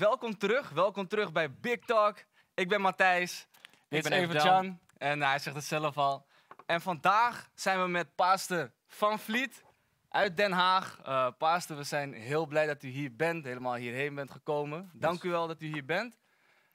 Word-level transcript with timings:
welkom 0.00 0.38
terug. 0.38 0.70
Welkom 0.70 1.08
terug 1.08 1.32
bij 1.32 1.54
Big 1.54 1.78
Talk. 1.78 2.24
Ik 2.54 2.68
ben 2.68 2.80
Matthijs. 2.80 3.46
Dit 3.88 4.02
ben 4.02 4.12
even 4.12 4.28
Evertjan. 4.28 4.78
En 4.96 5.22
hij 5.22 5.38
zegt 5.38 5.56
het 5.56 5.64
zelf 5.64 5.98
al. 5.98 6.26
En 6.66 6.80
vandaag 6.80 7.50
zijn 7.54 7.82
we 7.82 7.88
met 7.88 8.14
Pastor 8.14 8.70
Van 8.86 9.18
Vliet 9.18 9.64
uit 10.08 10.36
Den 10.36 10.52
Haag. 10.52 11.00
Eh 11.04 11.28
Pastor, 11.38 11.76
we 11.76 11.82
zijn 11.82 12.12
heel 12.12 12.46
blij 12.46 12.66
dat 12.66 12.82
u 12.82 12.88
hier 12.88 13.16
bent, 13.16 13.44
helemaal 13.44 13.74
hierheen 13.74 14.14
bent 14.14 14.30
gekomen. 14.30 14.90
Dank 14.94 15.22
u 15.22 15.30
wel 15.30 15.46
dat 15.46 15.62
u 15.62 15.66
hier 15.66 15.84
bent. 15.84 16.18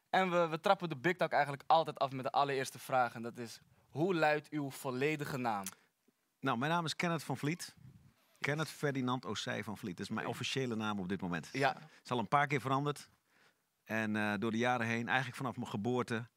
En 0.09 0.31
we, 0.31 0.47
we 0.47 0.59
trappen 0.59 0.89
de 0.89 0.97
Big 0.97 1.15
Talk 1.15 1.31
eigenlijk 1.31 1.63
altijd 1.67 1.99
af 1.99 2.11
met 2.11 2.23
de 2.23 2.31
allereerste 2.31 2.79
vraag. 2.79 3.13
En 3.13 3.21
dat 3.21 3.37
is, 3.37 3.59
hoe 3.89 4.15
luidt 4.15 4.49
uw 4.49 4.69
volledige 4.69 5.37
naam? 5.37 5.63
Nou, 6.39 6.57
mijn 6.57 6.71
naam 6.71 6.85
is 6.85 6.95
Kenneth 6.95 7.23
van 7.23 7.37
Vliet. 7.37 7.75
Kenneth 8.39 8.69
Ferdinand 8.69 9.25
Ossij 9.25 9.63
van 9.63 9.77
Vliet. 9.77 9.97
Dat 9.97 10.05
is 10.05 10.15
mijn 10.15 10.27
officiële 10.27 10.75
naam 10.75 10.99
op 10.99 11.09
dit 11.09 11.21
moment. 11.21 11.49
Ja, 11.51 11.73
Het 11.73 12.03
is 12.03 12.11
al 12.11 12.19
een 12.19 12.27
paar 12.27 12.47
keer 12.47 12.61
veranderd. 12.61 13.09
En 13.85 14.15
eh, 14.15 14.33
door 14.39 14.51
de 14.51 14.57
jaren 14.57 14.87
heen, 14.87 15.07
eigenlijk 15.07 15.37
vanaf 15.37 15.55
mijn 15.55 15.67
geboorte. 15.69 16.27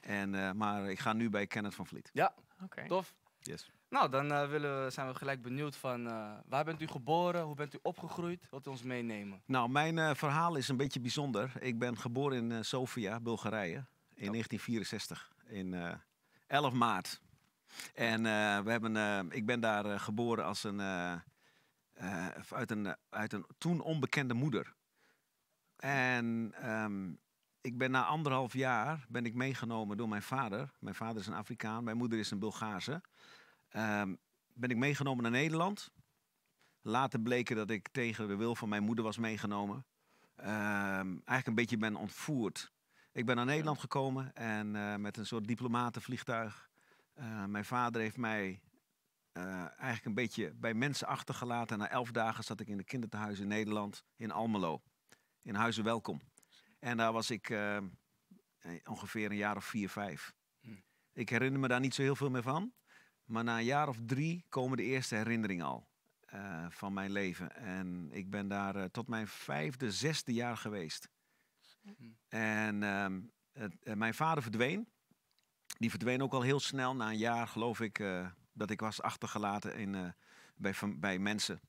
En, 0.00 0.34
eh, 0.34 0.52
maar 0.52 0.90
ik 0.90 0.98
ga 0.98 1.12
nu 1.12 1.30
bij 1.30 1.46
Kenneth 1.46 1.74
van 1.74 1.86
Vliet. 1.86 2.10
ja, 2.12 2.34
Oké. 2.64 2.86
tof. 2.86 3.14
Yes. 3.38 3.70
Nou, 3.88 4.10
dan 4.10 4.32
eh, 4.32 4.48
willen 4.48 4.84
we, 4.84 4.90
zijn 4.90 5.08
we 5.08 5.14
gelijk 5.14 5.42
benieuwd 5.42 5.76
van 5.76 6.06
eh, 6.06 6.32
waar 6.46 6.64
bent 6.64 6.80
u 6.82 6.86
geboren, 6.86 7.42
hoe 7.42 7.54
bent 7.54 7.74
u 7.74 7.78
opgegroeid? 7.82 8.46
Wilt 8.50 8.66
u 8.66 8.70
ons 8.70 8.82
meenemen? 8.82 9.42
Nou, 9.46 9.68
mijn 9.68 9.98
eh, 9.98 10.14
verhaal 10.14 10.56
is 10.56 10.68
een 10.68 10.76
beetje 10.76 11.00
bijzonder. 11.00 11.52
Ik 11.60 11.78
ben 11.78 11.98
geboren 11.98 12.50
in 12.50 12.64
Sofia, 12.64 13.20
Bulgarije, 13.20 13.84
in 14.14 14.32
1964. 14.32 15.32
In 15.46 15.74
eh 15.74 15.92
11 16.46 16.72
maart. 16.72 17.20
En 17.94 18.26
eh, 18.26 18.58
we 18.60 18.70
hebben, 18.70 18.96
eh, 18.96 19.20
ik 19.28 19.46
ben 19.46 19.60
daar 19.60 19.84
eh, 19.84 20.00
geboren 20.00 20.44
als 20.44 20.64
een, 20.64 20.80
eh, 20.80 21.12
eh, 21.92 22.26
uit 22.50 22.70
een, 22.70 22.96
uit 23.10 23.32
een 23.32 23.46
toen 23.58 23.80
onbekende 23.80 24.34
moeder. 24.34 24.74
En 25.76 26.52
ehm, 26.60 27.12
ik 27.60 27.78
ben 27.78 27.90
na 27.90 28.04
anderhalf 28.04 28.52
jaar 28.52 29.06
ben 29.08 29.24
ik 29.24 29.34
meegenomen 29.34 29.96
door 29.96 30.08
mijn 30.08 30.22
vader. 30.22 30.72
Mijn 30.78 30.94
vader 30.94 31.20
is 31.20 31.26
een 31.26 31.34
Afrikaan, 31.34 31.84
mijn 31.84 31.96
moeder 31.96 32.18
is 32.18 32.30
een 32.30 32.38
Bulgaarse. 32.38 33.02
Ehm, 33.68 34.14
ben 34.54 34.70
ik 34.70 34.76
meegenomen 34.76 35.22
naar 35.22 35.32
Nederland. 35.32 35.90
Later 36.80 37.20
bleken 37.20 37.56
dat 37.56 37.70
ik 37.70 37.88
tegen 37.88 38.28
de 38.28 38.36
wil 38.36 38.54
van 38.54 38.68
mijn 38.68 38.82
moeder 38.82 39.04
was 39.04 39.18
meegenomen. 39.18 39.86
Ehm, 40.36 41.08
eigenlijk 41.08 41.46
een 41.46 41.54
beetje 41.54 41.76
ben 41.76 41.96
ontvoerd. 41.96 42.72
Ik 43.12 43.26
ben 43.26 43.36
naar 43.36 43.44
Nederland 43.44 43.78
gekomen 43.78 44.34
en 44.34 44.76
eh, 44.76 44.96
met 44.96 45.16
een 45.16 45.26
soort 45.26 45.46
diplomatenvliegtuig. 45.46 46.68
Mijn 47.46 47.64
vader 47.64 48.00
heeft 48.00 48.16
mij 48.16 48.60
eh, 49.36 49.44
eigenlijk 49.60 50.04
een 50.04 50.14
beetje 50.14 50.54
bij 50.54 50.74
mensen 50.74 51.06
achtergelaten. 51.06 51.78
Na 51.78 51.90
elf 51.90 52.10
dagen 52.10 52.44
zat 52.44 52.60
ik 52.60 52.68
in 52.68 52.78
een 52.78 52.84
kinderthuis 52.84 53.40
in 53.40 53.48
Nederland, 53.48 54.04
in 54.16 54.30
Almelo. 54.30 54.82
In 55.46 55.54
Huizen 55.54 55.84
Welkom. 55.84 56.20
En 56.78 56.96
daar 56.96 57.12
was 57.12 57.30
ik 57.30 57.50
eh, 57.50 57.76
eh, 57.76 57.82
ongeveer 58.84 59.30
een 59.30 59.36
jaar 59.36 59.56
of 59.56 59.64
vier, 59.64 59.88
vijf. 59.88 60.32
Hm. 60.60 60.70
Ik 61.12 61.28
herinner 61.28 61.60
me 61.60 61.68
daar 61.68 61.80
niet 61.80 61.94
zo 61.94 62.02
heel 62.02 62.16
veel 62.16 62.30
meer 62.30 62.42
van. 62.42 62.72
Maar 63.24 63.44
na 63.44 63.58
een 63.58 63.64
jaar 63.64 63.88
of 63.88 63.96
drie 64.06 64.44
komen 64.48 64.76
de 64.76 64.82
eerste 64.82 65.14
herinneringen 65.14 65.66
al 65.66 65.88
eh, 66.20 66.66
van 66.70 66.92
mijn 66.92 67.10
leven. 67.10 67.56
En 67.56 68.08
ik 68.12 68.30
ben 68.30 68.48
daar 68.48 68.90
tot 68.90 69.08
mijn 69.08 69.28
vijfde, 69.28 69.92
zesde 69.92 70.32
jaar 70.32 70.56
geweest. 70.56 71.08
En 72.28 72.82
ehm, 72.82 73.20
het- 73.52 73.84
eh, 73.84 73.94
mijn 73.94 74.14
vader 74.14 74.42
verdween. 74.42 74.88
Die 75.78 75.90
verdween 75.90 76.22
ook 76.22 76.32
al 76.32 76.42
heel 76.42 76.60
snel, 76.60 76.96
na 76.96 77.08
een 77.08 77.18
jaar 77.18 77.48
geloof 77.48 77.80
ik, 77.80 78.04
dat 78.52 78.70
ik 78.70 78.80
was 78.80 79.02
achtergelaten 79.02 79.74
in, 79.76 80.14
bij, 80.54 80.74
bij 80.96 81.18
mensen. 81.18 81.60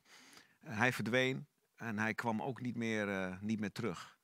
Hij 0.60 0.94
verdween 0.94 1.48
en 1.78 2.00
hij 2.00 2.14
kwam 2.14 2.42
ook 2.42 2.62
niet 2.62 2.76
meer, 2.76 3.10
eh, 3.10 3.42
niet 3.42 3.60
meer 3.60 3.72
terug. 3.72 4.18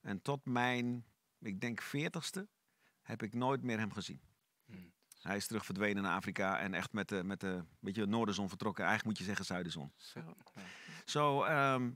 En 0.00 0.22
tot 0.22 0.44
mijn, 0.44 1.04
ik 1.38 1.60
denk, 1.60 1.82
veertigste 1.82 2.48
heb 3.02 3.22
ik 3.22 3.34
nooit 3.34 3.62
meer 3.62 3.78
hem 3.78 3.92
gezien. 3.92 4.20
Hmm. 4.64 4.92
Hij 5.20 5.36
is 5.36 5.46
terug 5.46 5.64
verdwenen 5.64 6.02
naar 6.02 6.16
Afrika 6.16 6.58
en 6.58 6.74
echt 6.74 6.92
met 6.92 7.08
de, 7.08 7.24
met 7.24 7.40
de 7.40 7.64
beetje 7.80 8.06
noorderzon 8.06 8.48
vertrokken. 8.48 8.84
Eigenlijk 8.84 9.10
moet 9.10 9.26
je 9.26 9.34
zeggen 9.34 9.44
zuiderzon. 9.44 9.92
Zo. 9.96 10.34
Zo, 11.04 11.42
ehm, 11.42 11.90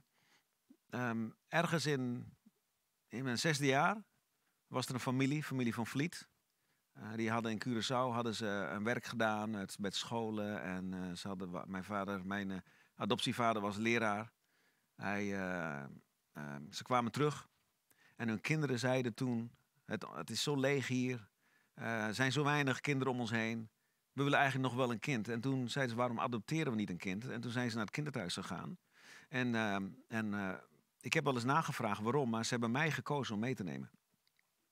ehm, 0.91 1.31
ergens 1.49 1.87
in, 1.87 2.33
in 3.09 3.25
mijn 3.25 3.39
zesde 3.39 3.67
jaar 3.67 4.05
was 4.67 4.87
er 4.87 4.95
een 4.95 5.01
familie, 5.01 5.43
familie 5.43 5.75
van 5.75 5.87
Vliet. 5.87 6.29
Eh, 6.93 7.15
die 7.15 7.31
hadden 7.31 7.51
in 7.51 7.63
Curaçao 7.67 8.13
hadden 8.13 8.35
ze 8.35 8.47
een 8.47 8.85
werk 8.85 9.05
gedaan 9.05 9.51
met, 9.51 9.79
met 9.79 9.95
scholen. 9.95 10.63
En 10.63 10.95
eh, 10.95 11.17
ze 11.17 11.29
hadden, 11.29 11.71
mijn 11.71 11.85
vader, 11.85 12.27
mijn 12.27 12.65
adoptievader 12.95 13.63
was 13.63 13.77
leraar. 13.77 14.33
Hij, 14.97 15.33
eh, 15.33 15.85
ehm, 16.33 16.63
ze 16.71 16.83
kwamen 16.83 17.13
terug 17.13 17.49
en 18.17 18.29
hun 18.29 18.41
kinderen 18.41 18.79
zeiden 18.79 19.15
toen, 19.15 19.53
het, 19.85 20.07
het 20.15 20.31
is 20.31 20.43
zo 20.43 20.57
leeg 20.57 20.87
hier. 20.87 21.29
Eh, 21.75 22.07
er 22.07 22.15
zijn 22.15 22.33
zo 22.33 22.45
weinig 22.45 22.81
kinderen 22.81 23.13
om 23.13 23.21
ons 23.21 23.31
heen. 23.31 23.71
We 24.13 24.23
willen 24.23 24.39
eigenlijk 24.39 24.69
nog 24.69 24.79
wel 24.79 24.91
een 24.91 24.99
kind. 24.99 25.29
En 25.29 25.41
toen 25.41 25.69
zeiden 25.69 25.95
ze, 25.95 26.01
waarom 26.01 26.21
adopteren 26.21 26.73
we 26.73 26.79
niet 26.79 26.91
een 26.91 26.97
kind? 26.97 27.29
En 27.29 27.41
toen 27.41 27.51
zijn 27.51 27.69
ze 27.69 27.77
naar 27.77 27.85
het 27.85 27.95
kinderthuis 27.95 28.35
gegaan. 28.35 28.79
En, 29.29 29.55
ehm, 29.55 29.89
en 30.09 30.35
eh, 30.35 30.55
ik 31.01 31.13
heb 31.13 31.25
wel 31.25 31.35
eens 31.35 31.45
nagevraagd 31.45 32.03
waarom, 32.03 32.31
maar 32.31 32.45
ze 32.45 32.51
hebben 32.51 32.71
mij 32.71 32.91
gekozen 32.91 33.35
om 33.35 33.41
mee 33.41 33.55
te 33.55 33.63
nemen. 33.63 33.91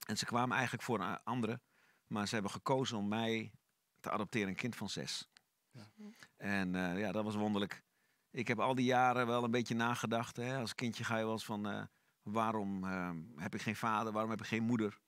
En 0.06 0.18
ze 0.18 0.24
kwamen 0.24 0.54
eigenlijk 0.54 0.84
voor 0.84 1.00
een 1.00 1.22
andere, 1.24 1.60
maar 2.06 2.28
ze 2.28 2.34
hebben 2.34 2.52
gekozen 2.52 2.98
om 2.98 3.08
mij 3.08 3.52
te 4.00 4.10
adopteren, 4.10 4.48
een 4.48 4.54
kind 4.54 4.76
van 4.76 4.88
zes. 4.88 5.28
Ja. 5.70 5.90
En 6.36 6.72
ja, 6.98 7.12
dat 7.12 7.24
was 7.24 7.34
wonderlijk. 7.34 7.82
Ik 8.32 8.48
heb 8.48 8.60
al 8.60 8.74
die 8.74 8.84
jaren 8.84 9.26
wel 9.26 9.44
een 9.44 9.50
beetje 9.50 9.74
nagedacht. 9.74 10.36
Hè? 10.36 10.58
Als 10.58 10.74
kindje 10.74 11.04
ga 11.04 11.16
je 11.16 11.24
wel 11.24 11.32
eens 11.32 11.44
van, 11.44 11.68
eh, 11.68 11.82
waarom 12.22 12.84
ehm, 12.84 13.22
heb 13.36 13.54
ik 13.54 13.62
geen 13.62 13.76
vader, 13.76 14.12
waarom 14.12 14.30
heb 14.30 14.40
ik 14.40 14.46
geen 14.46 14.62
moeder? 14.62 15.00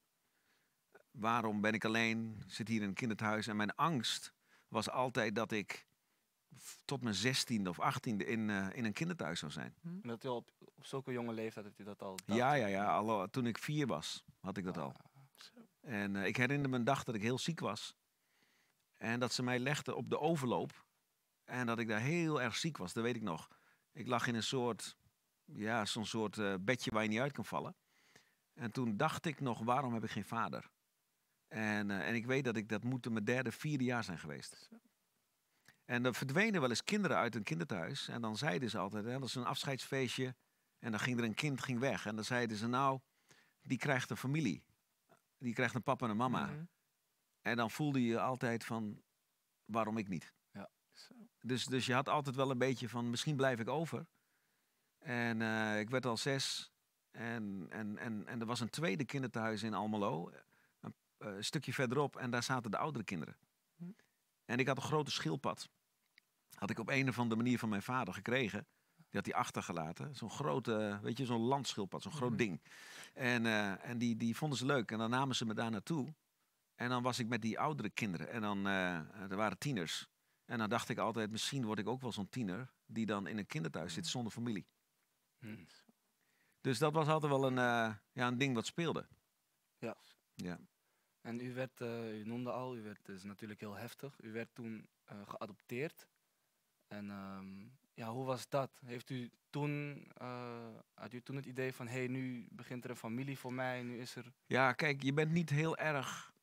Waarom 1.11 1.61
ben 1.61 1.73
ik 1.73 1.85
alleen, 1.85 2.43
zit 2.47 2.69
hier 2.69 2.83
in 2.83 2.89
een 2.89 2.95
kinderthuis? 2.95 3.47
En 3.47 3.57
mijn 3.57 3.75
angst 3.75 4.33
was 4.69 4.91
altijd 4.91 5.35
dat 5.35 5.53
ik 5.53 5.87
tot 6.85 7.03
mijn 7.03 7.15
zestiende 7.15 7.71
of 7.71 7.81
achttiende 7.81 8.27
in, 8.27 8.51
eh, 8.51 8.67
in 8.73 8.85
een 8.85 8.93
kinderthuis 8.93 9.39
zou 9.39 9.53
zijn. 9.53 9.75
En 9.83 10.01
dat 10.03 10.25
al 10.25 10.37
op, 10.37 10.51
op 10.75 10.87
zulke 10.87 11.13
jonge 11.13 11.33
leeftijd 11.33 11.65
heeft 11.65 11.79
u 11.79 11.85
dat 11.85 12.03
al 12.03 12.17
dacht? 12.25 12.39
Ja, 12.39 12.55
ja, 12.55 12.67
ja. 12.67 12.97
Al, 12.97 13.23
eh, 13.23 13.29
toen 13.29 13.47
ik 13.47 13.59
vier 13.59 13.87
was, 13.87 14.25
had 14.41 14.57
ik 14.57 14.65
dat 14.65 14.79
al. 14.79 14.95
En 15.81 16.17
eh, 16.17 16.27
ik 16.27 16.37
herinner 16.37 16.71
me 16.71 16.77
een 16.77 16.85
dag 16.85 17.05
dat 17.05 17.15
ik 17.15 17.23
heel 17.23 17.39
ziek 17.39 17.61
was. 17.61 17.97
En 18.93 19.21
dat 19.21 19.33
ze 19.33 19.43
mij 19.43 19.59
legden 19.59 19.97
op 19.97 20.11
de 20.11 20.21
overloop. 20.21 20.85
En 21.45 21.67
dat 21.67 21.79
ik 21.79 21.89
daar 21.89 22.01
heel 22.01 22.43
erg 22.43 22.57
ziek 22.57 22.77
was, 22.77 22.93
dat 22.93 23.03
weet 23.03 23.17
ik 23.17 23.23
nog. 23.23 23.49
Ik 23.93 24.07
lag 24.07 24.27
in 24.27 24.35
een 24.35 24.43
soort, 24.43 24.97
ja, 25.45 25.85
zo'n 25.85 26.07
soort 26.07 26.39
eh, 26.39 26.55
bedje 26.61 26.91
waar 26.91 27.03
je 27.03 27.09
niet 27.09 27.19
uit 27.19 27.33
kan 27.33 27.45
vallen. 27.45 27.77
En 28.55 28.71
toen 28.71 28.97
dacht 28.97 29.27
ik 29.27 29.41
nog, 29.41 29.65
waarom 29.65 29.95
heb 29.95 30.05
ik 30.05 30.11
geen 30.11 30.25
vader? 30.25 30.71
En, 31.49 31.91
eh, 31.91 32.09
en 32.09 32.15
ik 32.15 32.27
weet 32.27 32.45
dat 32.45 32.57
ik, 32.57 32.69
dat 32.69 32.85
moet 32.85 33.11
mijn 33.11 33.25
derde, 33.25 33.53
vierde 33.53 33.85
jaar 33.85 34.05
zijn 34.05 34.19
geweest. 34.19 34.69
En 35.85 36.05
er 36.05 36.15
verdwenen 36.15 36.61
wel 36.61 36.71
eens 36.71 36.85
kinderen 36.85 37.17
uit 37.17 37.35
een 37.35 37.43
kinderthuis. 37.43 38.09
En 38.09 38.21
dan 38.21 38.37
zeiden 38.37 38.71
ze 38.71 38.79
altijd, 38.79 39.05
hè, 39.05 39.19
dat 39.19 39.29
is 39.29 39.35
een 39.35 39.45
afscheidsfeestje. 39.45 40.35
En 40.79 40.91
dan 40.91 41.01
ging 41.01 41.19
er 41.19 41.25
een 41.25 41.35
kind 41.35 41.63
ging 41.63 41.79
weg. 41.79 42.07
En 42.07 42.15
dan 42.15 42.25
zeiden 42.25 42.57
ze, 42.57 42.67
nou, 42.67 43.01
die 43.63 43.79
krijgt 43.79 44.11
een 44.11 44.17
familie. 44.17 44.65
Die 45.39 45.55
krijgt 45.55 45.75
een 45.75 45.83
papa 45.83 46.05
en 46.05 46.11
een 46.11 46.17
mama. 46.17 46.47
Mhm. 46.47 46.65
En 47.41 47.57
dan 47.57 47.71
voelde 47.71 48.01
je 48.03 48.09
je 48.09 48.21
altijd 48.21 48.65
van, 48.65 49.03
waarom 49.65 49.99
ik 49.99 50.09
niet? 50.09 50.33
Dus, 51.41 51.65
dus 51.65 51.87
je 51.87 51.93
had 51.95 52.09
altijd 52.09 52.37
wel 52.37 52.51
een 52.51 52.59
beetje 52.59 52.89
van, 52.89 53.11
misschien 53.11 53.37
blijf 53.37 53.61
ik 53.61 53.69
over. 53.69 54.07
En 54.99 55.43
eh, 55.43 55.81
ik 55.81 55.91
werd 55.91 56.07
al 56.07 56.17
zes. 56.17 56.73
En, 57.11 57.67
en, 57.69 57.99
en, 57.99 58.27
en 58.27 58.41
er 58.41 58.47
was 58.47 58.61
een 58.61 58.71
tweede 58.71 59.05
kinderthuis 59.05 59.63
in 59.63 59.75
Almelo. 59.75 60.31
Een 60.81 60.95
eh, 61.19 61.33
stukje 61.39 61.73
verderop. 61.73 62.17
En 62.17 62.31
daar 62.31 62.43
zaten 62.43 62.71
de 62.71 62.79
oudere 62.79 63.05
kinderen. 63.05 63.37
Hm. 63.77 63.85
En 64.45 64.59
ik 64.59 64.67
had 64.67 64.77
een 64.77 64.83
grote 64.83 65.11
schildpad. 65.11 65.69
Had 66.55 66.71
ik 66.71 66.79
op 66.79 66.89
een 66.89 67.09
of 67.09 67.19
andere 67.19 67.43
manier 67.43 67.59
van 67.59 67.69
mijn 67.69 67.83
vader 67.83 68.15
gekregen. 68.15 68.67
Die 68.97 69.23
had 69.23 69.27
hij 69.27 69.35
achtergelaten. 69.35 70.15
Zo'n 70.17 70.31
grote, 70.31 70.99
weet 71.03 71.19
je, 71.19 71.25
zo'n 71.25 71.41
landschildpad. 71.41 72.03
Zo'n 72.03 72.13
groot 72.13 72.29
Mhm. 72.29 72.39
ding. 72.39 72.61
En, 73.15 73.47
eh, 73.47 73.89
en 73.89 73.99
die, 73.99 74.17
die 74.17 74.37
vonden 74.37 74.59
ze 74.59 74.67
leuk. 74.67 74.91
En 74.91 74.99
dan 74.99 75.11
namen 75.11 75.37
ze 75.37 75.45
me 75.47 75.55
daar 75.55 75.71
naartoe. 75.71 76.15
En 76.75 76.89
dan 76.89 77.03
was 77.03 77.19
ik 77.19 77.29
met 77.29 77.43
die 77.43 77.59
oudere 77.59 77.91
kinderen. 77.91 78.31
En 78.31 78.41
dan, 78.41 78.67
eh, 78.67 79.31
er 79.31 79.37
waren 79.37 79.59
tieners. 79.59 80.09
En 80.45 80.59
dan 80.59 80.69
dacht 80.69 80.89
ik 80.89 80.99
altijd, 80.99 81.31
misschien 81.31 81.65
word 81.65 81.79
ik 81.79 81.87
ook 81.87 82.01
wel 82.01 82.13
zo'n 82.13 82.29
tiener 82.29 82.73
die 82.87 83.07
dan 83.07 83.27
in 83.27 83.39
een 83.39 83.47
kinderthuis 83.47 83.95
zit 83.95 84.07
zonder 84.07 84.33
familie. 84.33 84.67
Hm. 85.39 85.65
Dus 86.61 86.79
dat 86.79 86.93
was 86.93 87.09
altijd 87.09 87.33
wel 87.33 87.45
een, 87.45 87.59
eh, 87.59 87.95
ja, 88.13 88.27
een 88.27 88.39
ding 88.39 88.55
wat 88.55 88.67
speelde. 88.67 89.07
Ja. 89.79 89.97
Ja. 90.35 90.61
En 91.21 91.41
u 91.41 91.55
werd, 91.55 91.81
eh, 91.81 92.19
u 92.19 92.25
noemde 92.25 92.51
al, 92.51 92.77
u 92.77 92.83
werd, 92.83 93.09
is 93.09 93.23
natuurlijk 93.23 93.61
heel 93.61 93.75
heftig. 93.75 94.21
U 94.23 94.33
werd 94.33 94.55
toen 94.55 94.89
eh, 95.05 95.21
geadopteerd. 95.27 96.09
En 96.87 97.11
ehm, 97.11 97.67
ja, 97.95 98.11
hoe 98.11 98.25
was 98.25 98.49
dat? 98.49 98.81
Heeft 98.85 99.11
u 99.11 99.31
toen, 99.51 100.07
had 100.95 101.13
u 101.13 101.23
toen 101.23 101.37
het 101.37 101.47
idee 101.47 101.73
van, 101.73 101.87
hé, 101.87 101.99
hey, 101.99 102.07
nu 102.07 102.47
begint 102.51 102.85
er 102.85 102.91
een 102.91 102.97
familie 102.97 103.39
voor 103.39 103.53
mij, 103.53 103.83
nu 103.83 103.99
is 103.99 104.17
er... 104.17 104.33
ja, 104.47 104.73
kijk, 104.73 105.03
je 105.03 105.13
bent 105.13 105.33
niet 105.33 105.51
heel 105.51 105.77
erg, 105.77 106.34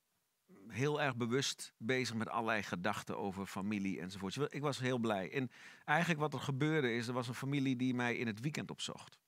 heel 0.68 1.01
erg 1.01 1.15
bewust 1.15 1.74
bezig 1.77 2.15
met 2.15 2.30
allerlei 2.30 2.63
gedachten 2.63 3.18
over 3.18 3.45
familie 3.45 4.00
enzovoort. 4.00 4.53
Ik 4.53 4.62
was 4.62 4.80
heel 4.80 4.98
blij. 4.98 5.31
En 5.31 5.51
eigenlijk 5.86 6.19
wat 6.19 6.33
er 6.33 6.39
gebeurde 6.39 6.94
is, 6.94 7.07
er 7.07 7.13
was 7.13 7.27
een 7.27 7.33
familie 7.33 7.75
die 7.75 7.94
mij 7.94 8.15
in 8.15 8.27
het 8.27 8.39
weekend 8.39 8.71
opzocht. 8.71 9.19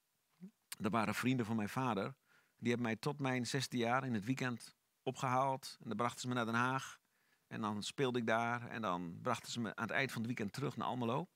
Er 0.81 0.90
waren 0.90 1.16
vrienden 1.16 1.46
van 1.46 1.56
mijn 1.56 1.70
vader 1.70 2.16
Die 2.58 2.72
hebben 2.72 2.88
mij 2.88 2.96
tot 2.96 3.20
mijn 3.20 3.48
zesde 3.48 3.78
jaar 3.78 4.06
in 4.06 4.14
het 4.14 4.25
weekend 4.25 4.75
opgehaald. 5.02 5.78
En 5.81 5.88
dan 5.88 5.98
brachten 5.98 6.22
ze 6.22 6.28
me 6.28 6.34
naar 6.34 6.46
Den 6.46 6.54
Haag. 6.54 7.00
En 7.48 7.62
dan 7.62 7.84
speelde 7.84 8.20
ik 8.20 8.28
daar. 8.28 8.68
En 8.68 8.81
dan 8.81 9.20
brachten 9.22 9.52
ze 9.52 9.60
me 9.60 9.75
aan 9.75 9.88
het 9.88 9.96
eind 9.96 10.12
van 10.12 10.22
het 10.22 10.28
weekend 10.28 10.54
terug 10.54 10.78
naar 10.78 10.88
Almelo. 10.88 11.28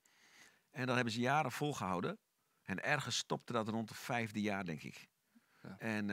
En 0.72 0.86
dat 0.86 0.96
hebben 0.96 1.14
ze 1.14 1.20
jaren 1.20 1.52
volgehouden. 1.52 2.20
En 2.64 2.84
ergens 2.84 3.18
stopte 3.18 3.54
dat 3.54 3.68
rond 3.68 3.90
het 3.90 3.98
vijfde 3.98 4.42
jaar, 4.42 4.66
denk 4.66 4.84
ik. 4.84 5.08
Ja. 5.62 5.78
En 5.78 6.10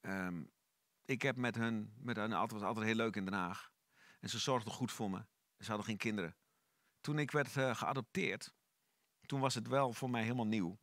ehm, 0.00 0.44
ik 1.06 1.22
heb 1.22 1.36
met 1.36 1.54
hun, 1.54 1.92
met 1.98 2.16
hun 2.16 2.32
altijd, 2.32 2.60
was 2.60 2.68
altijd 2.68 2.86
heel 2.86 2.94
leuk 2.94 3.16
in 3.16 3.24
Den 3.24 3.34
Haag. 3.34 3.70
En 4.20 4.28
ze 4.28 4.38
zorgden 4.38 4.72
goed 4.72 4.92
voor 4.92 5.10
me. 5.10 5.24
Ze 5.58 5.68
hadden 5.68 5.86
geen 5.86 5.96
kinderen. 5.96 6.36
Toen 7.00 7.18
ik 7.18 7.30
werd 7.30 7.56
eh, 7.56 7.74
geadopteerd, 7.74 8.54
toen 9.20 9.40
was 9.40 9.54
het 9.54 9.68
wel 9.68 9.92
voor 9.92 10.10
mij 10.10 10.22
helemaal 10.22 10.46
nieuw. 10.46 10.78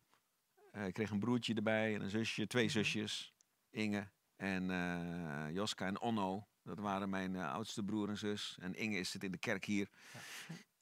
Eh, 0.71 0.87
ik 0.87 0.93
kreeg 0.93 1.09
een 1.09 1.19
broertje 1.19 1.53
erbij 1.53 1.95
en 1.95 2.01
een 2.01 2.09
zusje, 2.09 2.47
twee 2.47 2.69
zusjes. 2.69 3.33
Inge 3.69 4.11
en 4.35 4.71
eh, 4.71 5.53
Joska 5.53 5.85
en 5.85 6.01
Onno. 6.01 6.47
Dat 6.61 6.79
waren 6.79 7.09
mijn 7.09 7.35
oudste 7.35 7.83
broer 7.83 8.09
en 8.09 8.17
zus. 8.17 8.57
En 8.61 8.75
Inge 8.75 8.97
is 8.97 9.11
zit 9.11 9.23
in 9.23 9.31
de 9.31 9.37
kerk 9.37 9.65
hier. 9.65 9.89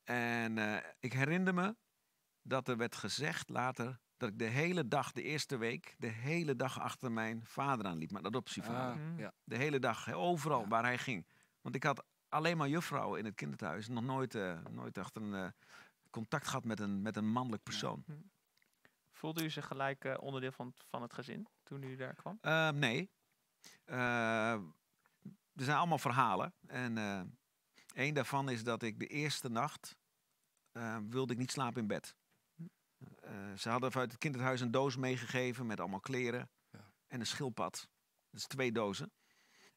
En 0.04 0.84
ik 1.00 1.14
herinner 1.14 1.54
me 1.54 1.76
dat 2.42 2.68
er 2.68 2.78
werd 2.78 2.96
gezegd 2.96 3.50
later 3.50 4.00
dat 4.22 4.30
ik 4.30 4.40
de 4.40 4.46
hele 4.46 4.88
dag, 4.88 5.12
de 5.12 5.22
eerste 5.24 5.58
week, 5.58 5.96
de 5.98 6.08
hele 6.08 6.56
dag 6.56 6.80
achter 6.80 7.12
mijn 7.12 7.46
vader 7.46 7.86
aanliep. 7.86 8.12
Mijn 8.12 8.26
adoptievader. 8.26 9.04
Ah, 9.12 9.20
ja. 9.20 9.34
De 9.44 9.56
hele 9.56 9.80
dag, 9.80 10.14
overal 10.14 10.62
Ja. 10.62 10.68
waar 10.68 10.84
hij 10.84 10.98
ging. 10.98 11.28
Want 11.62 11.76
ik 11.76 11.84
had 11.84 12.06
alleen 12.30 12.58
maar 12.58 12.68
juffrouwen 12.68 13.20
in 13.20 13.26
het 13.26 13.36
kinderthuis. 13.36 13.88
Nog 13.88 14.04
nooit, 14.04 14.36
eh, 14.36 14.66
nooit 14.70 14.98
achter 14.98 15.22
een 15.22 15.34
eh, 15.34 15.50
contact 16.10 16.48
gehad 16.48 16.64
met 16.66 16.80
een, 16.80 17.02
met 17.02 17.18
een 17.18 17.32
mannelijk 17.32 17.64
persoon. 17.64 18.06
Voelde 19.12 19.44
u 19.44 19.50
zich 19.50 19.68
gelijk 19.68 20.06
eh, 20.06 20.14
onderdeel 20.20 20.52
van, 20.52 20.74
van 20.78 21.02
het 21.02 21.14
gezin 21.14 21.48
toen 21.64 21.84
u 21.84 21.96
daar 21.96 22.16
kwam? 22.16 22.40
Nee. 22.80 23.10
Er 25.56 25.68
zijn 25.68 25.78
allemaal 25.78 25.98
verhalen. 25.98 26.54
En 26.68 26.98
een 27.94 28.14
daarvan 28.14 28.50
is 28.50 28.64
dat 28.64 28.84
ik 28.84 29.00
de 29.00 29.08
eerste 29.08 29.50
nacht 29.50 29.98
wilde 31.10 31.34
ik 31.34 31.40
niet 31.40 31.52
slapen 31.52 31.82
in 31.82 31.88
bed. 31.88 32.16
Eh, 33.22 33.54
ze 33.58 33.70
hadden 33.70 33.92
vanuit 33.92 34.12
het 34.12 34.20
kinderhuis 34.20 34.62
een 34.62 34.72
doos 34.72 34.96
meegegeven 34.96 35.66
met 35.66 35.80
allemaal 35.80 36.00
kleren 36.00 36.50
Ja. 36.70 36.92
en 37.08 37.20
een 37.20 37.26
schildpad. 37.26 37.90
Dat 38.30 38.40
is 38.40 38.48
twee 38.48 38.72
dozen. 38.72 39.12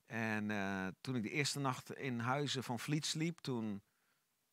En 0.06 0.50
eh, 0.50 0.86
toen 1.00 1.16
ik 1.16 1.22
de 1.22 1.30
eerste 1.30 1.60
nacht 1.60 1.94
in 1.94 2.18
huizen 2.18 2.62
van 2.64 2.78
Vliet 2.78 3.06
sliep, 3.06 3.38
toen 3.38 3.82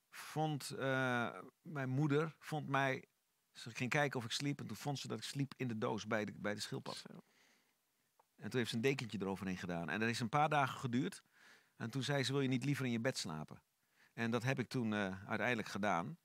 vond 0.10 0.70
eh, 0.70 1.40
mijn 1.62 1.90
moeder 1.90 2.36
vond 2.40 2.68
mij. 2.68 3.06
Ze 3.52 3.72
ging 3.72 3.90
kijken 3.90 4.20
of 4.20 4.26
ik 4.26 4.32
sliep 4.32 4.60
en 4.60 4.68
toen 4.68 4.78
vond 4.78 5.00
ze 5.00 5.08
dat 5.08 5.18
ik 5.18 5.24
sliep 5.24 5.54
in 5.58 5.68
de 5.68 5.78
doos 5.78 6.08
bij 6.08 6.26
de, 6.26 6.34
bij 6.36 6.54
de 6.54 6.60
schildpad. 6.62 6.96
Zo. 6.96 7.24
En 8.36 8.50
toen 8.50 8.60
heeft 8.60 8.70
ze 8.70 8.76
een 8.76 8.82
dekentje 8.82 9.18
eroverheen 9.22 9.58
gedaan. 9.58 9.90
En 9.90 10.00
dat 10.00 10.10
is 10.10 10.20
een 10.20 10.30
paar 10.30 10.50
dagen 10.50 10.80
geduurd. 10.80 11.24
En 11.76 11.90
toen 11.90 12.04
zei 12.04 12.24
ze, 12.24 12.32
wil 12.32 12.42
je 12.42 12.48
niet 12.48 12.66
liever 12.66 12.86
in 12.86 12.92
je 12.92 13.00
bed 13.00 13.18
slapen? 13.18 13.64
En 14.14 14.32
dat 14.32 14.44
heb 14.44 14.60
ik 14.60 14.70
toen 14.70 14.94
eh, 14.94 15.28
uiteindelijk 15.28 15.68
gedaan. 15.68 16.18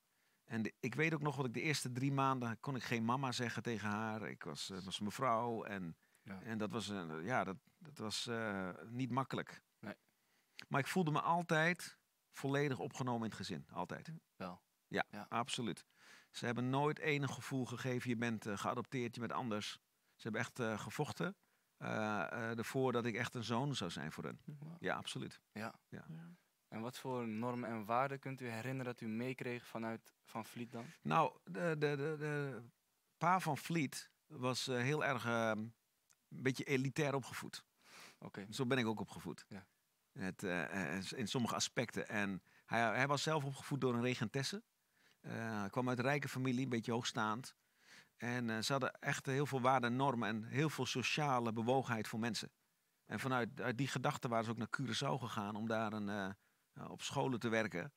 En 0.46 0.62
de- 0.62 0.74
ik 0.80 0.94
weet 0.94 1.14
ook 1.14 1.20
nog 1.22 1.36
wat 1.36 1.46
ik 1.46 1.54
de 1.54 1.60
eerste 1.60 1.92
drie 1.92 2.12
maanden... 2.12 2.60
kon 2.60 2.76
ik 2.76 2.82
geen 2.82 3.04
mama 3.04 3.32
zeggen 3.32 3.62
tegen 3.62 3.88
haar. 3.88 4.28
Ik 4.28 4.42
was, 4.44 4.70
eh, 4.70 4.78
was 4.78 5.00
mevrouw. 5.00 5.64
En, 5.64 5.96
Ja. 6.22 6.42
en 6.42 6.58
dat 6.58 6.70
was, 6.70 6.88
eh, 6.88 7.24
ja, 7.24 7.44
dat, 7.44 7.56
dat 7.78 7.98
was 7.98 8.26
eh, 8.26 8.70
niet 8.88 9.10
makkelijk. 9.10 9.62
Nee. 9.78 9.94
Maar 10.68 10.80
ik 10.80 10.86
voelde 10.86 11.10
me 11.10 11.20
altijd 11.20 11.98
volledig 12.30 12.78
opgenomen 12.78 13.20
in 13.22 13.28
het 13.28 13.34
gezin. 13.38 13.66
Altijd. 13.72 14.12
Wel. 14.36 14.62
Ja, 14.86 15.04
Ja. 15.10 15.26
absoluut. 15.28 15.86
Ze 16.30 16.44
hebben 16.46 16.70
nooit 16.70 16.98
enig 16.98 17.34
gevoel 17.34 17.64
gegeven, 17.66 18.10
je 18.10 18.16
bent 18.16 18.46
eh, 18.46 18.56
geadopteerd, 18.58 19.14
je 19.14 19.20
bent 19.20 19.32
anders. 19.32 19.72
Ze 20.14 20.22
hebben 20.22 20.40
echt 20.40 20.58
eh, 20.58 20.78
gevochten 20.78 21.36
eh, 21.76 21.88
eh, 22.22 22.58
ervoor 22.58 22.92
dat 22.92 23.04
ik 23.06 23.14
echt 23.14 23.34
een 23.34 23.44
zoon 23.44 23.74
zou 23.74 23.90
zijn 23.90 24.12
voor 24.12 24.24
hen. 24.24 24.40
Ja, 24.78 24.96
absoluut. 24.96 25.40
Ja. 25.52 25.74
En 26.76 26.82
wat 26.82 26.98
voor 26.98 27.28
normen 27.28 27.68
en 27.68 27.84
waarden 27.84 28.18
kunt 28.18 28.40
u 28.40 28.48
herinneren 28.48 28.84
dat 28.84 29.00
u 29.00 29.06
meekreeg 29.06 29.66
vanuit 29.66 30.14
Van 30.24 30.44
Vliet 30.44 30.72
dan? 30.72 30.86
Nou, 31.02 31.32
de, 31.44 31.76
de, 31.78 31.96
de, 31.96 32.16
de 32.18 32.62
pa 33.18 33.40
van 33.40 33.56
Vliet 33.56 34.10
was 34.26 34.68
eh, 34.68 34.76
heel 34.76 35.04
erg 35.04 35.24
eh, 35.26 35.50
een 35.54 35.72
beetje 36.28 36.64
elitair 36.64 37.14
opgevoed. 37.14 37.64
Oké. 38.18 38.46
Zo 38.50 38.66
ben 38.66 38.78
ik 38.78 38.86
ook 38.86 39.00
opgevoed. 39.00 39.44
Ja. 39.48 39.66
Het, 40.12 40.42
eh, 40.42 40.96
eh, 40.96 41.12
in 41.12 41.28
sommige 41.28 41.54
aspecten. 41.54 42.08
En 42.08 42.42
hij, 42.66 42.80
hij 42.80 43.06
was 43.06 43.22
zelf 43.22 43.44
opgevoed 43.44 43.80
door 43.80 43.94
een 43.94 44.02
regentesse. 44.02 44.62
Hij 45.20 45.70
kwam 45.70 45.88
uit 45.88 45.98
een 45.98 46.04
rijke 46.04 46.28
familie, 46.28 46.62
een 46.64 46.68
beetje 46.68 46.92
hoogstaand. 46.92 47.54
En 48.16 48.64
ze 48.64 48.72
hadden 48.72 48.92
echt 48.92 49.26
heel 49.26 49.46
veel 49.46 49.60
waarden 49.60 49.90
en 49.90 49.96
normen 49.96 50.28
en 50.28 50.44
heel 50.44 50.70
veel 50.70 50.86
sociale 50.86 51.52
bewogenheid 51.52 52.08
voor 52.08 52.18
mensen. 52.18 52.50
En 53.06 53.20
vanuit 53.20 53.60
uit 53.60 53.78
die 53.78 53.88
gedachten 53.88 54.30
waren 54.30 54.44
ze 54.44 54.50
ook 54.50 54.56
naar 54.56 54.80
Curaçao 54.80 55.20
gegaan 55.20 55.56
om 55.56 55.68
daar 55.68 55.92
een, 55.92 56.36
op 56.88 57.02
scholen 57.02 57.38
te 57.40 57.48
werken. 57.48 57.92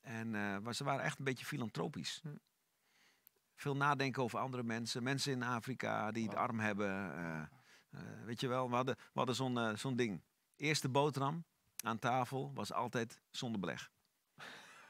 En 0.00 0.34
eh, 0.34 0.58
maar 0.58 0.74
ze 0.74 0.84
waren 0.84 1.04
echt 1.04 1.18
een 1.18 1.24
beetje 1.24 1.44
filantropisch. 1.44 2.20
Hm. 2.22 2.28
Veel 3.54 3.76
nadenken 3.76 4.22
over 4.22 4.38
andere 4.38 4.62
mensen. 4.62 5.02
Mensen 5.02 5.32
in 5.32 5.42
Afrika 5.42 6.10
die 6.12 6.24
het 6.28 6.34
arm 6.36 6.58
hebben. 6.60 6.88
eh, 7.16 7.40
eh, 7.90 8.24
weet 8.24 8.40
je 8.40 8.48
wel, 8.48 8.68
we 8.68 8.74
hadden, 8.74 8.94
we 8.96 9.10
hadden 9.14 9.34
zo'n 9.34 9.58
eh, 9.58 9.76
zo'n 9.76 9.96
ding. 9.96 10.22
Eerste 10.56 10.88
boterham 10.88 11.44
aan 11.84 11.98
tafel 11.98 12.50
was 12.54 12.72
altijd 12.72 13.20
zonder 13.30 13.60
beleg. 13.60 13.90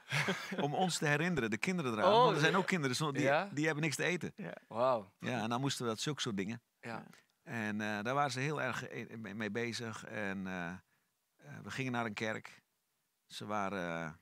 Om 0.64 0.74
ons 0.74 0.98
te 0.98 1.06
herinneren, 1.06 1.50
de 1.50 1.58
kinderen 1.58 1.92
eraan. 1.92 2.12
Oh, 2.12 2.22
want 2.22 2.34
er 2.34 2.40
zijn 2.42 2.56
ook 2.56 2.66
kinderen 2.66 2.96
zo- 2.96 3.12
die, 3.12 3.22
ja? 3.22 3.48
die 3.52 3.64
hebben 3.64 3.82
niks 3.84 3.96
te 3.96 4.04
eten. 4.04 4.32
Wauw. 4.68 5.12
Ja, 5.18 5.42
en 5.42 5.48
dan 5.48 5.60
moesten 5.60 5.84
we 5.84 5.90
dat 5.90 6.00
zulke 6.00 6.20
soort 6.20 6.36
dingen. 6.36 6.62
Ja. 6.80 7.06
En 7.42 7.80
eh, 7.80 8.02
daar 8.02 8.14
waren 8.14 8.30
ze 8.30 8.40
heel 8.40 8.62
erg 8.62 8.90
mee 9.16 9.34
mee 9.34 9.50
bezig. 9.50 10.04
En 10.04 10.46
eh, 10.46 10.68
eh, 10.68 10.78
we 11.62 11.70
gingen 11.70 11.92
naar 11.92 12.04
een 12.06 12.14
kerk. 12.14 12.62
Ze 13.26 13.46
waren 13.46 14.04
eh, 14.06 14.12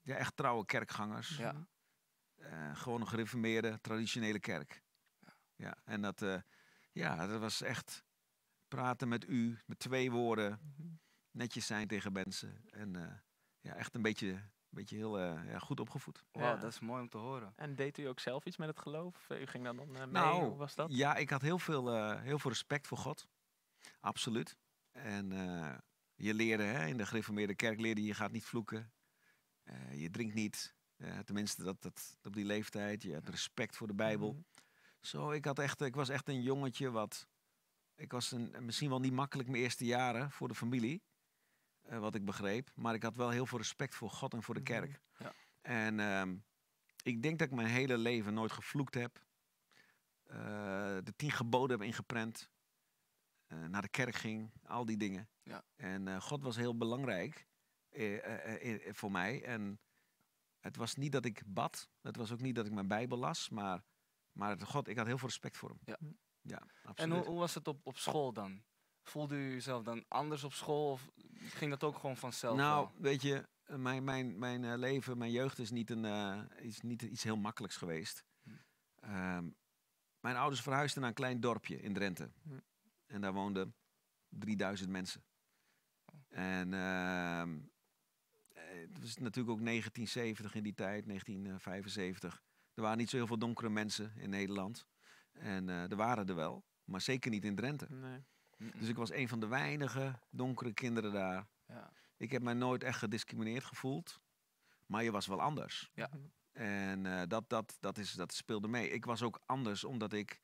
ja, 0.00 0.14
echt 0.16 0.36
trouwe 0.36 0.64
kerkgangers. 0.64 1.36
Ja. 1.36 1.66
Eh, 2.34 2.76
gewoon 2.76 3.00
een 3.00 3.08
gereformeerde, 3.08 3.80
traditionele 3.80 4.40
kerk. 4.40 4.82
Ja, 5.56 5.76
en 5.84 6.00
dat, 6.02 6.22
eh, 6.22 6.40
ja, 6.92 7.26
dat 7.26 7.40
was 7.40 7.62
echt 7.62 8.04
praten 8.68 9.08
met 9.08 9.28
u, 9.28 9.58
met 9.66 9.78
twee 9.78 10.10
woorden. 10.10 10.60
Netjes 11.30 11.66
zijn 11.66 11.86
tegen 11.86 12.12
mensen. 12.12 12.64
En 12.70 12.96
eh, 12.96 13.16
ja, 13.60 13.74
echt 13.74 13.94
een 13.94 14.02
beetje, 14.02 14.28
een 14.28 14.50
beetje 14.70 14.96
heel 14.96 15.18
eh, 15.18 15.48
ja, 15.50 15.58
goed 15.58 15.80
opgevoed. 15.80 16.24
Wauw, 16.32 16.46
Ja. 16.54 16.56
dat 16.56 16.72
is 16.72 16.80
mooi 16.80 17.02
om 17.02 17.08
te 17.08 17.18
horen. 17.18 17.52
En 17.56 17.74
deed 17.74 17.98
u 17.98 18.04
ook 18.04 18.20
zelf 18.20 18.44
iets 18.44 18.56
met 18.56 18.68
het 18.68 18.78
geloof? 18.78 19.28
U 19.30 19.46
ging 19.46 19.64
dan, 19.64 19.76
dan 19.76 19.86
eh, 19.94 20.00
mee? 20.00 20.06
Nou, 20.06 20.44
Hoe 20.44 20.56
was 20.56 20.74
dat? 20.74 20.92
Ja, 20.92 21.14
ik 21.16 21.30
had 21.30 21.42
heel 21.42 21.58
veel, 21.58 21.90
eh, 21.94 22.20
heel 22.20 22.38
veel 22.38 22.50
respect 22.50 22.86
voor 22.86 22.98
God. 22.98 23.26
Absoluut. 24.00 24.56
En 24.92 25.32
eh, 25.32 25.78
je 26.14 26.34
leerde, 26.34 26.62
hè, 26.62 26.86
in 26.86 26.96
de 26.96 27.06
gereformeerde 27.06 27.54
kerk 27.54 27.80
leerde 27.80 28.02
je, 28.04 28.14
gaat 28.14 28.32
niet 28.32 28.44
vloeken. 28.44 28.92
Eh, 29.62 30.00
je 30.00 30.10
drinkt 30.10 30.34
niet. 30.34 30.74
Eh, 30.96 31.18
tenminste, 31.18 31.62
dat, 31.62 31.82
dat, 31.82 32.18
op 32.22 32.34
die 32.34 32.44
leeftijd. 32.44 33.02
Je 33.02 33.12
hebt 33.12 33.28
respect 33.28 33.76
voor 33.76 33.86
de 33.86 33.94
Bijbel. 33.94 34.32
Mhm. 34.32 34.42
Zo, 35.00 35.30
ik, 35.30 35.44
had 35.44 35.58
echt, 35.58 35.80
ik 35.80 35.94
was 35.94 36.08
echt 36.08 36.28
een 36.28 36.42
jongetje 36.42 36.90
wat... 36.90 37.28
Ik 37.96 38.12
was 38.12 38.32
een, 38.32 38.54
misschien 38.64 38.88
wel 38.88 39.00
niet 39.00 39.12
makkelijk 39.12 39.48
mijn 39.48 39.62
eerste 39.62 39.84
jaren 39.84 40.30
voor 40.30 40.48
de 40.48 40.54
familie. 40.54 41.02
eh, 41.82 41.98
wat 41.98 42.14
ik 42.14 42.24
begreep. 42.24 42.70
Maar 42.74 42.94
ik 42.94 43.02
had 43.02 43.16
wel 43.16 43.30
heel 43.30 43.46
veel 43.46 43.58
respect 43.58 43.94
voor 43.94 44.10
God 44.10 44.32
en 44.34 44.42
voor 44.42 44.54
de 44.54 44.60
Mhm. 44.60 44.70
kerk. 44.70 45.00
Ja. 45.18 45.32
En 45.60 46.00
ehm, 46.00 46.36
ik 47.02 47.22
denk 47.22 47.38
dat 47.38 47.48
ik 47.48 47.54
mijn 47.54 47.68
hele 47.68 47.98
leven 47.98 48.34
nooit 48.34 48.52
gevloekt 48.52 48.94
heb. 48.94 49.22
De 51.04 51.12
tien 51.16 51.30
geboden 51.30 51.78
heb 51.78 51.86
ingeprent. 51.86 52.50
Eh, 53.46 53.64
naar 53.64 53.82
de 53.82 53.88
kerk 53.88 54.14
ging. 54.14 54.52
Al 54.62 54.84
die 54.84 54.96
dingen. 54.96 55.28
Ja. 55.42 55.64
En 55.76 56.08
eh, 56.08 56.20
God 56.20 56.42
was 56.42 56.56
heel 56.56 56.76
belangrijk 56.76 57.46
eh, 57.88 58.92
voor 58.92 59.10
mij. 59.10 59.44
En 59.44 59.80
het 60.60 60.76
was 60.76 60.94
niet 60.94 61.12
dat 61.12 61.24
ik 61.24 61.42
bad. 61.46 61.88
Het 62.00 62.16
was 62.16 62.32
ook 62.32 62.40
niet 62.40 62.54
dat 62.54 62.66
ik 62.66 62.72
mijn 62.72 62.88
Bijbel 62.88 63.18
las. 63.18 63.48
Maar, 63.48 63.84
maar 64.32 64.60
God, 64.60 64.88
ik 64.88 64.96
had 64.96 65.06
heel 65.06 65.18
veel 65.18 65.28
respect 65.28 65.56
voor 65.56 65.68
hem. 65.68 65.78
Ja. 65.84 65.98
Ja, 66.40 66.58
En 66.58 66.68
absoluut. 66.82 67.16
hoe, 67.16 67.26
hoe 67.26 67.38
was 67.38 67.54
het 67.54 67.68
op, 67.68 67.86
op 67.86 67.96
school 67.96 68.32
dan? 68.32 68.62
Voelde 69.02 69.34
u 69.34 69.50
jezelf 69.50 69.82
dan 69.82 70.04
anders 70.08 70.44
op 70.44 70.52
school 70.52 70.90
of 70.90 71.10
ging 71.34 71.70
dat 71.70 71.84
ook 71.84 71.98
gewoon 71.98 72.16
vanzelf? 72.16 72.56
Nou, 72.56 72.86
wel? 72.86 73.02
weet 73.02 73.22
je, 73.22 73.48
mijn, 73.66 74.04
mijn, 74.04 74.38
mijn 74.38 74.78
leven, 74.78 75.18
mijn 75.18 75.30
jeugd 75.30 75.58
is 75.58 75.70
niet, 75.70 75.90
een, 75.90 76.04
eh, 76.04 76.42
is 76.56 76.80
niet 76.80 77.02
iets 77.02 77.22
heel 77.22 77.36
makkelijks 77.36 77.76
geweest. 77.76 78.24
Hm. 78.42 78.50
Ehm, 78.94 79.48
mijn 80.20 80.36
ouders 80.36 80.62
verhuisden 80.62 81.00
naar 81.00 81.10
een 81.10 81.16
klein 81.16 81.40
dorpje 81.40 81.80
in 81.80 81.92
Drenthe. 81.92 82.30
Hm. 82.42 82.58
En 83.06 83.20
daar 83.20 83.32
woonden 83.32 83.74
3000 84.28 84.90
mensen. 84.90 85.24
En 86.28 86.74
ehm, 86.74 87.58
eh, 88.48 88.62
het 88.80 89.00
was 89.00 89.16
natuurlijk 89.16 89.56
ook 89.56 89.64
1970 89.64 90.54
in 90.54 90.62
die 90.62 90.74
tijd, 90.74 91.06
1975. 91.06 92.42
Er 92.74 92.82
waren 92.82 92.98
niet 92.98 93.10
zo 93.10 93.16
heel 93.16 93.26
veel 93.26 93.38
donkere 93.38 93.68
mensen 93.68 94.12
in 94.16 94.30
Nederland. 94.30 94.86
En 95.32 95.68
eh, 95.68 95.90
er 95.90 95.96
waren 95.96 96.28
er 96.28 96.34
wel, 96.34 96.64
maar 96.84 97.00
zeker 97.00 97.30
niet 97.30 97.44
in 97.44 97.56
Drenthe. 97.56 97.86
Nee. 97.90 98.24
Dus 98.56 98.88
ik 98.88 98.96
was 98.96 99.12
een 99.12 99.28
van 99.28 99.40
de 99.40 99.46
weinige 99.46 100.18
donkere 100.30 100.72
kinderen 100.72 101.12
daar. 101.12 101.46
ja. 101.66 101.92
Ik 102.16 102.30
heb 102.30 102.42
mij 102.42 102.54
nooit 102.54 102.82
echt 102.82 102.98
gediscrimineerd 102.98 103.64
gevoeld. 103.64 104.20
Maar 104.86 105.04
je 105.04 105.10
was 105.10 105.26
wel 105.26 105.40
anders. 105.40 105.90
Ja. 105.94 106.10
En 106.52 107.06
eh, 107.06 107.22
dat, 107.28 107.48
dat, 107.48 107.76
dat, 107.80 107.98
is, 107.98 108.12
dat 108.12 108.34
speelde 108.34 108.68
mee. 108.68 108.90
Ik 108.90 109.04
was 109.04 109.22
ook 109.22 109.40
anders 109.46 109.84
omdat 109.84 110.12
ik 110.12 110.42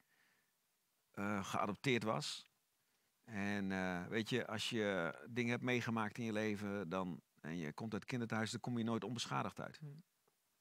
geadopteerd 1.42 2.02
was. 2.02 2.49
En 3.30 3.72
eh, 3.72 4.06
weet 4.06 4.28
je, 4.30 4.46
als 4.46 4.70
je 4.70 5.14
dingen 5.30 5.50
hebt 5.50 5.62
meegemaakt 5.62 6.18
in 6.18 6.24
je 6.24 6.32
leven 6.32 6.88
dan, 6.88 7.20
en 7.40 7.56
je 7.56 7.72
komt 7.72 7.92
uit 7.92 8.02
het 8.02 8.10
kinderthuis, 8.10 8.50
dan 8.50 8.60
kom 8.60 8.78
je 8.78 8.84
nooit 8.84 9.04
onbeschadigd 9.04 9.60
uit. 9.60 9.76
Hmm. 9.78 10.02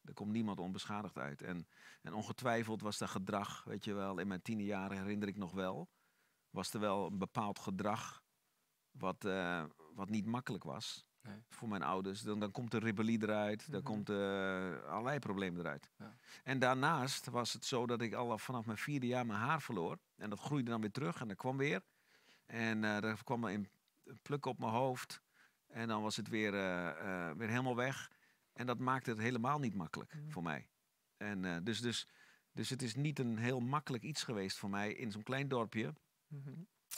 Er 0.03 0.13
komt 0.13 0.31
niemand 0.31 0.59
onbeschadigd 0.59 1.17
uit. 1.17 1.41
En, 1.41 1.67
en 2.01 2.13
ongetwijfeld 2.13 2.81
was 2.81 2.97
dat 2.97 3.09
gedrag, 3.09 3.63
weet 3.63 3.85
je 3.85 3.93
wel, 3.93 4.19
in 4.19 4.27
mijn 4.27 4.41
tiende 4.41 4.63
jaren 4.65 4.97
herinner 4.97 5.27
ik 5.27 5.37
nog 5.37 5.51
wel, 5.51 5.89
was 6.49 6.73
er 6.73 6.79
wel 6.79 7.05
een 7.05 7.17
bepaald 7.17 7.59
gedrag 7.59 8.23
wat, 8.91 9.25
eh, 9.25 9.63
wat 9.93 10.09
niet 10.09 10.25
makkelijk 10.25 10.63
was 10.63 11.07
Nee. 11.21 11.43
voor 11.49 11.67
mijn 11.67 11.83
ouders. 11.83 12.21
Dan, 12.21 12.39
dan 12.39 12.51
komt 12.51 12.71
de 12.71 12.79
rebellie 12.79 13.23
eruit, 13.23 13.71
dan 13.71 13.81
Mhm. 13.81 13.91
komt 13.91 14.09
eh, 14.09 14.83
allerlei 14.83 15.19
problemen 15.19 15.59
eruit. 15.59 15.89
Ja. 15.97 16.15
En 16.43 16.59
daarnaast 16.59 17.25
was 17.29 17.53
het 17.53 17.65
zo 17.65 17.85
dat 17.87 18.01
ik 18.01 18.13
al 18.13 18.37
vanaf 18.37 18.65
mijn 18.65 18.77
vierde 18.77 19.07
jaar 19.07 19.25
mijn 19.25 19.39
haar 19.39 19.61
verloor. 19.61 19.97
En 20.15 20.29
dat 20.29 20.39
groeide 20.39 20.69
dan 20.71 20.81
weer 20.81 20.91
terug 20.91 21.21
en 21.21 21.27
dat 21.27 21.37
kwam 21.37 21.57
weer. 21.57 21.81
En 22.49 22.83
eh 22.83 23.03
er 23.03 23.23
kwam 23.23 23.43
er 23.43 23.53
een 23.53 23.69
pluk 24.21 24.45
op 24.45 24.59
mijn 24.59 24.71
hoofd. 24.71 25.21
En 25.67 25.87
dan 25.87 26.01
was 26.01 26.15
het 26.15 26.27
weer, 26.27 26.53
eh, 26.53 26.89
eh, 27.29 27.37
weer 27.37 27.47
helemaal 27.49 27.75
weg. 27.75 28.11
En 28.53 28.65
dat 28.65 28.79
maakte 28.79 29.09
het 29.09 29.19
helemaal 29.19 29.59
niet 29.59 29.75
makkelijk 29.75 30.13
Mhm. 30.13 30.29
voor 30.29 30.43
mij. 30.43 30.69
En, 31.17 31.45
eh, 31.45 31.57
dus, 31.63 31.79
dus, 31.81 32.07
dus 32.51 32.69
het 32.69 32.81
is 32.81 32.95
niet 32.95 33.19
een 33.19 33.37
heel 33.37 33.59
makkelijk 33.59 34.03
iets 34.03 34.23
geweest 34.23 34.57
voor 34.57 34.69
mij 34.69 34.93
in 34.93 35.11
zo'n 35.11 35.23
klein 35.23 35.47
dorpje. 35.47 35.93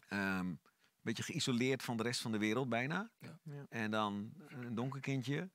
Een 0.07 0.59
beetje 1.01 1.23
geïsoleerd 1.23 1.83
van 1.83 1.97
de 1.97 2.03
rest 2.03 2.21
van 2.21 2.31
de 2.31 2.37
wereld 2.37 2.69
bijna. 2.69 3.11
Ja. 3.19 3.39
Ja. 3.43 3.65
En 3.69 3.91
dan 3.91 4.33
een 4.47 4.75
donker 4.75 4.99
kindje, 4.99 5.49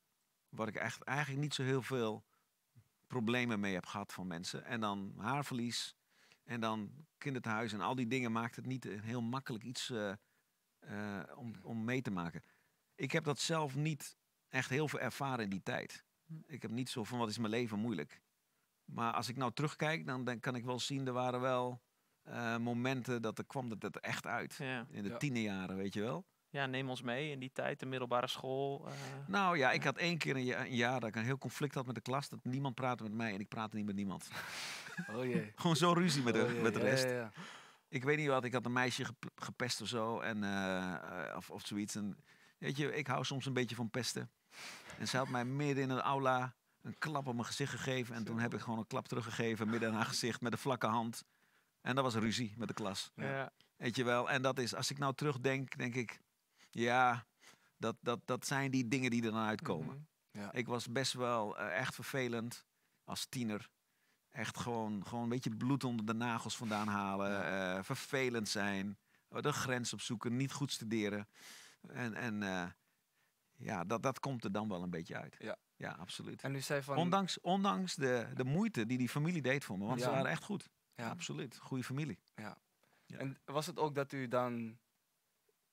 waar 0.49 0.69
ik 0.69 0.75
echt, 0.77 1.03
eigenlijk 1.03 1.41
niet 1.41 1.55
zo 1.55 1.63
heel 1.63 1.83
veel 1.83 2.25
problemen 3.07 3.61
mee 3.61 3.75
heb 3.75 3.87
gehad 3.87 4.13
van 4.13 4.27
mensen. 4.27 4.65
En 4.65 4.81
dan 4.81 5.15
haarverlies 5.17 5.97
en 6.47 6.61
dan 6.61 7.07
kinderthuis 7.19 7.73
en 7.73 7.81
al 7.81 7.95
die 7.95 8.07
dingen 8.07 8.33
maakt 8.33 8.57
het 8.57 8.67
niet 8.67 8.85
een 8.85 9.01
heel 9.01 9.23
makkelijk 9.23 9.65
iets 9.65 9.91
eh, 9.91 10.13
eh, 10.79 11.37
om, 11.37 11.55
om 11.63 11.85
mee 11.85 12.03
te 12.03 12.11
maken. 12.11 12.43
Ik 12.95 13.13
heb 13.13 13.25
dat 13.25 13.39
zelf 13.39 13.75
niet 13.75 14.17
echt 14.49 14.71
heel 14.71 14.89
veel 14.89 15.01
ervaren 15.01 15.45
in 15.45 15.51
die 15.51 15.63
tijd. 15.63 16.05
Hm. 16.27 16.35
Ik 16.47 16.63
heb 16.63 16.71
niet 16.71 16.89
zo 16.89 17.05
van 17.05 17.19
wat 17.19 17.29
is 17.29 17.39
mijn 17.39 17.51
leven 17.51 17.79
moeilijk. 17.79 18.23
Maar 18.85 19.13
als 19.13 19.29
ik 19.29 19.37
nou 19.37 19.53
terugkijk, 19.53 20.07
dan, 20.07 20.25
dan 20.25 20.41
kan 20.41 20.55
ik 20.55 20.65
wel 20.65 20.81
zien, 20.81 21.07
er 21.07 21.13
waren 21.13 21.41
wel 21.41 21.83
eh, 22.23 22.57
momenten 22.57 23.23
dat 23.23 23.39
er 23.39 23.47
kwam 23.47 23.69
dat 23.69 23.83
het 23.83 24.01
echt 24.01 24.27
uit. 24.27 24.55
Ja. 24.55 24.87
In 24.91 25.03
de 25.03 25.09
Ja. 25.09 25.17
tienerjaren, 25.17 25.77
weet 25.77 25.95
je 25.95 26.01
wel. 26.01 26.27
Ja, 26.57 26.67
neem 26.67 26.89
ons 26.91 27.03
mee 27.03 27.31
in 27.31 27.39
die 27.39 27.51
tijd, 27.53 27.81
de 27.81 27.87
middelbare 27.87 28.27
school. 28.29 28.87
eh, 28.87 28.93
Nou 29.27 29.59
ja, 29.59 29.71
ik 29.73 29.85
had 29.85 29.97
één 29.97 30.19
keer 30.19 30.37
een 30.37 30.45
jaar, 30.45 30.61
een 30.67 30.75
jaar 30.77 31.01
dat 31.01 31.09
ik 31.09 31.17
een 31.17 31.25
heel 31.25 31.39
conflict 31.39 31.75
had 31.75 31.87
met 31.87 31.95
de 31.95 32.01
klas. 32.01 32.29
Dat 32.29 32.45
niemand 32.45 32.75
praatte 32.75 33.03
met 33.03 33.13
mij 33.13 33.33
en 33.35 33.41
ik 33.41 33.49
praatte 33.49 33.77
niet 33.77 33.87
met 33.87 33.95
niemand. 33.97 34.29
Oh 35.15 35.25
jee. 35.25 35.53
Gewoon 35.57 35.77
zo 35.77 35.93
ruzie 35.93 36.23
met 36.23 36.35
de, 36.35 36.43
Oh 36.43 36.51
jee, 36.51 36.61
met 36.63 36.75
de 36.75 36.81
rest. 36.81 37.05
ja, 37.05 37.11
ja. 37.11 37.33
Ik 37.89 38.05
weet 38.05 38.17
niet 38.17 38.29
wat, 38.29 38.45
ik 38.45 38.53
had 38.53 38.65
een 38.67 38.73
meisje 38.73 39.05
gep- 39.05 39.31
gepest 39.35 39.81
of 39.81 39.89
zo. 39.89 40.21
En, 40.21 40.45
eh, 40.45 40.95
eh, 41.29 41.37
of, 41.37 41.51
of 41.51 41.67
zoiets. 41.67 41.95
En, 41.95 42.17
weet 42.59 42.77
je, 42.77 42.95
ik 42.97 43.07
hou 43.07 43.25
soms 43.25 43.47
een 43.47 43.53
beetje 43.53 43.75
van 43.77 43.91
pesten. 43.91 44.31
En 44.99 45.09
ze 45.09 45.17
had 45.17 45.29
mij 45.29 45.45
midden 45.45 45.83
in 45.85 45.91
een 45.91 46.01
aula 46.01 46.55
een 46.83 46.99
klap 46.99 47.27
op 47.27 47.35
mijn 47.35 47.47
gezicht 47.47 47.71
gegeven. 47.71 48.15
En 48.15 48.25
toen 48.25 48.39
heb 48.39 48.55
ik 48.55 48.61
gewoon 48.61 48.79
een 48.79 48.87
klap 48.87 49.09
teruggegeven 49.09 49.71
midden 49.71 49.89
in 49.89 49.95
haar 49.95 50.05
gezicht 50.05 50.41
met 50.41 50.53
een 50.53 50.59
vlakke 50.59 50.87
hand. 50.87 51.25
En 51.81 51.95
dat 51.95 52.05
was 52.05 52.15
ruzie 52.15 52.55
met 52.57 52.69
de 52.69 52.75
klas. 52.75 53.11
Ja. 53.15 53.53
Weet 53.77 53.97
je 53.97 54.05
wel? 54.05 54.31
En 54.31 54.43
dat 54.43 54.59
is, 54.59 54.75
als 54.75 54.91
ik 54.91 54.99
nou 54.99 55.15
terugdenk, 55.15 55.77
denk 55.79 55.95
ik, 55.95 56.21
ja, 56.81 57.27
dat, 57.77 57.97
dat, 58.01 58.21
dat 58.25 58.47
zijn 58.47 58.71
die 58.71 58.89
dingen 58.89 59.11
die 59.11 59.25
er 59.25 59.31
dan 59.33 59.41
uitkomen. 59.47 59.87
Mhm. 60.31 60.41
Ja. 60.43 60.53
Ik 60.53 60.67
was 60.67 60.87
best 60.93 61.13
wel 61.13 61.59
eh, 61.59 61.79
echt 61.79 61.95
vervelend 61.95 62.67
als 63.05 63.27
tiener. 63.27 63.69
Echt 64.31 64.59
gewoon, 64.59 65.07
gewoon 65.07 65.23
een 65.25 65.29
beetje 65.31 65.57
bloed 65.57 65.85
onder 65.85 66.07
de 66.07 66.15
nagels 66.15 66.57
vandaan 66.57 66.89
halen. 66.89 67.45
eh, 67.47 67.83
vervelend 67.83 68.49
zijn. 68.49 68.99
eh, 69.29 69.41
De 69.43 69.53
grens 69.53 69.93
opzoeken. 69.93 70.37
Niet 70.37 70.53
goed 70.53 70.73
studeren. 70.73 71.29
En, 71.89 72.15
en 72.15 72.43
eh, 72.43 72.67
ja, 73.55 73.85
dat, 73.85 74.03
dat 74.03 74.19
komt 74.21 74.45
er 74.45 74.53
dan 74.53 74.69
wel 74.69 74.83
een 74.83 74.91
beetje 74.91 75.17
uit. 75.17 75.37
Ja. 75.39 75.57
Ja, 75.77 75.91
absoluut. 75.93 76.43
En 76.43 76.55
u 76.55 76.61
zei 76.61 76.83
van... 76.83 76.97
Ondanks, 76.97 77.41
ondanks 77.41 77.95
de, 77.95 78.31
de 78.35 78.45
moeite 78.45 78.87
die 78.87 78.99
die 78.99 79.09
familie 79.09 79.43
deed 79.43 79.65
voor 79.65 79.79
me. 79.79 79.85
Want 79.85 80.01
ze 80.01 80.11
waren 80.11 80.31
echt 80.31 80.45
goed. 80.45 80.69
Ja. 80.95 81.09
Absoluut. 81.09 81.57
Goede 81.57 81.85
familie. 81.85 82.19
Ja. 82.35 82.59
En 83.07 83.39
was 83.45 83.67
het 83.67 83.79
ook 83.79 83.95
dat 83.95 84.13
u 84.13 84.29
dan... 84.29 84.79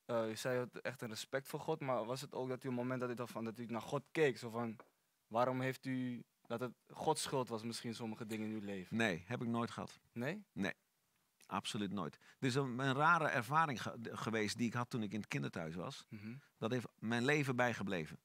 eh, 0.04 0.28
u 0.30 0.36
zei 0.36 0.58
het 0.58 0.80
echt 0.80 1.02
een 1.02 1.08
respect 1.08 1.48
voor 1.48 1.60
God, 1.60 1.80
maar 1.80 2.04
was 2.04 2.20
het 2.20 2.34
ook 2.34 2.48
dat 2.48 2.64
u 2.64 2.68
een 2.68 2.74
moment 2.74 3.00
dat 3.00 3.10
u 3.20 3.26
van 3.26 3.44
dat 3.44 3.58
u 3.58 3.64
naar 3.66 3.82
God 3.82 4.04
keek? 4.10 4.38
Zo 4.38 4.50
van, 4.50 4.76
waarom 5.26 5.60
heeft 5.60 5.86
u... 5.86 6.24
Dat 6.46 6.60
het 6.60 6.72
Gods 6.88 7.22
schuld 7.22 7.48
was 7.48 7.62
misschien 7.62 7.94
sommige 7.94 8.26
dingen 8.26 8.48
in 8.48 8.54
uw 8.54 8.60
leven? 8.64 8.96
Nee, 8.96 9.22
heb 9.26 9.42
ik 9.42 9.48
nooit 9.48 9.70
gehad. 9.70 10.00
Nee? 10.12 10.44
Absoluut 11.46 11.92
nooit. 11.92 12.18
Er 12.38 12.46
is 12.46 12.54
een, 12.54 12.78
een 12.78 12.94
rare 12.94 13.26
ervaring 13.28 13.82
ge- 13.82 13.98
geweest 14.02 14.56
die 14.56 14.66
ik 14.66 14.74
had 14.74 14.90
toen 14.90 15.02
ik 15.02 15.12
in 15.12 15.18
het 15.20 15.28
kinderthuis 15.28 15.74
was. 15.74 16.04
Mhm. 16.08 16.34
Dat 16.58 16.70
heeft 16.70 16.86
mijn 16.98 17.24
leven 17.24 17.56
bijgebleven. 17.56 18.18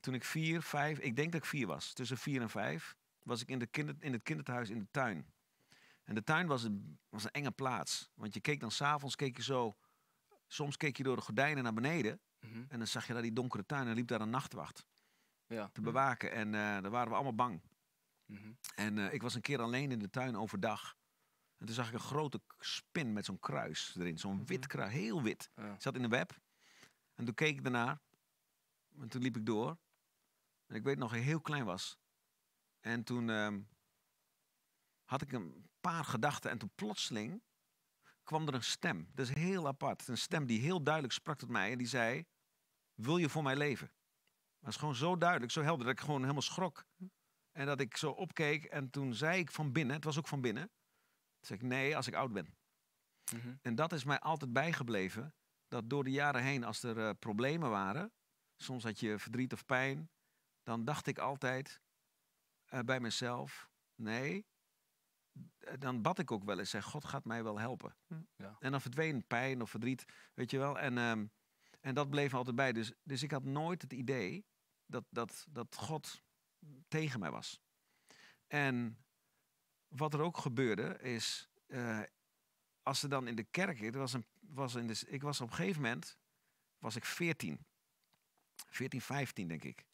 Toen 0.00 0.14
ik 0.14 0.24
vier, 0.24 0.62
vijf, 0.62 0.98
ik 0.98 1.16
denk 1.16 1.32
dat 1.32 1.40
ik 1.40 1.46
vier 1.46 1.66
was, 1.66 1.92
tussen 1.92 2.18
vier 2.18 2.40
en 2.40 2.50
vijf, 2.50 2.96
was 3.22 3.40
ik 3.42 3.48
in, 3.48 3.58
de 3.58 3.66
kinder, 3.66 3.94
in 3.98 4.12
het 4.12 4.22
kinderthuis 4.22 4.70
in 4.70 4.78
de 4.78 4.86
tuin. 4.90 5.26
En 6.04 6.14
de 6.14 6.22
tuin 6.24 6.46
was 6.46 6.62
een, 6.62 6.98
was 7.08 7.24
een 7.24 7.30
enge 7.30 7.50
plaats. 7.50 8.10
Want 8.14 8.34
je 8.34 8.40
keek 8.40 8.60
dan 8.60 8.70
s'avonds, 8.70 9.16
keek 9.16 9.36
je 9.36 9.42
zo, 9.42 9.76
soms 10.46 10.76
keek 10.76 10.96
je 10.96 11.02
door 11.02 11.16
de 11.16 11.22
gordijnen 11.22 11.62
naar 11.62 11.74
beneden. 11.74 12.20
Mhm. 12.40 12.64
En 12.68 12.78
dan 12.78 12.86
zag 12.86 13.06
je 13.06 13.12
daar 13.12 13.22
die 13.22 13.32
donkere 13.32 13.66
tuin 13.66 13.86
en 13.88 13.94
liep 13.94 14.06
daar 14.08 14.20
een 14.20 14.30
nachtwacht 14.30 14.86
Ja. 15.46 15.68
te 15.72 15.80
bewaken. 15.80 16.32
En 16.32 16.46
eh 16.54 16.60
daar 16.60 16.90
waren 16.90 17.08
we 17.08 17.14
allemaal 17.14 17.34
bang. 17.34 17.62
Mhm. 18.24 18.52
En 18.74 18.98
eh, 18.98 19.12
ik 19.12 19.22
was 19.22 19.34
een 19.34 19.40
keer 19.40 19.60
alleen 19.60 19.90
in 19.90 19.98
de 19.98 20.10
tuin 20.10 20.36
overdag. 20.36 20.96
En 21.56 21.66
toen 21.66 21.74
zag 21.74 21.88
ik 21.88 21.92
een 21.94 22.00
grote 22.00 22.40
spin 22.58 23.12
met 23.12 23.24
zo'n 23.24 23.38
kruis 23.38 23.96
erin. 23.98 24.18
Zo'n 24.18 24.46
wit 24.46 24.58
Mhm. 24.60 24.68
kruis, 24.68 24.92
heel 24.92 25.22
wit. 25.22 25.50
Ja. 25.54 25.74
Ik 25.74 25.82
zat 25.82 25.94
in 25.94 26.02
de 26.02 26.08
web. 26.08 26.38
En 27.14 27.24
toen 27.24 27.34
keek 27.34 27.58
ik 27.58 27.64
ernaar. 27.64 28.00
En 28.98 29.08
toen 29.08 29.22
liep 29.22 29.36
ik 29.36 29.46
door. 29.46 29.78
En 30.66 30.74
ik 30.76 30.82
weet 30.82 30.98
nog 30.98 31.10
dat 31.10 31.18
ik 31.18 31.24
heel 31.24 31.40
klein 31.40 31.64
was. 31.64 31.98
En 32.80 33.04
toen 33.04 33.30
ehm, 33.30 33.60
had 35.04 35.22
ik 35.22 35.32
een 35.32 35.68
paar 35.80 36.04
gedachten. 36.04 36.50
En 36.50 36.58
toen 36.58 36.70
plotseling 36.74 37.42
kwam 38.26 38.46
er 38.46 38.54
een 38.54 38.62
stem. 38.62 39.08
Dat 39.14 39.28
is 39.28 39.34
heel 39.34 39.66
apart. 39.66 40.08
Een 40.08 40.18
stem 40.18 40.46
die 40.46 40.60
heel 40.60 40.82
duidelijk 40.82 41.14
sprak 41.14 41.38
tot 41.38 41.48
mij. 41.48 41.72
En 41.72 41.78
die 41.78 41.86
zei, 41.86 42.24
wil 42.94 43.16
je 43.16 43.28
voor 43.28 43.42
mij 43.42 43.56
leven? 43.56 43.90
Dat 44.58 44.70
is 44.70 44.76
gewoon 44.76 44.94
zo 44.94 45.16
duidelijk, 45.16 45.52
zo 45.52 45.62
helder, 45.62 45.86
dat 45.86 45.94
ik 45.94 46.00
gewoon 46.00 46.20
helemaal 46.20 46.42
schrok. 46.42 46.84
En 47.52 47.66
dat 47.66 47.80
ik 47.80 47.96
zo 47.96 48.10
opkeek 48.10 48.64
en 48.64 48.90
toen 48.90 49.14
zei 49.14 49.38
ik 49.38 49.50
van 49.50 49.72
binnen, 49.72 49.94
het 49.94 50.04
was 50.04 50.18
ook 50.18 50.28
van 50.28 50.40
binnen. 50.40 50.62
Toen 50.62 51.46
zei 51.46 51.58
ik, 51.58 51.64
nee, 51.64 51.96
als 51.96 52.06
ik 52.06 52.14
oud 52.14 52.32
ben. 52.32 52.56
Mhm. 53.34 53.54
En 53.62 53.74
dat 53.74 53.92
is 53.92 54.04
mij 54.04 54.20
altijd 54.20 54.52
bijgebleven. 54.52 55.34
Dat 55.68 55.90
door 55.90 56.04
de 56.04 56.10
jaren 56.10 56.42
heen, 56.42 56.64
als 56.64 56.82
er 56.82 56.98
eh, 56.98 57.10
problemen 57.18 57.70
waren, 57.70 58.12
soms 58.56 58.84
had 58.84 59.00
je 59.00 59.18
verdriet 59.18 59.52
of 59.52 59.64
pijn, 59.64 60.10
dan 60.62 60.84
dacht 60.84 61.06
ik 61.06 61.18
altijd 61.18 61.80
eh, 62.64 62.80
bij 62.80 63.00
mezelf, 63.00 63.70
nee. 63.94 64.46
Eh, 65.58 65.74
Dan 65.78 66.02
bad 66.02 66.18
ik 66.18 66.30
ook 66.30 66.44
wel 66.44 66.58
eens, 66.58 66.70
zeg, 66.70 66.84
God 66.84 67.04
gaat 67.04 67.24
mij 67.24 67.42
wel 67.42 67.58
helpen. 67.58 67.96
Hm. 68.06 68.20
Ja. 68.36 68.56
En 68.58 68.70
dan 68.70 68.80
verdween 68.80 69.26
pijn 69.26 69.62
of 69.62 69.70
verdriet, 69.70 70.04
weet 70.34 70.50
je 70.50 70.58
wel. 70.58 70.78
En, 70.78 70.98
ehm, 70.98 71.26
en 71.80 71.94
dat 71.94 72.10
bleef 72.10 72.34
altijd 72.34 72.56
bij. 72.56 72.72
Dus, 72.72 72.92
dus 73.02 73.22
ik 73.22 73.30
had 73.30 73.44
nooit 73.44 73.82
het 73.82 73.92
idee 73.92 74.46
dat, 74.86 75.04
dat, 75.10 75.46
dat 75.50 75.76
God 75.76 76.22
tegen 76.88 77.20
mij 77.20 77.30
was. 77.30 77.60
En 78.46 79.04
wat 79.88 80.14
er 80.14 80.20
ook 80.20 80.38
gebeurde 80.38 80.98
is, 80.98 81.48
eh, 81.66 82.02
als 82.82 83.00
ze 83.00 83.08
dan 83.08 83.26
in 83.26 83.34
de 83.34 83.44
kerk, 83.44 83.80
er 83.80 83.98
was 83.98 84.12
een, 84.12 84.26
was 84.40 84.74
in 84.74 84.86
de, 84.86 85.02
ik 85.06 85.22
was 85.22 85.40
op 85.40 85.48
een 85.48 85.54
gegeven 85.54 85.82
moment, 85.82 86.18
was 86.78 86.96
ik 86.96 87.04
14. 87.04 87.66
14, 88.68 89.00
15 89.00 89.48
denk 89.48 89.64
ik. 89.64 89.86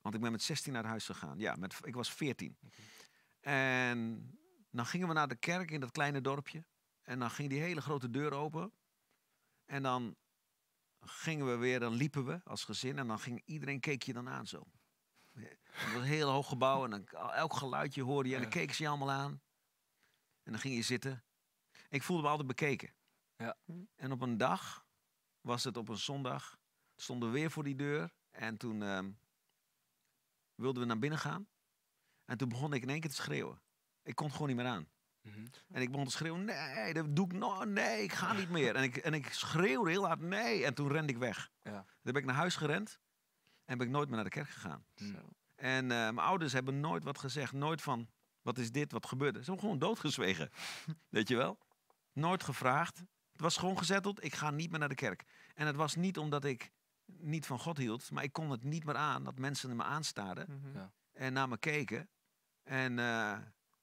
Want 0.00 0.14
ik 0.14 0.20
ben 0.20 0.32
met 0.32 0.42
16 0.42 0.72
naar 0.72 0.84
huis 0.84 1.06
gegaan. 1.06 1.38
Ja, 1.38 1.56
met, 1.56 1.78
ik 1.82 1.94
was 1.94 2.12
14. 2.12 2.58
En 3.50 4.30
dan 4.70 4.86
gingen 4.86 5.08
we 5.08 5.14
naar 5.14 5.28
de 5.28 5.36
kerk 5.36 5.70
in 5.70 5.80
dat 5.80 5.90
kleine 5.90 6.20
dorpje. 6.20 6.64
En 7.02 7.18
dan 7.18 7.30
ging 7.30 7.48
die 7.48 7.60
hele 7.60 7.80
grote 7.80 8.10
deur 8.10 8.32
open. 8.32 8.72
En 9.64 9.82
dan 9.82 10.16
gingen 11.00 11.46
we 11.46 11.56
weer, 11.56 11.80
dan 11.80 11.92
liepen 11.92 12.24
we 12.24 12.40
als 12.44 12.64
gezin. 12.64 12.98
En 12.98 13.06
dan 13.06 13.18
ging 13.18 13.42
iedereen 13.44 13.80
keek 13.80 14.02
je 14.02 14.12
dan 14.12 14.28
aan 14.28 14.46
zo. 14.46 14.62
Het 15.32 15.58
was 15.84 15.94
een 15.94 16.02
heel 16.02 16.30
hoog 16.30 16.48
gebouw 16.48 16.84
en 16.84 16.90
dan, 16.90 17.06
elk 17.32 17.54
geluidje 17.54 18.02
hoorde 18.02 18.28
je. 18.28 18.34
En 18.34 18.40
dan 18.40 18.50
keken 18.50 18.74
ze 18.74 18.82
je 18.82 18.88
allemaal 18.88 19.10
aan. 19.10 19.42
En 20.42 20.52
dan 20.52 20.60
ging 20.60 20.74
je 20.74 20.82
zitten. 20.82 21.24
Ik 21.88 22.02
voelde 22.02 22.22
me 22.22 22.28
altijd 22.28 22.48
bekeken. 22.48 22.94
Ja. 23.36 23.56
En 23.96 24.12
op 24.12 24.20
een 24.20 24.36
dag, 24.36 24.86
was 25.40 25.64
het 25.64 25.76
op 25.76 25.88
een 25.88 25.98
zondag, 25.98 26.58
stonden 26.96 27.28
we 27.28 27.34
weer 27.34 27.50
voor 27.50 27.64
die 27.64 27.76
deur. 27.76 28.14
En 28.30 28.56
toen 28.56 28.82
ehm, 28.82 29.12
wilden 30.54 30.82
we 30.82 30.88
naar 30.88 30.98
binnen 30.98 31.18
gaan. 31.18 31.48
En 32.30 32.36
toen 32.36 32.48
begon 32.48 32.72
ik 32.72 32.82
in 32.82 32.88
één 32.88 33.00
keer 33.00 33.10
te 33.10 33.16
schreeuwen. 33.16 33.60
Ik 34.02 34.14
kon 34.14 34.26
het 34.26 34.34
gewoon 34.34 34.48
niet 34.48 34.56
meer 34.56 34.66
aan. 34.66 34.88
Mhm. 35.22 35.46
En 35.70 35.82
ik 35.82 35.90
begon 35.90 36.04
te 36.06 36.10
schreeuwen, 36.10 36.44
nee, 36.44 36.94
dat 36.94 37.16
doe 37.16 37.24
ik 37.24 37.32
nog, 37.32 37.64
nee, 37.64 38.02
ik 38.02 38.12
ga 38.12 38.32
niet 38.32 38.50
meer. 38.50 38.74
En 38.76 38.82
ik, 38.82 38.96
en 38.96 39.14
ik 39.14 39.32
schreeuwde 39.32 39.90
heel 39.90 40.06
hard, 40.06 40.20
nee. 40.20 40.64
En 40.64 40.74
toen 40.74 40.88
rende 40.92 41.12
ik 41.12 41.18
weg. 41.18 41.50
Ja. 41.62 41.70
Dan 41.72 42.12
ben 42.12 42.14
ik 42.14 42.24
naar 42.24 42.34
huis 42.34 42.56
gerend 42.56 43.00
en 43.64 43.78
ben 43.78 43.86
ik 43.86 43.92
nooit 43.92 44.06
meer 44.06 44.14
naar 44.16 44.24
de 44.24 44.30
kerk 44.30 44.48
gegaan. 44.48 44.84
Mm. 44.96 45.12
Zo. 45.14 45.28
En 45.54 45.82
eh, 45.82 45.88
mijn 45.88 46.18
ouders 46.18 46.52
hebben 46.52 46.80
nooit 46.80 47.04
wat 47.04 47.18
gezegd. 47.18 47.52
Nooit 47.52 47.82
van, 47.82 48.08
wat 48.42 48.58
is 48.58 48.72
dit, 48.72 48.92
wat 48.92 49.06
gebeurde. 49.06 49.38
Ze 49.38 49.44
hebben 49.44 49.62
gewoon 49.64 49.78
doodgezwegen. 49.78 50.50
Weet 51.08 51.28
je 51.28 51.36
wel? 51.36 51.58
Nooit 52.12 52.42
gevraagd. 52.42 52.98
Het 53.32 53.40
was 53.40 53.56
gewoon 53.56 53.78
gezetteld, 53.78 54.24
ik 54.24 54.34
ga 54.34 54.50
niet 54.50 54.70
meer 54.70 54.78
naar 54.78 54.88
de 54.88 54.94
kerk. 54.94 55.24
En 55.54 55.66
het 55.66 55.76
was 55.76 55.94
niet 55.96 56.18
omdat 56.18 56.44
ik 56.44 56.70
niet 57.06 57.46
van 57.46 57.58
God 57.58 57.76
hield, 57.76 58.10
maar 58.10 58.22
ik 58.24 58.32
kon 58.32 58.50
het 58.50 58.62
niet 58.64 58.84
meer 58.84 58.96
aan 58.96 59.24
dat 59.24 59.38
mensen 59.38 59.76
me 59.76 59.82
aanstaarden 59.82 60.46
Mhm. 60.48 60.76
Ja. 60.78 60.92
en 61.12 61.32
naar 61.32 61.48
me 61.48 61.58
keken. 61.58 62.08
En 62.70 62.98
eh, 62.98 63.38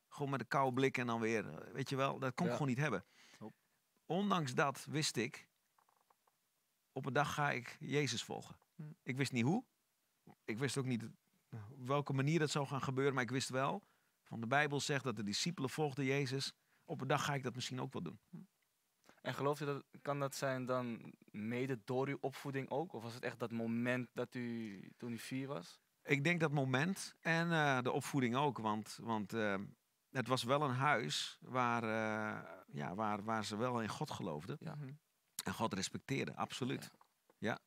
gewoon 0.10 0.29
met 0.29 0.39
een 0.39 0.48
koude 0.48 0.74
blik 0.74 0.98
en 0.98 1.08
dan 1.08 1.20
weer, 1.20 1.50
eh, 1.50 1.74
weet 1.74 1.89
je 1.89 1.96
wel, 1.96 2.20
dat 2.20 2.34
kon 2.34 2.46
ik 2.46 2.51
Ja. 2.51 2.58
gewoon 2.58 2.72
niet 2.72 2.82
hebben. 2.82 3.06
Ondanks 4.06 4.53
dat 4.53 4.86
wist 4.89 5.17
ik, 5.17 5.48
op 6.91 7.06
een 7.06 7.13
dag 7.13 7.34
ga 7.34 7.51
ik 7.51 7.77
Jezus 7.79 8.24
volgen. 8.24 8.60
Hm. 8.75 8.84
Ik 9.03 9.17
wist 9.17 9.32
niet 9.32 9.44
hoe. 9.44 9.65
Ik 10.46 10.58
wist 10.58 10.77
ook 10.77 10.86
niet 10.86 11.03
op 11.70 11.88
welke 11.88 12.13
manier 12.13 12.39
dat 12.39 12.50
zou 12.50 12.67
gaan 12.67 12.82
gebeuren, 12.82 13.13
maar 13.13 13.24
ik 13.24 13.29
wist 13.29 13.50
wel, 13.50 13.88
van 14.24 14.39
de 14.39 14.48
Bijbel 14.48 14.79
zegt 14.79 15.03
dat 15.03 15.15
de 15.15 15.24
discipelen 15.24 15.70
volgden 15.70 16.06
Jezus. 16.06 16.53
Op 16.86 17.01
een 17.01 17.08
dag 17.08 17.25
ga 17.25 17.34
ik 17.34 17.44
dat 17.44 17.56
misschien 17.56 17.82
ook 17.82 17.94
wel 17.94 18.01
doen. 18.01 18.20
En 19.22 19.34
geloof 19.34 19.60
je 19.60 19.65
dat, 19.65 19.84
kan 20.01 20.20
dat 20.20 20.36
zijn 20.36 20.65
dan 20.65 21.13
mede 21.32 21.82
door 21.84 22.08
uw 22.08 22.17
opvoeding 22.20 22.70
ook? 22.70 22.94
Of 22.94 23.03
was 23.03 23.13
het 23.13 23.24
echt 23.24 23.39
dat 23.39 23.51
moment 23.51 24.10
dat 24.13 24.36
u, 24.36 24.91
toen 24.98 25.12
u 25.12 25.17
vier 25.17 25.48
was? 25.48 25.79
Ik 26.08 26.24
denk 26.24 26.40
dat 26.40 26.52
moment 26.52 27.16
en 27.20 27.52
eh, 27.52 27.82
de 27.82 27.92
opvoeding 27.92 28.36
ook. 28.36 28.58
Want, 28.58 29.00
want 29.02 29.34
eh, 29.34 29.56
het 30.12 30.28
was 30.28 30.44
wel 30.44 30.62
een 30.62 30.76
huis 30.76 31.38
waar, 31.42 31.84
eh, 31.84 32.50
ja, 32.68 32.96
waar, 32.96 33.24
waar 33.24 33.46
ze 33.46 33.56
wel 33.58 33.82
in 33.82 33.90
God 33.90 34.12
geloofden. 34.12 34.58
Ja. 34.60 34.76
Mhm. 34.76 34.92
En 35.46 35.54
God 35.54 35.74
respecteerden, 35.74 36.36
absoluut. 36.36 36.92
Ja. 37.38 37.60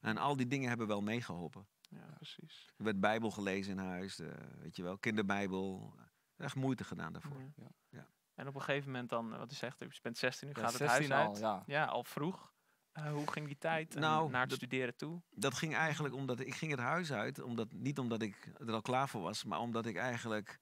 En 0.00 0.16
al 0.16 0.36
die 0.36 0.46
dingen 0.46 0.68
hebben 0.68 0.86
wel 0.86 1.00
meegeholpen. 1.02 1.66
Ja, 1.80 2.06
precies. 2.14 2.72
Er 2.76 2.84
werd 2.84 3.00
Bijbel 3.00 3.30
gelezen 3.30 3.72
in 3.72 3.78
huis, 3.78 4.18
eh, 4.18 4.28
weet 4.58 4.76
je 4.76 4.82
wel, 4.82 4.98
kinderbijbel. 4.98 5.94
Echt 6.36 6.54
moeite 6.54 6.84
gedaan 6.84 7.12
daarvoor. 7.12 7.40
Ja. 7.40 7.52
Ja. 7.56 7.68
Ja. 7.88 8.06
En 8.34 8.46
op 8.48 8.54
een 8.54 8.60
gegeven 8.62 8.90
moment 8.90 9.08
dan, 9.10 9.38
wat 9.38 9.52
u 9.52 9.54
zegt, 9.54 9.82
u 9.82 9.88
bent 10.02 10.18
16, 10.18 10.48
nu 10.48 10.54
Ja, 10.56 10.60
gaat 10.60 10.78
het 10.78 10.90
16 10.90 11.10
huis 11.10 11.26
al, 11.26 11.32
uit. 11.32 11.38
ja. 11.38 11.62
Ja, 11.66 11.84
al 11.84 12.04
vroeg. 12.04 12.52
Eh, 13.04 13.12
hoe 13.12 13.30
ging 13.32 13.46
die 13.46 13.58
tijd 13.58 13.94
en 13.94 14.00
Nou, 14.00 14.30
naar 14.30 14.42
het 14.42 14.52
studeren 14.52 14.96
toe? 14.96 15.22
Dat 15.30 15.54
ging 15.54 15.74
eigenlijk 15.74 16.14
omdat 16.14 16.40
ik 16.40 16.54
ging 16.54 16.70
het 16.70 16.80
huis 16.80 17.12
uit, 17.12 17.40
omdat, 17.42 17.72
niet 17.72 17.98
omdat 17.98 18.22
ik 18.22 18.52
er 18.58 18.72
al 18.72 18.82
klaar 18.82 19.08
voor 19.08 19.20
was, 19.20 19.44
maar 19.44 19.58
omdat 19.58 19.86
ik 19.86 19.96
eigenlijk, 19.96 20.58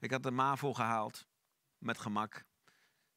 ik 0.00 0.10
had 0.10 0.22
de 0.22 0.30
MAVO 0.30 0.72
gehaald 0.74 1.26
met 1.78 1.98
gemak. 1.98 2.44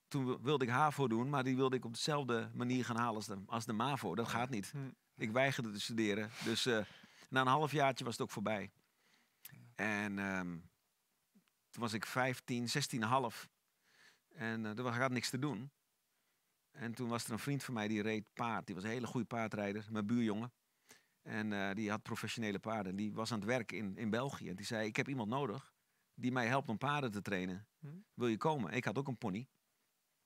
Toen 0.07 0.25
wi- 0.25 0.37
wilde 0.41 0.65
ik 0.65 0.71
HAVO 0.71 1.07
doen, 1.07 1.29
maar 1.29 1.43
die 1.43 1.55
wilde 1.55 1.75
ik 1.75 1.85
op 1.85 1.93
dezelfde 1.93 2.49
manier 2.53 2.85
gaan 2.85 2.95
halen 2.97 3.15
als 3.15 3.25
de, 3.25 3.41
als 3.45 3.65
de 3.65 3.73
MAVO. 3.73 4.15
Dat 4.15 4.27
gaat 4.27 4.49
niet. 4.49 4.69
Hm. 4.71 4.77
Ik 5.15 5.31
weigerde 5.31 5.71
te 5.71 5.79
studeren. 5.81 6.29
Dus 6.43 6.65
eh, 6.65 6.85
na 7.29 7.41
een 7.41 7.47
halfjaartje 7.47 8.03
was 8.03 8.13
het 8.13 8.21
ook 8.21 8.31
voorbij. 8.31 8.71
En 9.75 10.19
ehm, 10.19 10.47
toen 11.69 11.81
was 11.81 11.93
ik 11.93 12.05
15, 12.05 12.67
16,5. 12.67 13.47
En 14.35 14.63
uh, 14.63 14.77
er 14.77 14.83
was- 14.83 14.95
had 14.97 15.11
niks 15.11 15.29
te 15.29 15.39
doen. 15.39 15.71
En 16.73 16.93
toen 16.93 17.09
was 17.09 17.25
er 17.25 17.31
een 17.31 17.39
vriend 17.39 17.63
van 17.63 17.73
mij 17.73 17.87
die 17.87 18.01
reed 18.01 18.25
paard. 18.33 18.65
Die 18.65 18.75
was 18.75 18.83
een 18.83 18.89
hele 18.89 19.07
goede 19.07 19.27
paardrijder, 19.27 19.87
mijn 19.91 20.05
buurjongen. 20.05 20.53
En 21.21 21.53
eh, 21.53 21.75
die 21.75 21.89
had 21.89 22.01
professionele 22.01 22.59
paarden. 22.59 22.91
En 22.91 22.97
die 22.97 23.13
was 23.13 23.31
aan 23.31 23.39
het 23.39 23.47
werk 23.47 23.71
in, 23.71 23.97
in 23.97 24.09
België. 24.09 24.49
En 24.49 24.55
die 24.55 24.65
zei, 24.65 24.87
ik 24.87 24.95
heb 24.95 25.07
iemand 25.07 25.29
nodig 25.29 25.73
die 26.13 26.31
mij 26.31 26.47
helpt 26.47 26.69
om 26.69 26.77
paarden 26.77 27.11
te 27.11 27.21
trainen. 27.21 27.67
Hm. 27.79 27.87
Wil 28.13 28.27
je 28.27 28.37
komen? 28.37 28.71
Ik 28.71 28.85
had 28.85 28.97
ook 28.97 29.07
een 29.07 29.17
pony. 29.17 29.47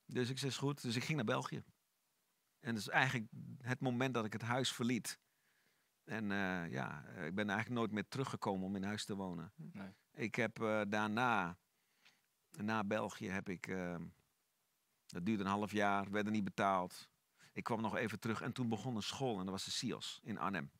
Dus 0.06 0.30
ik 0.30 0.38
zei, 0.38 0.52
is 0.52 0.58
goed. 0.58 0.82
Dus 0.82 0.96
ik 0.96 1.04
ging 1.04 1.16
naar 1.16 1.26
België. 1.26 1.64
En 2.60 2.74
dat 2.74 2.82
is 2.82 2.90
eigenlijk 2.90 3.32
het 3.62 3.80
moment 3.80 4.14
dat 4.14 4.26
ik 4.26 4.34
het 4.34 4.42
huis 4.42 4.72
verliet. 4.72 5.20
En 6.04 6.32
eh, 6.32 6.72
ja, 6.72 7.06
eh, 7.06 7.26
ik 7.26 7.36
ben 7.36 7.50
eigenlijk 7.50 7.80
nooit 7.80 7.92
meer 7.92 8.08
teruggekomen 8.08 8.66
om 8.66 8.76
in 8.76 8.84
huis 8.84 9.06
te 9.06 9.16
wonen. 9.16 9.54
Nee. 9.56 9.94
Ik 10.14 10.36
heb 10.36 10.62
eh, 10.62 10.82
daarna, 10.88 11.58
na 12.50 12.84
België, 12.84 13.30
heb 13.30 13.50
ik, 13.50 13.68
dat 15.12 15.26
duurde 15.26 15.44
een 15.44 15.50
half 15.50 15.72
jaar, 15.72 16.12
werd 16.12 16.26
er 16.26 16.32
niet 16.32 16.44
betaald. 16.44 17.10
Ik 17.52 17.64
kwam 17.64 17.82
nog 17.82 17.96
even 17.96 18.20
terug 18.20 18.42
en 18.42 18.54
toen 18.54 18.70
begon 18.70 18.96
een 18.96 19.02
school 19.02 19.40
en 19.40 19.44
dat 19.44 19.54
was 19.54 19.66
de 19.66 19.72
SIOS 19.72 20.20
in 20.24 20.38
Arnhem. 20.38 20.72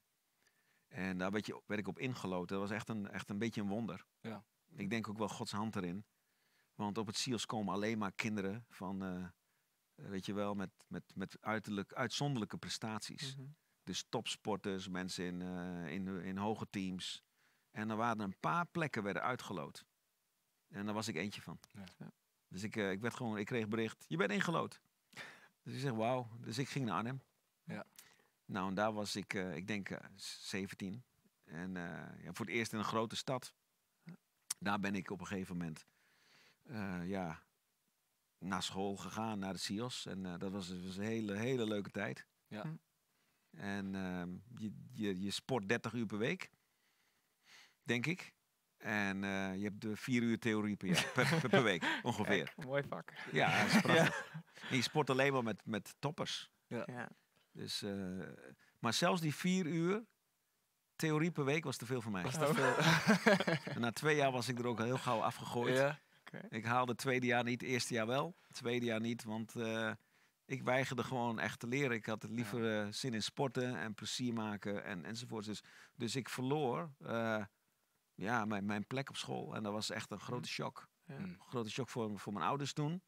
En 0.88 1.18
daar 1.18 1.32
werd, 1.32 1.46
je, 1.46 1.62
werd 1.66 1.80
ik 1.80 1.88
op 1.88 2.00
ingeloten. 2.00 2.60
Dat 2.60 2.68
was 2.68 2.78
echt 2.78 2.90
een, 2.90 3.08
echt 3.08 3.30
een 3.30 3.38
beetje 3.38 3.62
een 3.62 3.68
wonder. 3.68 4.06
Ja. 4.22 4.46
Ik 4.76 4.90
denk 4.90 5.08
ook 5.08 5.18
wel 5.18 5.30
Gods 5.30 5.52
hand 5.52 5.76
erin. 5.76 6.06
Want 6.76 6.98
op 6.98 7.08
het 7.08 7.18
SIOS 7.18 7.46
komen 7.46 7.74
alleen 7.74 7.98
maar 7.98 8.12
kinderen 8.12 8.66
van, 8.70 9.04
eh, 9.04 9.28
weet 9.96 10.26
je 10.26 10.34
wel, 10.34 10.54
met, 10.54 10.70
met, 10.88 11.04
met 11.16 11.38
uiterlijk, 11.42 11.94
uitzonderlijke 11.94 12.58
prestaties. 12.58 13.36
Mhm. 13.36 13.48
Dus 13.84 14.06
topsporters, 14.10 14.88
mensen 14.88 15.26
in, 15.26 15.42
eh, 15.42 15.94
in, 15.94 16.08
in 16.08 16.38
hoge 16.38 16.68
teams. 16.70 17.24
En 17.72 17.90
er 17.90 17.96
waren 17.96 18.20
een 18.20 18.40
paar 18.40 18.66
plekken 18.66 19.04
werden 19.04 19.22
uitgeloot. 19.22 19.86
En 20.68 20.86
daar 20.86 20.94
was 20.94 21.08
ik 21.08 21.16
eentje 21.16 21.42
van. 21.42 21.60
Ja. 21.72 22.12
Dus 22.48 22.64
ik, 22.64 22.76
eh, 22.76 22.92
ik, 22.92 23.02
werd 23.02 23.16
gewoon, 23.16 23.38
ik 23.38 23.46
kreeg 23.46 23.68
bericht, 23.68 24.06
je 24.08 24.18
bent 24.18 24.32
ingelood. 24.32 24.82
Dus 25.64 25.74
ik 25.74 25.80
zeg, 25.80 25.92
wauw. 25.92 26.30
Dus 26.40 26.58
ik 26.58 26.70
ging 26.70 26.86
naar 26.86 26.96
Arnhem. 26.96 27.22
Ja. 27.64 27.86
Nou, 28.46 28.68
en 28.68 28.74
daar 28.74 28.94
was 28.94 29.16
ik, 29.16 29.34
eh, 29.34 29.56
ik 29.56 29.68
denk, 29.68 29.90
eh, 29.90 30.00
17. 30.16 31.04
En 31.48 31.78
eh, 31.78 32.24
ja, 32.24 32.34
voor 32.34 32.46
het 32.46 32.56
eerst 32.56 32.74
in 32.74 32.80
een 32.80 32.86
grote 32.86 33.16
stad. 33.16 33.54
Daar 34.60 34.80
ben 34.80 34.96
ik 34.96 35.10
op 35.10 35.20
een 35.20 35.28
gegeven 35.28 35.58
moment, 35.58 35.86
eh, 36.64 37.08
ja, 37.08 37.44
naar 38.38 38.64
school 38.64 38.96
gegaan, 38.96 39.40
naar 39.40 39.54
de 39.54 39.60
CIOS. 39.60 40.06
En 40.06 40.26
eh, 40.26 40.38
dat 40.38 40.52
was, 40.52 40.70
was 40.84 40.98
een 40.98 41.04
hele, 41.04 41.36
hele 41.36 41.68
leuke 41.68 41.90
tijd. 41.90 42.28
Ja. 42.48 42.62
Hm. 42.62 42.76
En 43.50 43.96
ehm, 43.96 44.38
je, 44.56 44.72
je, 44.92 45.22
je 45.22 45.32
sport 45.32 45.70
30 45.70 45.94
uur 45.94 46.06
per 46.06 46.18
week, 46.18 46.52
denk 47.84 48.06
ik. 48.06 48.36
En 48.78 49.24
eh, 49.24 49.56
je 49.56 49.64
hebt 49.64 49.82
de 49.82 49.96
vier 49.96 50.22
uur 50.22 50.40
theorie 50.40 50.76
per, 50.76 50.88
jaar, 50.88 51.12
per, 51.14 51.40
per, 51.40 51.50
per 51.50 51.64
week, 51.64 51.84
ongeveer. 52.04 52.44
Kijk, 52.56 52.66
mooi 52.68 52.84
vak. 52.90 53.14
Ja, 53.32 53.58
dat 53.64 53.74
is 53.76 53.82
prachtig. 53.82 54.32
En 54.70 54.76
je 54.76 54.82
sport 54.82 55.10
alleen 55.10 55.34
maar 55.34 55.44
met, 55.44 55.62
met 55.66 55.96
toppers. 56.00 56.52
Ja. 56.68 57.10
Dus, 57.52 57.82
eh, 57.82 57.92
maar 58.80 58.94
zelfs 58.94 59.22
die 59.22 59.36
vier 59.36 59.66
uur 59.66 60.06
theorie 60.96 61.32
per 61.32 61.46
week 61.46 61.64
was 61.64 61.78
te 61.78 61.86
veel 61.86 62.02
voor 62.02 62.12
mij. 62.12 62.24
Was 62.24 62.36
Oh. 62.36 62.40
dat 62.40 62.56
veel? 62.60 63.74
En 63.74 63.82
na 63.82 63.92
twee 63.92 64.16
jaar 64.16 64.32
was 64.32 64.48
ik 64.48 64.60
er 64.60 64.68
ook 64.68 64.80
heel 64.80 64.98
gauw 64.98 65.22
afgegooid. 65.22 65.78
ja. 65.78 66.00
Ik 66.50 66.66
haalde 66.66 66.92
het 66.92 67.00
tweede 67.02 67.26
jaar 67.26 67.44
niet, 67.44 67.62
het 67.62 67.70
eerste 67.70 67.94
jaar 67.94 68.08
wel. 68.08 68.36
Het 68.48 68.56
tweede 68.56 68.86
jaar 68.86 69.00
niet, 69.00 69.24
want 69.24 69.56
eh, 69.56 69.92
ik 70.46 70.64
weigerde 70.64 71.04
gewoon 71.04 71.40
echt 71.40 71.60
te 71.60 71.68
leren. 71.68 71.92
Ik 71.96 72.06
had 72.06 72.24
liever 72.30 72.94
zin 72.94 73.14
in 73.14 73.24
sporten 73.24 73.78
en 73.78 73.94
plezier 73.94 74.34
maken 74.34 74.84
en, 74.84 75.06
enzovoorts. 75.06 75.48
Dus, 75.48 75.64
dus 75.96 76.16
ik 76.16 76.30
verloor 76.30 76.92
eh, 77.00 77.44
ja, 78.18 78.46
mijn, 78.46 78.66
mijn 78.66 78.88
plek 78.88 79.10
op 79.10 79.16
school. 79.18 79.56
En 79.56 79.64
dat 79.64 79.74
was 79.74 79.90
echt 79.90 80.12
een 80.12 80.20
grote 80.20 80.48
shock. 80.50 80.90
Ja. 81.04 81.16
Hm. 81.16 81.24
Een 81.24 81.40
grote 81.40 81.70
shock 81.70 81.90
voor, 81.90 82.20
voor 82.20 82.34
mijn 82.34 82.46
ouders 82.46 82.74
toen. 82.74 83.02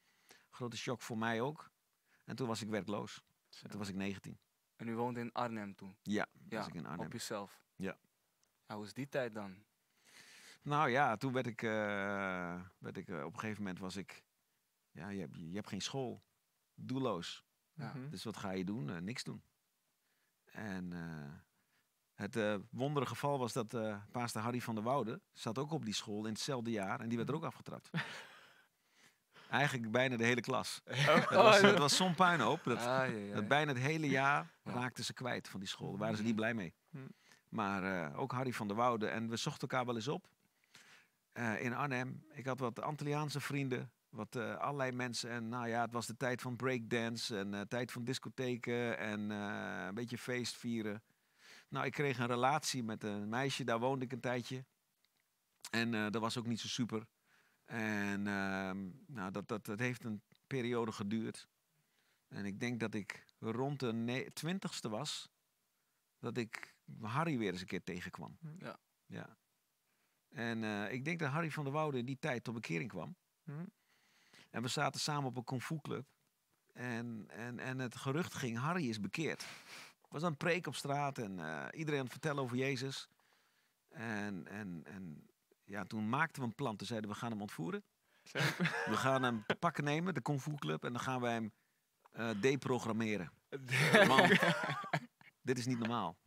Grote 0.49 0.77
shock 0.77 1.01
voor 1.01 1.17
mij 1.17 1.41
ook. 1.41 1.71
En 2.25 2.35
toen 2.35 2.47
was 2.47 2.61
ik 2.61 2.69
werkloos. 2.69 3.23
Zo. 3.49 3.67
Toen 3.67 3.79
was 3.79 3.89
ik 3.89 3.95
19. 3.95 4.39
En 4.75 4.87
u 4.87 4.95
woonde 4.95 5.19
in 5.19 5.31
Arnhem 5.31 5.75
toen? 5.75 5.97
Ja, 6.01 6.27
Ja, 6.47 6.57
was 6.57 6.67
ik 6.67 6.73
in 6.73 6.85
Arnhem. 6.85 7.05
op 7.05 7.11
jezelf? 7.11 7.61
Ja. 7.75 7.97
ja. 8.67 8.75
Hoe 8.75 8.85
is 8.85 8.93
die 8.93 9.09
tijd 9.09 9.33
dan? 9.33 9.63
Nou 10.61 10.89
ja, 10.89 11.15
toen 11.17 11.33
werd 11.33 11.47
ik, 11.47 11.61
eh, 11.61 12.61
werd 12.77 12.97
ik 12.97 13.07
eh, 13.07 13.23
op 13.23 13.33
een 13.33 13.39
gegeven 13.39 13.63
moment 13.63 13.79
was 13.79 13.95
ik, 13.95 14.23
ja, 14.91 15.09
je 15.09 15.19
hebt, 15.19 15.35
je 15.35 15.55
hebt 15.55 15.67
geen 15.67 15.81
school, 15.81 16.23
doelloos. 16.75 17.43
Ja. 17.73 17.93
Dus 18.09 18.23
wat 18.23 18.37
ga 18.37 18.51
je 18.51 18.65
doen? 18.65 18.89
Eh, 18.89 18.97
niks 18.97 19.23
doen. 19.23 19.43
En 20.45 20.93
het 22.19 22.35
eh 22.35 22.55
wondere 22.71 23.05
geval 23.05 23.39
was 23.39 23.53
dat 23.53 23.73
eh 23.73 23.95
paaster 24.11 24.41
Harry 24.41 24.61
van 24.61 24.75
der 24.75 24.83
Woude 24.83 25.21
zat 25.33 25.57
ook 25.57 25.71
op 25.71 25.85
die 25.85 25.93
school 25.93 26.25
in 26.25 26.31
hetzelfde 26.33 26.71
jaar 26.71 26.99
en 26.99 27.07
die 27.09 27.17
werd 27.17 27.29
er 27.29 27.35
ook 27.35 27.43
afgetrapt. 27.43 27.89
Eigenlijk 29.49 29.91
bijna 29.91 30.17
de 30.17 30.23
hele 30.23 30.41
klas. 30.41 30.81
Het 30.85 31.29
was, 31.29 31.61
het 31.61 31.77
was 31.77 31.95
zo'n 31.95 32.15
puinhoop. 32.15 32.63
Dat, 32.63 32.77
Ah, 32.77 32.85
ja, 32.85 33.03
ja, 33.05 33.33
dat 33.35 33.47
bijna 33.47 33.71
het 33.73 33.81
hele 33.81 34.07
jaar 34.09 34.51
Ja. 34.63 34.71
raakten 34.71 35.03
ze 35.03 35.13
kwijt 35.13 35.47
van 35.47 35.59
die 35.59 35.69
school. 35.69 35.89
Daar 35.89 35.99
waren 35.99 36.15
ze 36.17 36.21
niet 36.23 36.31
Mhm. 36.31 36.39
blij 36.41 36.53
mee. 36.53 36.73
Mhm. 36.89 37.03
Maar 37.49 37.83
eh, 37.83 38.19
ook 38.19 38.31
Harry 38.31 38.53
van 38.53 38.67
der 38.67 38.75
Woude. 38.75 39.07
En 39.07 39.29
we 39.29 39.35
zochten 39.35 39.67
elkaar 39.67 39.85
wel 39.85 39.95
eens 39.95 40.07
op. 40.07 40.27
in 41.59 41.73
Arnhem. 41.73 42.23
Ik 42.33 42.45
had 42.45 42.59
wat 42.59 42.81
Antilliaanse 42.81 43.39
vrienden. 43.39 43.91
Wat 44.09 44.35
allerlei 44.35 44.91
mensen. 44.91 45.29
En 45.29 45.49
nou 45.49 45.67
ja, 45.67 45.81
het 45.81 45.93
was 45.93 46.05
de 46.07 46.17
tijd 46.17 46.41
van 46.41 46.55
breakdance. 46.55 47.37
En 47.37 47.67
tijd 47.67 47.91
van 47.91 48.03
discotheken. 48.03 48.97
En 48.97 49.29
een 49.29 49.93
beetje 49.93 50.17
feest 50.17 50.55
vieren. 50.55 51.01
Nou, 51.69 51.85
ik 51.85 51.91
kreeg 51.91 52.19
een 52.19 52.27
relatie 52.27 52.83
met 52.83 53.03
een 53.03 53.29
meisje. 53.29 53.63
Daar 53.63 53.79
woonde 53.79 54.05
ik 54.05 54.11
een 54.11 54.19
tijdje. 54.19 54.65
En 55.71 55.93
eh, 55.93 56.09
dat 56.09 56.21
was 56.21 56.37
ook 56.37 56.45
niet 56.45 56.59
zo 56.59 56.67
super. 56.67 57.07
En 57.65 58.27
ehm, 58.27 58.89
nou, 59.07 59.31
dat, 59.31 59.47
dat, 59.47 59.65
dat 59.65 59.79
heeft 59.79 60.03
een 60.03 60.21
periode 60.47 60.91
geduurd. 60.91 61.47
En 62.27 62.45
ik 62.45 62.59
denk 62.59 62.79
dat 62.79 62.93
ik 62.93 63.25
rond 63.39 63.79
de 63.79 64.29
twintigste 64.33 64.89
was. 64.89 65.29
Dat 66.19 66.37
ik 66.37 66.75
Harry 67.01 67.37
weer 67.37 67.51
eens 67.51 67.61
een 67.61 67.67
keer 67.67 67.83
tegenkwam. 67.83 68.37
Ja. 68.57 68.79
ja. 69.05 69.37
En 70.29 70.63
eh, 70.63 70.93
ik 70.93 71.05
denk 71.05 71.19
dat 71.19 71.29
Harry 71.29 71.51
van 71.51 71.63
der 71.63 71.73
Woude 71.73 71.97
in 71.97 72.05
die 72.05 72.19
tijd 72.19 72.43
tot 72.43 72.53
bekering 72.53 72.89
kwam. 72.89 73.15
Mhm. 73.43 73.65
En 74.49 74.61
we 74.61 74.67
zaten 74.67 74.99
samen 74.99 75.29
op 75.29 75.37
een 75.37 75.43
kung 75.43 75.63
fu 75.63 75.79
club. 75.81 76.07
En, 76.73 77.25
en, 77.27 77.59
en 77.59 77.79
het 77.79 77.95
gerucht 77.95 78.33
ging, 78.33 78.57
Harry 78.57 78.89
is 78.89 78.99
bekeerd. 78.99 79.45
Was 80.09 80.23
een 80.23 80.37
preek 80.37 80.67
op 80.67 80.75
straat 80.75 81.17
en 81.17 81.39
eh, 81.39 81.79
iedereen 81.79 81.99
aan 81.99 82.05
het 82.05 82.13
vertellen 82.13 82.43
over 82.43 82.57
Jezus. 82.57 83.09
En, 83.89 84.47
en, 84.47 84.81
en 84.85 85.29
ja, 85.63 85.83
toen 85.83 86.09
maakten 86.09 86.41
we 86.41 86.47
een 86.47 86.55
plan. 86.55 86.75
Toen 86.75 86.87
zeiden 86.87 87.09
we, 87.09 87.15
we 87.15 87.21
gaan 87.21 87.31
hem 87.31 87.41
ontvoeren. 87.41 87.83
We 88.91 88.97
gaan 88.97 89.23
hem 89.23 89.43
te 89.45 89.55
pakken 89.55 89.83
nemen, 89.83 90.13
de 90.13 90.21
Kung 90.21 90.41
Fu 90.41 90.55
Club. 90.55 90.83
En 90.83 90.93
dan 90.93 91.01
gaan 91.01 91.21
wij 91.21 91.33
hem 91.33 91.51
eh, 92.11 92.41
deprogrammeren. 92.41 93.31
Want 94.07 94.39
dit 95.41 95.57
is 95.57 95.65
niet 95.65 95.79
normaal. 95.79 96.17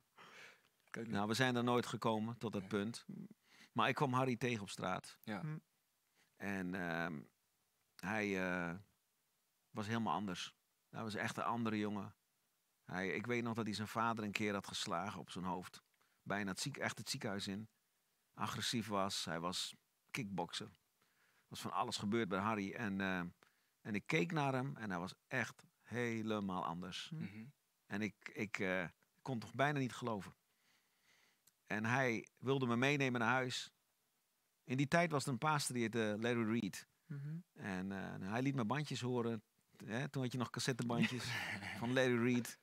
Nou, 0.90 1.29
we 1.29 1.35
zijn 1.35 1.57
er 1.57 1.64
nooit 1.64 1.87
gekomen 1.87 2.38
tot 2.38 2.53
dat 2.53 2.68
punt. 2.68 3.07
Maar 3.73 3.88
ik 3.88 3.95
kwam 3.95 4.12
Harry 4.12 4.37
tegen 4.37 4.62
op 4.62 4.71
straat. 4.71 5.18
Ja. 5.21 5.40
Hm. 5.40 5.59
En 6.37 6.75
ehm, 6.75 7.21
hij 7.97 8.51
eh, 8.51 8.75
was 9.71 9.87
helemaal 9.87 10.14
anders. 10.14 10.55
Hij 10.90 11.03
was 11.03 11.14
echt 11.14 11.37
een 11.37 11.42
andere 11.42 11.79
jongen. 11.79 12.14
Hij, 12.93 13.09
ik 13.09 13.27
weet 13.27 13.43
nog 13.43 13.55
dat 13.55 13.65
hij 13.65 13.75
zijn 13.75 13.89
vader 13.89 14.25
een 14.25 14.33
keer 14.33 14.53
had 14.53 14.67
geslagen 14.67 15.21
op 15.21 15.31
zijn 15.31 15.45
hoofd. 15.45 15.83
Bijna 16.23 16.51
het 16.51 16.61
ziek, 16.61 16.77
echt 16.77 16.99
het 16.99 17.11
ziekenhuis 17.11 17.49
in. 17.49 17.69
Agressief 18.35 18.87
was. 18.87 19.25
Hij 19.25 19.41
was 19.41 19.75
kickbokser. 20.11 20.67
Er 20.67 21.49
was 21.49 21.61
van 21.61 21.73
alles 21.73 21.97
gebeurd 21.97 22.29
bij 22.29 22.39
Harry. 22.39 22.73
En, 22.73 23.01
eh, 23.01 23.19
en 23.81 23.95
ik 23.95 24.07
keek 24.07 24.33
naar 24.33 24.53
hem 24.53 24.77
en 24.77 24.91
hij 24.91 24.99
was 24.99 25.15
echt 25.29 25.67
helemaal 25.83 26.65
anders. 26.65 27.11
Mhm. 27.11 27.45
En 27.87 28.03
ik, 28.03 28.31
ik 28.33 28.59
eh, 28.59 28.85
kon 29.23 29.39
toch 29.39 29.55
bijna 29.55 29.79
niet 29.79 29.95
geloven. 29.95 30.35
En 31.67 31.85
hij 31.85 32.29
wilde 32.39 32.67
me 32.67 32.77
meenemen 32.77 33.21
naar 33.21 33.33
huis. 33.33 33.71
In 34.65 34.77
die 34.77 34.89
tijd 34.89 35.11
was 35.11 35.25
er 35.25 35.33
een 35.33 35.39
pastor 35.39 35.75
die 35.75 35.83
heette 35.83 36.17
Larry 36.21 36.51
Reed. 36.51 36.89
Mhm. 37.07 37.39
En 37.53 37.93
eh, 37.93 38.31
hij 38.31 38.43
liet 38.43 38.55
me 38.55 38.65
bandjes 38.65 39.01
horen. 39.01 39.43
Hè, 39.85 40.09
toen 40.09 40.23
had 40.23 40.33
je 40.33 40.39
nog 40.39 40.51
cassettebandjes 40.51 41.25
van 41.79 41.93
Larry 41.93 42.23
Reed. 42.23 42.59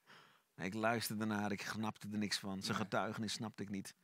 Ik 0.59 0.73
luisterde 0.73 1.25
naar, 1.25 1.51
ik 1.51 1.61
snapte 1.61 2.07
er 2.11 2.17
niks 2.17 2.37
van. 2.39 2.61
Zijn 2.61 2.77
getuigenis 2.77 3.33
snapte 3.33 3.63
ik 3.63 3.69
niet. 3.69 3.95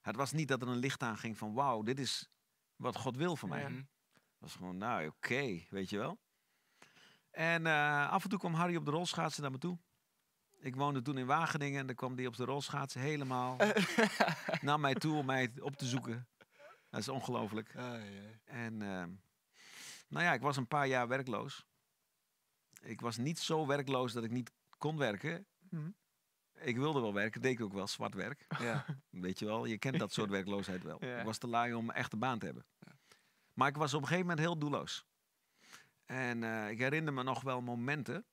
Het 0.00 0.16
was 0.16 0.32
niet 0.32 0.48
dat 0.48 0.62
er 0.62 0.68
een 0.68 0.76
licht 0.76 1.02
aanging 1.02 1.38
van 1.38 1.54
wauw, 1.54 1.82
dit 1.82 1.98
is 1.98 2.30
wat 2.76 2.96
God 2.96 3.16
wil 3.16 3.36
van 3.36 3.48
mij. 3.48 3.60
Ja. 3.60 3.68
Mhm. 3.68 3.78
Het 3.78 4.38
was 4.38 4.54
gewoon, 4.54 4.76
nou 4.76 5.06
oké, 5.06 5.64
weet 5.70 5.90
je 5.90 5.98
wel. 5.98 6.18
En 7.30 7.66
eh, 7.66 8.10
af 8.10 8.22
en 8.22 8.30
toe 8.30 8.38
kwam 8.38 8.54
Harry 8.54 8.76
op 8.76 8.84
de 8.84 8.90
rolschaatsen 8.90 9.42
naar 9.42 9.50
me 9.50 9.58
toe. 9.58 9.78
Ik 10.58 10.76
woonde 10.76 11.02
toen 11.02 11.18
in 11.18 11.26
Wageningen 11.26 11.80
en 11.80 11.86
dan 11.86 11.96
kwam 11.96 12.16
hij 12.16 12.26
op 12.26 12.36
de 12.36 12.44
rolschaatsen 12.44 13.00
helemaal 13.00 13.56
naar 14.60 14.80
mij 14.80 14.94
toe 14.94 15.16
om 15.16 15.26
mij 15.26 15.52
op 15.60 15.76
te 15.76 15.86
zoeken. 15.86 16.28
Dat 16.90 17.00
is 17.00 17.08
ongelooflijk. 17.08 17.74
En 18.44 18.82
ehm, 18.82 19.10
nou 20.08 20.24
ja, 20.24 20.32
ik 20.32 20.40
was 20.40 20.56
een 20.56 20.68
paar 20.68 20.86
jaar 20.86 21.08
werkloos. 21.08 21.66
Ik 22.80 23.00
was 23.00 23.16
niet 23.16 23.38
zo 23.38 23.66
werkloos 23.66 24.12
dat 24.12 24.24
ik 24.24 24.30
niet 24.30 24.52
kon 24.78 24.96
werken. 24.96 25.46
Mhm. 25.76 25.90
Ik 26.54 26.76
wilde 26.76 27.00
wel 27.00 27.14
werken, 27.14 27.40
deed 27.40 27.52
ik 27.52 27.60
ook 27.60 27.72
wel 27.72 27.86
zwart 27.86 28.14
werk. 28.14 28.44
Ja. 28.58 28.84
Weet 29.10 29.38
je 29.38 29.44
wel, 29.44 29.64
je 29.64 29.78
kent 29.78 29.98
dat 29.98 30.12
soort 30.12 30.30
werkloosheid 30.38 30.82
wel. 30.82 31.04
Ja. 31.04 31.18
Ik 31.18 31.24
was 31.24 31.38
te 31.38 31.46
lui 31.46 31.74
om 31.74 31.88
een 31.88 31.94
echte 31.94 32.16
baan 32.16 32.38
te 32.38 32.46
hebben. 32.46 32.66
Maar 33.52 33.68
ik 33.68 33.76
was 33.76 33.94
op 33.94 34.00
een 34.00 34.06
gegeven 34.06 34.28
moment 34.28 34.46
heel 34.46 34.58
doelloos. 34.58 35.06
En 36.04 36.42
eh, 36.42 36.70
ik 36.70 36.78
herinner 36.78 37.12
me 37.12 37.22
nog 37.22 37.42
wel 37.42 37.60
momenten 37.60 38.26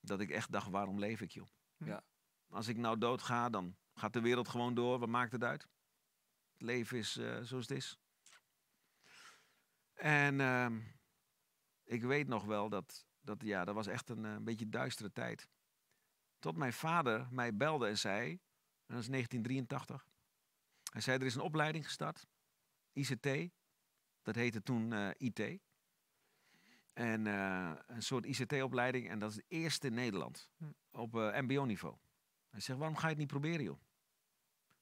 dat 0.00 0.20
ik 0.20 0.30
echt 0.30 0.52
dacht, 0.52 0.70
waarom 0.70 0.98
leef 0.98 1.20
ik 1.20 1.30
joh? 1.30 1.48
Ja. 1.76 2.02
Als 2.48 2.68
ik 2.68 2.76
nou 2.76 2.98
dood 2.98 3.22
ga, 3.22 3.50
dan 3.50 3.76
gaat 3.94 4.12
de 4.12 4.20
wereld 4.20 4.48
gewoon 4.48 4.74
door. 4.74 4.98
Wat 4.98 5.08
maakt 5.08 5.32
het 5.32 5.44
uit? 5.44 5.62
Het 6.52 6.62
leven 6.62 6.98
is 6.98 7.16
eh, 7.16 7.40
zoals 7.42 7.68
het 7.68 7.76
is. 7.76 7.98
En 9.94 10.40
ehm, 10.40 10.80
ik 11.84 12.02
weet 12.02 12.26
nog 12.26 12.44
wel 12.44 12.68
dat, 12.68 13.06
dat 13.20 13.42
ja, 13.42 13.64
dat 13.64 13.74
was 13.74 13.86
echt 13.86 14.08
een, 14.08 14.24
eh, 14.24 14.32
een 14.32 14.44
beetje 14.44 14.68
duistere 14.68 15.12
tijd. 15.12 15.48
Tot 16.46 16.56
mijn 16.56 16.72
vader 16.72 17.26
mij 17.30 17.56
belde 17.56 17.86
en 17.86 17.98
zei, 17.98 18.30
en 18.30 18.94
dat 18.94 18.98
is 18.98 19.08
1983. 19.08 20.06
Hij 20.92 21.00
zei, 21.00 21.18
er 21.18 21.26
is 21.26 21.34
een 21.34 21.40
opleiding 21.40 21.84
gestart, 21.84 22.26
ICT. 22.92 23.52
Dat 24.22 24.34
heette 24.34 24.62
toen 24.62 24.92
eh, 24.92 25.10
IT. 25.16 25.60
En 26.92 27.26
eh, 27.26 27.72
een 27.86 28.02
soort 28.02 28.26
ICT-opleiding. 28.26 29.08
En 29.08 29.18
dat 29.18 29.30
is 29.30 29.36
de 29.36 29.44
eerste 29.48 29.86
in 29.86 29.94
Nederland. 29.94 30.50
Hm. 30.56 30.64
Op 30.90 31.16
eh, 31.16 31.40
mbo-niveau. 31.40 31.96
Hij 32.50 32.60
zegt, 32.60 32.78
waarom 32.78 32.96
ga 32.96 33.02
je 33.02 33.08
het 33.08 33.18
niet 33.18 33.28
proberen, 33.28 33.64
joh? 33.64 33.80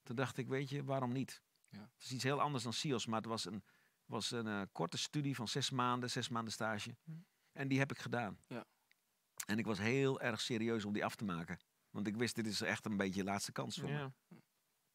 Toen 0.02 0.16
dacht 0.16 0.36
ik, 0.36 0.48
weet 0.48 0.68
je, 0.68 0.84
waarom 0.84 1.12
niet? 1.12 1.42
Ja. 1.68 1.80
Het 1.80 2.04
is 2.04 2.12
iets 2.12 2.24
heel 2.24 2.40
anders 2.40 2.64
dan 2.64 2.72
SIOS, 2.72 3.06
maar 3.06 3.20
het 3.20 3.28
was 3.28 3.44
een, 3.44 3.64
was 4.04 4.30
een 4.30 4.72
korte 4.72 4.98
studie 4.98 5.34
van 5.34 5.48
zes 5.48 5.70
maanden, 5.70 6.10
zes 6.10 6.28
maanden 6.28 6.52
stage. 6.52 6.96
Hm. 7.04 7.10
En 7.52 7.68
die 7.68 7.78
heb 7.78 7.90
ik 7.90 7.98
gedaan. 7.98 8.38
Ja. 8.46 8.66
En 9.46 9.58
ik 9.58 9.66
was 9.66 9.78
heel 9.78 10.20
erg 10.20 10.40
serieus 10.40 10.84
om 10.84 10.92
die 10.92 11.04
af 11.04 11.16
te 11.16 11.24
maken. 11.24 11.58
Want 11.90 12.06
ik 12.06 12.16
wist, 12.16 12.34
dit 12.34 12.46
is 12.46 12.60
echt 12.60 12.86
een 12.86 12.96
beetje 12.96 13.20
de 13.20 13.30
laatste 13.30 13.52
kans 13.52 13.78
voor 13.80 13.90
me. 13.90 13.94
Ja. 13.94 14.12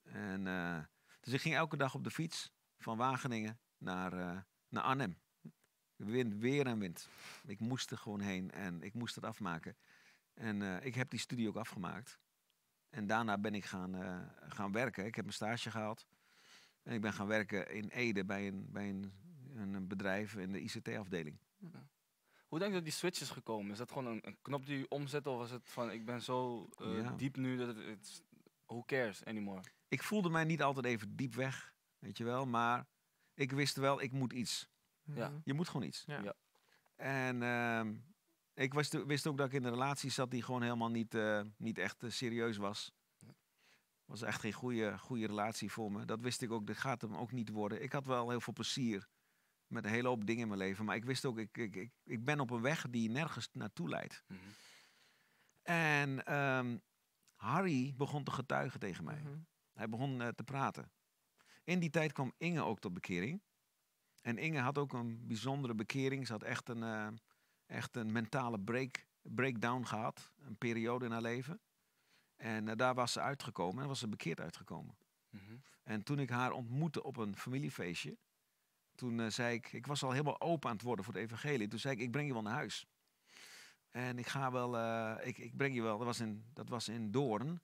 En, 0.04 0.48
eh, 0.48 0.80
dus 1.20 1.34
ik 1.34 1.42
ging 1.42 1.56
elke 1.56 1.78
dag 1.78 1.96
op 1.96 2.04
de 2.04 2.12
fiets 2.12 2.52
van 2.78 2.98
Wageningen 2.98 3.60
naar, 3.78 4.14
eh, 4.14 4.42
naar 4.70 4.84
Arnhem. 4.84 5.18
Wind, 5.96 6.34
weer 6.34 6.68
en 6.68 6.80
wind. 6.80 7.10
Ik 7.46 7.60
moest 7.60 7.92
er 7.92 7.98
gewoon 7.98 8.20
heen 8.20 8.52
en 8.52 8.82
ik 8.82 8.94
moest 8.94 9.16
het 9.16 9.24
afmaken. 9.24 9.78
En 10.34 10.62
eh, 10.62 10.86
ik 10.86 10.96
heb 10.96 11.10
die 11.10 11.20
studie 11.20 11.48
ook 11.48 11.56
afgemaakt. 11.56 12.20
En 12.90 13.08
daarna 13.08 13.38
ben 13.38 13.56
ik 13.56 13.66
gaan, 13.66 13.94
gaan 14.48 14.72
werken. 14.72 15.06
Ik 15.06 15.16
heb 15.16 15.24
mijn 15.24 15.36
stage 15.36 15.72
gehaald. 15.72 16.08
En 16.84 16.94
ik 16.94 17.02
ben 17.02 17.14
gaan 17.14 17.28
werken 17.28 17.72
in 17.72 17.88
Ede 17.90 18.26
bij 18.26 18.48
een, 18.48 18.72
bij 18.72 18.90
een, 18.90 19.14
een 19.56 19.88
bedrijf 19.88 20.36
in 20.36 20.52
de 20.52 20.60
ICT-afdeling. 20.60 21.40
Hoe 22.50 22.60
denk 22.60 22.72
je 22.72 22.76
dat 22.78 22.86
die 22.86 22.94
switch 22.98 23.22
is 23.22 23.30
gekomen? 23.30 23.72
Is 23.72 23.78
dat 23.78 23.92
gewoon 23.92 24.06
een, 24.06 24.28
een 24.28 24.38
knop 24.42 24.66
die 24.66 24.78
je 24.78 24.90
omzet 24.90 25.28
of 25.28 25.38
was 25.38 25.52
het 25.52 25.70
van 25.70 25.92
ik 25.92 26.06
ben 26.06 26.22
zo 26.22 26.70
eh, 26.78 26.98
Ja. 26.98 27.12
diep 27.12 27.36
nu 27.38 27.58
dat 27.58 27.68
het, 27.68 27.86
het 27.86 28.24
who 28.66 28.84
cares 28.86 29.26
anymore? 29.26 29.62
Ik 29.88 30.04
voelde 30.04 30.30
mij 30.30 30.44
niet 30.44 30.62
altijd 30.62 30.86
even 30.86 31.16
diep 31.16 31.34
weg, 31.36 31.74
weet 32.00 32.18
je 32.18 32.24
wel. 32.24 32.46
Maar 32.46 32.88
ik 33.34 33.52
wist 33.52 33.76
wel, 33.76 34.02
ik 34.02 34.12
moet 34.12 34.34
iets. 34.34 34.68
Ja. 35.04 35.42
Je 35.44 35.54
moet 35.54 35.68
gewoon 35.68 35.88
iets. 35.88 36.04
Ja. 36.08 36.22
Ja. 36.24 36.34
En 36.96 37.44
ehm, 37.44 37.96
ik 38.54 38.74
wist, 38.74 39.04
wist 39.06 39.28
ook 39.28 39.38
dat 39.38 39.48
ik 39.48 39.54
in 39.54 39.64
een 39.64 39.72
relatie 39.72 40.12
zat 40.12 40.32
die 40.32 40.44
gewoon 40.44 40.62
helemaal 40.62 40.90
niet, 40.92 41.16
eh, 41.16 41.42
niet 41.58 41.78
echt 41.78 42.04
eh, 42.04 42.10
serieus 42.10 42.58
was. 42.58 42.92
Was 44.06 44.22
echt 44.22 44.40
geen 44.42 44.54
goede, 44.54 44.98
goede 44.98 45.26
relatie 45.28 45.72
voor 45.72 45.92
me. 45.92 46.06
Dat 46.06 46.22
wist 46.22 46.42
ik 46.42 46.52
ook, 46.52 46.68
dat 46.68 46.78
gaat 46.78 47.02
hem 47.02 47.16
ook 47.16 47.32
niet 47.32 47.50
worden. 47.50 47.82
Ik 47.84 47.92
had 47.92 48.06
wel 48.06 48.30
heel 48.30 48.42
veel 48.42 48.54
plezier 48.54 49.08
met 49.70 49.86
een 49.86 49.92
hele 49.92 50.08
hoop 50.08 50.26
dingen 50.26 50.42
in 50.42 50.48
mijn 50.48 50.60
leven. 50.60 50.86
Maar 50.86 50.96
ik 50.96 51.06
wist 51.06 51.26
ook, 51.26 51.38
ik, 51.38 51.58
ik, 51.58 51.76
ik, 51.76 51.92
ik 52.04 52.26
ben 52.26 52.40
op 52.40 52.50
een 52.50 52.62
weg 52.62 52.90
die 52.90 53.10
nergens 53.10 53.50
naartoe 53.54 53.90
leidt. 53.90 54.24
Mhm. 54.28 54.40
En 55.62 56.26
ehm, 56.26 56.78
Harry 57.36 57.94
begon 57.98 58.24
te 58.24 58.32
getuigen 58.32 58.80
tegen 58.80 59.04
mij. 59.04 59.22
Mhm. 59.22 59.38
Hij 59.74 59.90
begon 59.90 60.22
eh, 60.22 60.28
te 60.28 60.44
praten. 60.44 60.92
In 61.64 61.80
die 61.80 61.90
tijd 61.90 62.12
kwam 62.12 62.34
Inge 62.38 62.64
ook 62.64 62.80
tot 62.80 62.94
bekering. 62.94 63.42
En 64.22 64.38
Inge 64.38 64.60
had 64.60 64.78
ook 64.78 64.94
een 64.94 65.28
bijzondere 65.28 65.76
bekering. 65.76 66.28
Ze 66.28 66.32
had 66.32 66.44
echt 66.44 66.70
een, 66.70 66.84
eh, 66.84 67.08
echt 67.66 67.96
een 67.96 68.12
mentale 68.12 68.60
break, 68.60 69.06
breakdown 69.22 69.84
gehad. 69.84 70.32
Een 70.38 70.58
periode 70.58 71.06
in 71.06 71.12
haar 71.12 71.22
leven. 71.22 71.62
En 72.36 72.68
eh, 72.68 72.76
daar 72.76 72.96
was 72.96 73.12
ze 73.12 73.20
uitgekomen 73.22 73.82
en 73.82 73.88
was 73.88 74.00
ze 74.00 74.08
bekeerd 74.08 74.40
uitgekomen. 74.40 74.98
Mhm. 75.30 75.58
En 75.84 76.04
toen 76.04 76.20
ik 76.20 76.30
haar 76.30 76.52
ontmoette 76.52 77.04
op 77.04 77.18
een 77.18 77.38
familiefeestje, 77.38 78.18
toen 79.00 79.20
eh, 79.20 79.30
zei 79.30 79.56
ik, 79.56 79.72
ik 79.74 79.88
was 79.88 80.04
al 80.04 80.12
helemaal 80.12 80.42
open 80.42 80.70
aan 80.70 80.76
het 80.76 80.86
worden 80.86 81.06
voor 81.06 81.14
het 81.14 81.24
evangelie. 81.24 81.68
Toen 81.68 81.80
zei 81.80 81.94
ik, 81.96 82.02
ik 82.02 82.12
breng 82.12 82.28
je 82.28 82.34
wel 82.34 82.42
naar 82.42 82.54
huis. 82.54 82.88
En 83.90 84.18
ik 84.20 84.28
ga 84.28 84.52
wel, 84.52 84.78
eh, 84.78 85.28
ik, 85.28 85.38
ik 85.38 85.58
breng 85.58 85.76
je 85.76 85.82
wel, 85.82 85.98
dat 85.98 86.08
was 86.08 86.20
in, 86.20 86.46
dat 86.54 86.70
was 86.70 86.88
in 86.88 87.12
Doorn, 87.12 87.62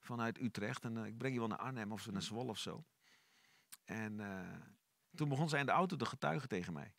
vanuit 0.00 0.40
Utrecht. 0.40 0.84
En 0.84 0.96
eh, 0.96 1.04
ik 1.04 1.18
breng 1.18 1.32
je 1.34 1.38
wel 1.38 1.48
naar 1.48 1.58
Arnhem 1.58 1.92
of 1.92 2.00
zo, 2.00 2.10
naar 2.10 2.22
Zwolle 2.22 2.50
of 2.50 2.58
zo. 2.58 2.84
En 3.84 4.20
toen 5.14 5.28
begon 5.28 5.48
zij 5.48 5.60
in 5.60 5.66
de 5.66 5.72
auto 5.72 5.96
te 5.96 6.06
getuigen 6.06 6.48
tegen 6.48 6.72
mij. 6.72 6.94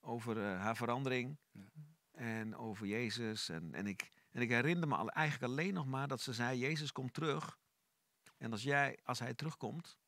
Over 0.00 0.42
haar 0.42 0.76
verandering 0.76 1.38
Ja. 1.50 1.70
en 2.10 2.56
over 2.56 2.86
Jezus. 2.86 3.48
En, 3.48 3.74
en, 3.74 3.86
ik, 3.86 4.10
en 4.30 4.42
ik 4.42 4.48
herinner 4.48 4.88
me 4.88 4.96
al, 4.96 5.10
eigenlijk 5.10 5.52
alleen 5.52 5.74
nog 5.74 5.86
maar 5.86 6.08
dat 6.08 6.20
ze 6.20 6.32
zei, 6.32 6.58
Jezus 6.58 6.92
komt 6.92 7.14
terug. 7.14 7.58
En 8.38 8.52
als, 8.52 8.62
jij, 8.62 8.98
als 9.04 9.18
hij 9.18 9.34
terugkomt, 9.34 9.98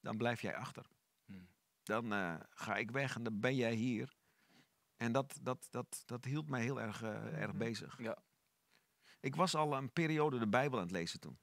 dan 0.00 0.16
blijf 0.16 0.40
jij 0.40 0.56
achter. 0.56 0.86
Hmm. 1.24 1.48
Dan 1.90 2.12
eh, 2.12 2.34
ga 2.50 2.76
ik 2.76 2.90
weg 2.90 3.14
en 3.16 3.22
dan 3.22 3.40
ben 3.40 3.54
jij 3.56 3.74
hier. 3.74 4.14
En 4.96 5.12
dat, 5.12 5.38
dat, 5.42 5.66
dat, 5.70 6.02
dat 6.06 6.24
hield 6.24 6.48
mij 6.48 6.62
heel 6.62 6.80
erg, 6.80 7.02
eh, 7.02 7.40
erg 7.40 7.48
Mhm. 7.50 7.58
bezig. 7.58 7.98
Ja. 7.98 8.16
Ik 9.20 9.34
was 9.36 9.54
al 9.54 9.76
een 9.76 9.92
periode 9.92 10.38
de 10.38 10.48
Bijbel 10.48 10.78
aan 10.78 10.84
het 10.84 10.92
lezen 10.94 11.20
toen. 11.20 11.38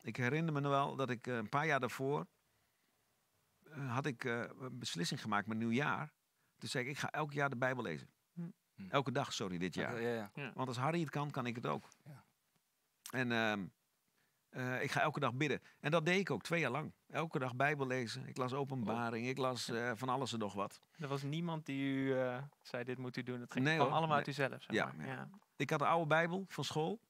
Ik 0.00 0.16
herinner 0.16 0.52
me 0.52 0.60
nog 0.60 0.70
wel 0.72 0.96
dat 0.96 1.10
ik 1.10 1.26
eh, 1.26 1.36
een 1.36 1.48
paar 1.48 1.66
jaar 1.66 1.80
daarvoor... 1.80 2.26
eh, 3.62 3.94
had 3.94 4.06
ik 4.06 4.24
eh, 4.24 4.40
een 4.58 4.78
beslissing 4.78 5.20
gemaakt 5.20 5.46
met 5.46 5.58
nieuwjaar. 5.58 6.12
Toen 6.58 6.68
zei 6.68 6.84
ik, 6.84 6.90
ik 6.90 6.98
ga 6.98 7.10
elk 7.10 7.32
jaar 7.32 7.50
de 7.50 7.56
Bijbel 7.56 7.82
lezen. 7.82 8.10
Hm. 8.32 8.50
Elke 8.88 9.12
dag, 9.12 9.32
sorry, 9.32 9.58
dit 9.58 9.74
jaar. 9.74 10.00
Ja, 10.00 10.30
ja. 10.34 10.52
Want 10.54 10.68
als 10.68 10.76
Harry 10.76 11.00
het 11.00 11.10
kan, 11.10 11.30
kan 11.30 11.46
ik 11.46 11.54
het 11.54 11.66
ook. 11.66 11.88
Ja. 12.04 12.24
En 13.10 13.72
eh, 14.54 14.82
ik 14.82 14.90
ga 14.90 15.00
elke 15.00 15.20
dag 15.20 15.34
bidden. 15.34 15.60
En 15.80 15.90
dat 15.90 16.04
deed 16.04 16.18
ik 16.20 16.30
ook 16.30 16.42
twee 16.42 16.60
jaar 16.60 16.70
lang. 16.70 16.92
Elke 17.10 17.38
dag 17.38 17.54
Bijbel 17.56 17.86
lezen. 17.86 18.26
Ik 18.26 18.36
las 18.36 18.52
openbaring. 18.52 19.26
Ik 19.26 19.38
las 19.38 19.68
eh, 19.68 19.90
van 19.94 20.08
alles 20.08 20.32
en 20.32 20.38
nog 20.38 20.52
wat. 20.54 20.80
Er 20.98 21.08
was 21.08 21.22
niemand 21.22 21.66
die 21.66 21.82
u 21.84 22.18
eh, 22.18 22.42
zei, 22.62 22.84
dit 22.84 22.98
moet 22.98 23.16
u 23.16 23.22
doen. 23.22 23.40
Het 23.40 23.52
ging 23.52 23.64
Nee, 23.64 23.78
hoor. 23.78 23.88
allemaal 23.90 24.16
uit 24.16 24.28
uzelf. 24.28 24.62
Zeg 24.62 24.72
Ja, 24.76 24.92
maar. 24.96 25.06
ja. 25.06 25.12
ja. 25.12 25.28
Ik 25.56 25.70
had 25.70 25.80
een 25.80 25.86
oude 25.86 26.06
Bijbel 26.06 26.44
van 26.48 26.64
school. 26.64 27.00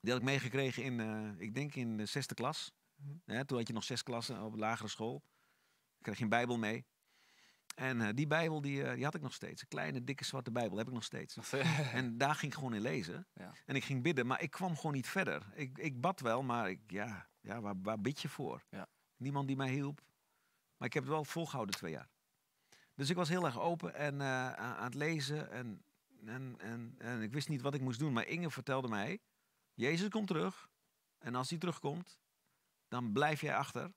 Die 0.00 0.12
had 0.12 0.20
ik 0.22 0.26
meegekregen 0.28 0.82
in, 0.82 1.00
ik 1.38 1.54
denk 1.54 1.74
in 1.74 1.96
de 1.96 2.06
zesde 2.06 2.34
klas. 2.34 2.72
Mhm. 2.96 3.44
Toen 3.44 3.58
had 3.58 3.66
je 3.66 3.72
nog 3.72 3.84
zes 3.84 4.02
klassen 4.02 4.42
op 4.42 4.52
de 4.52 4.58
lagere 4.58 4.88
school. 4.88 5.22
Dan 5.22 6.02
kreeg 6.02 6.16
je 6.16 6.22
een 6.22 6.28
Bijbel 6.28 6.58
mee. 6.58 6.84
En 7.74 8.00
eh, 8.00 8.08
die 8.14 8.26
Bijbel 8.26 8.60
die, 8.60 8.84
eh, 8.84 8.94
die 8.94 9.04
had 9.04 9.14
ik 9.14 9.22
nog 9.22 9.34
steeds. 9.34 9.62
Een 9.62 9.68
kleine, 9.68 10.04
dikke, 10.04 10.24
zwarte 10.24 10.50
Bijbel 10.50 10.78
heb 10.78 10.86
ik 10.86 10.92
nog 10.92 11.04
steeds. 11.04 11.36
En 11.92 12.18
daar 12.18 12.34
ging 12.34 12.52
ik 12.52 12.58
gewoon 12.58 12.74
in 12.74 12.80
lezen. 12.80 13.26
Ja. 13.34 13.54
En 13.66 13.74
ik 13.74 13.84
ging 13.84 14.02
bidden, 14.02 14.26
maar 14.26 14.42
ik 14.42 14.50
kwam 14.50 14.76
gewoon 14.76 14.92
niet 14.92 15.08
verder. 15.08 15.46
Ik, 15.54 15.78
ik 15.78 16.00
bad 16.00 16.20
wel, 16.20 16.42
maar 16.42 16.70
ik, 16.70 16.80
ja, 16.86 17.28
ja, 17.40 17.60
waar, 17.60 17.74
waar 17.82 18.00
bid 18.00 18.20
je 18.20 18.28
voor? 18.28 18.64
Ja. 18.70 18.88
Niemand 19.16 19.46
die 19.46 19.56
mij 19.56 19.70
hielp. 19.70 20.02
Maar 20.76 20.88
ik 20.88 20.94
heb 20.94 21.02
het 21.02 21.12
wel 21.12 21.24
volgehouden 21.24 21.74
twee 21.74 21.92
jaar. 21.92 22.08
Dus 22.94 23.10
ik 23.10 23.16
was 23.16 23.28
heel 23.28 23.44
erg 23.44 23.60
open 23.60 23.94
en 23.94 24.20
eh, 24.20 24.52
aan, 24.52 24.76
aan 24.76 24.84
het 24.84 24.94
lezen. 24.94 25.50
En, 25.50 25.84
en, 26.24 26.54
en, 26.58 26.94
en 26.98 27.22
ik 27.22 27.32
wist 27.32 27.48
niet 27.48 27.60
wat 27.60 27.74
ik 27.74 27.80
moest 27.80 27.98
doen. 27.98 28.12
Maar 28.12 28.26
Inge 28.26 28.50
vertelde 28.50 28.88
mij, 28.88 29.20
Jezus 29.74 30.08
komt 30.08 30.26
terug. 30.26 30.68
En 31.18 31.34
als 31.34 31.50
hij 31.50 31.58
terugkomt, 31.58 32.18
dan 32.88 33.12
blijf 33.12 33.40
jij 33.40 33.56
achter. 33.56 33.92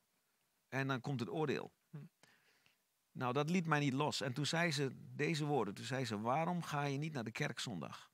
En 0.67 0.87
dan 0.87 1.01
komt 1.01 1.19
het 1.19 1.29
oordeel. 1.29 1.71
Nou, 3.17 3.33
dat 3.33 3.49
liet 3.49 3.65
mij 3.65 3.79
niet 3.79 3.93
los. 3.93 4.21
En 4.21 4.33
toen 4.33 4.45
zei 4.45 4.71
ze 4.71 4.91
deze 5.15 5.45
woorden. 5.45 5.73
Toen 5.73 5.85
zei 5.85 6.05
ze, 6.05 6.19
waarom 6.19 6.61
ga 6.63 6.83
je 6.83 6.97
niet 6.97 7.13
naar 7.13 7.23
de 7.23 7.31
kerk 7.31 7.59
zondag? 7.59 8.11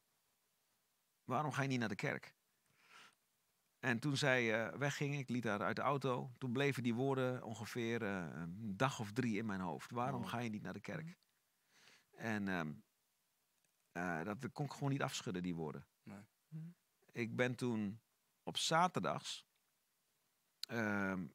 Waarom 1.23 1.51
ga 1.51 1.61
je 1.61 1.67
niet 1.67 1.79
naar 1.79 1.89
de 1.89 1.95
kerk? 1.95 2.35
En 3.79 3.99
toen 3.99 4.17
zij 4.17 4.65
eh, 4.67 4.77
wegging, 4.77 5.17
ik 5.17 5.29
liet 5.29 5.43
haar 5.43 5.61
uit 5.61 5.75
de 5.75 5.81
auto. 5.81 6.31
Toen 6.37 6.51
bleven 6.53 6.83
die 6.83 6.93
woorden 6.93 7.43
ongeveer 7.43 8.01
eh, 8.03 8.29
een 8.33 8.77
dag 8.77 8.99
of 8.99 9.11
drie 9.11 9.37
in 9.37 9.45
mijn 9.45 9.59
hoofd. 9.59 9.91
Waarom 9.91 10.23
Oh. 10.23 10.29
ga 10.29 10.39
je 10.39 10.49
niet 10.49 10.61
naar 10.61 10.73
de 10.73 10.79
kerk? 10.81 11.17
En 12.11 12.47
ehm, 12.47 12.73
eh, 13.91 14.23
dat 14.23 14.51
kon 14.51 14.65
ik 14.65 14.71
gewoon 14.71 14.91
niet 14.91 15.01
afschudden, 15.01 15.43
die 15.43 15.55
woorden. 15.55 15.87
Nee. 16.03 16.23
Hm. 16.47 16.57
Ik 17.11 17.35
ben 17.35 17.55
toen 17.55 18.01
op 18.43 18.57
zaterdags. 18.57 19.45
ehm, 20.67 21.27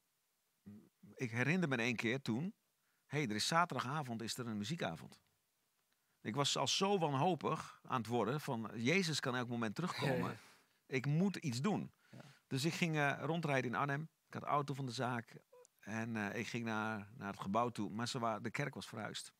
ik 1.15 1.31
herinner 1.31 1.69
me 1.69 1.77
één 1.77 1.97
keer 1.97 2.23
toen. 2.23 2.55
Hé, 3.09 3.19
hey, 3.19 3.29
er 3.29 3.35
is 3.35 3.47
zaterdagavond 3.47 4.23
is 4.23 4.37
er 4.37 4.47
een 4.47 4.57
muziekavond. 4.57 5.21
Ik 6.21 6.35
was 6.35 6.57
al 6.57 6.69
zo 6.69 6.99
wanhopig 6.99 7.81
aan 7.85 7.99
het 7.99 8.07
worden 8.07 8.41
van 8.41 8.71
Jezus 8.75 9.21
kan 9.21 9.37
elk 9.37 9.49
moment 9.49 9.75
terugkomen. 9.75 10.39
Ik 10.87 11.07
moet 11.07 11.37
iets 11.37 11.61
doen. 11.61 11.93
Ja. 12.11 12.25
Dus 12.47 12.65
ik 12.65 12.73
ging 12.73 12.97
eh, 12.97 13.19
rondrijden 13.21 13.71
in 13.71 13.77
Arnhem. 13.77 14.03
Ik 14.27 14.33
had 14.33 14.43
de 14.43 14.49
auto 14.49 14.75
van 14.75 14.87
de 14.87 14.93
zaak. 14.93 15.37
En 15.81 16.17
eh, 16.17 16.39
ik 16.39 16.47
ging 16.47 16.65
naar, 16.65 17.09
naar 17.17 17.31
het 17.33 17.41
gebouw 17.41 17.69
toe. 17.69 17.91
Maar 17.91 18.09
ze 18.09 18.19
waren, 18.19 18.43
de 18.43 18.51
kerk 18.51 18.75
was 18.75 18.89
verhuisd. 18.89 19.33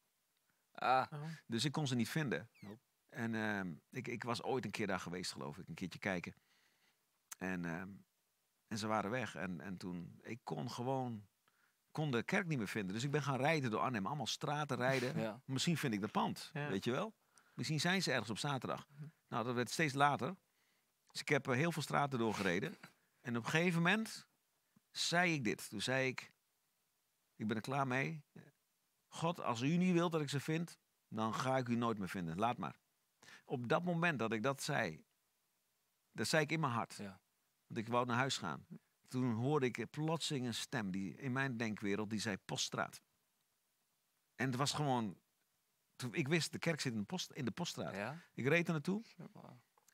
Ah, 0.73 1.07
Oh. 1.13 1.25
Dus 1.47 1.65
ik 1.65 1.73
kon 1.73 1.87
ze 1.87 1.95
niet 1.95 2.09
vinden. 2.09 2.51
Nope. 2.61 2.81
En 3.09 3.35
ehm, 3.35 3.75
ik, 3.91 4.09
ik 4.09 4.23
was 4.25 4.43
ooit 4.43 4.65
een 4.65 4.71
keer 4.71 4.87
daar 4.87 5.01
geweest, 5.01 5.33
geloof 5.33 5.59
ik. 5.59 5.69
Een 5.69 5.75
keertje 5.75 5.99
kijken. 5.99 6.35
En, 7.39 7.65
ehm, 7.65 7.91
en 8.67 8.79
ze 8.79 8.87
waren 8.87 9.11
weg. 9.11 9.35
En, 9.35 9.61
en 9.61 9.77
toen, 9.77 10.19
ik 10.23 10.41
kon 10.45 10.71
gewoon, 10.71 11.28
kon 11.99 12.11
de 12.11 12.23
kerk 12.23 12.47
niet 12.47 12.59
meer 12.59 12.69
vinden. 12.69 12.95
Dus 12.95 13.05
ik 13.05 13.11
ben 13.11 13.23
gaan 13.23 13.37
rijden 13.37 13.71
door 13.71 13.81
Arnhem. 13.81 14.07
Allemaal 14.07 14.27
straten 14.27 14.77
rijden. 14.77 15.21
ja. 15.21 15.41
Misschien 15.45 15.77
vind 15.77 15.95
ik 15.95 16.01
de 16.01 16.09
pand, 16.09 16.51
Ja. 16.53 16.69
weet 16.69 16.85
je 16.85 16.91
wel. 16.91 17.15
Misschien 17.55 17.81
zijn 17.81 18.03
ze 18.03 18.11
ergens 18.11 18.31
op 18.31 18.39
zaterdag. 18.39 18.87
Nou, 19.29 19.45
dat 19.45 19.55
werd 19.55 19.71
steeds 19.71 19.95
later. 19.95 20.37
Dus 21.11 21.21
ik 21.21 21.29
heb 21.29 21.49
eh, 21.49 21.55
heel 21.55 21.73
veel 21.73 21.83
straten 21.83 22.19
doorgereden. 22.19 22.77
En 23.21 23.37
op 23.37 23.45
een 23.45 23.51
gegeven 23.51 23.83
moment 23.83 24.27
zei 24.91 25.33
ik 25.33 25.45
dit. 25.45 25.69
Toen 25.69 25.81
zei 25.81 26.09
ik, 26.09 26.33
ik 27.37 27.47
ben 27.47 27.57
er 27.57 27.63
klaar 27.63 27.87
mee. 27.87 28.25
God, 29.09 29.41
als 29.41 29.61
u 29.61 29.77
niet 29.77 29.93
wilt 29.93 30.13
dat 30.13 30.21
ik 30.21 30.29
ze 30.29 30.41
vind, 30.41 30.79
dan 31.09 31.35
ga 31.35 31.57
ik 31.57 31.69
u 31.69 31.75
nooit 31.75 31.99
meer 31.99 32.09
vinden. 32.09 32.39
Laat 32.39 32.59
maar. 32.59 32.77
Op 33.45 33.69
dat 33.69 33.85
moment 33.85 34.19
dat 34.19 34.33
ik 34.33 34.43
dat 34.43 34.63
zei, 34.63 35.05
dat 36.13 36.27
zei 36.29 36.43
ik 36.43 36.53
in 36.53 36.61
mijn 36.61 36.73
hart. 36.73 36.95
Ja. 36.95 37.21
Want 37.67 37.81
ik 37.81 37.89
wou 37.89 38.07
naar 38.07 38.17
huis 38.17 38.37
gaan. 38.37 38.67
Toen 39.09 39.35
hoorde 39.35 39.67
ik 39.67 39.91
plotseling 39.91 40.47
een 40.47 40.55
stem 40.55 40.91
die 40.91 41.15
in 41.15 41.33
mijn 41.33 41.57
denkwereld, 41.57 42.11
die 42.11 42.21
zei 42.21 42.37
poststraat. 42.37 43.03
En 44.35 44.47
het 44.47 44.57
was 44.57 44.73
gewoon, 44.73 45.19
ik 46.11 46.29
wist, 46.29 46.53
de 46.53 46.59
kerk 46.59 46.81
zit 46.81 46.93
in 46.93 46.99
de, 46.99 47.05
post, 47.05 47.31
in 47.31 47.45
de 47.45 47.51
poststraat. 47.51 47.95
Ja? 47.95 48.23
Ik 48.35 48.47
reed 48.47 48.67
er 48.67 48.73
naartoe 48.73 49.03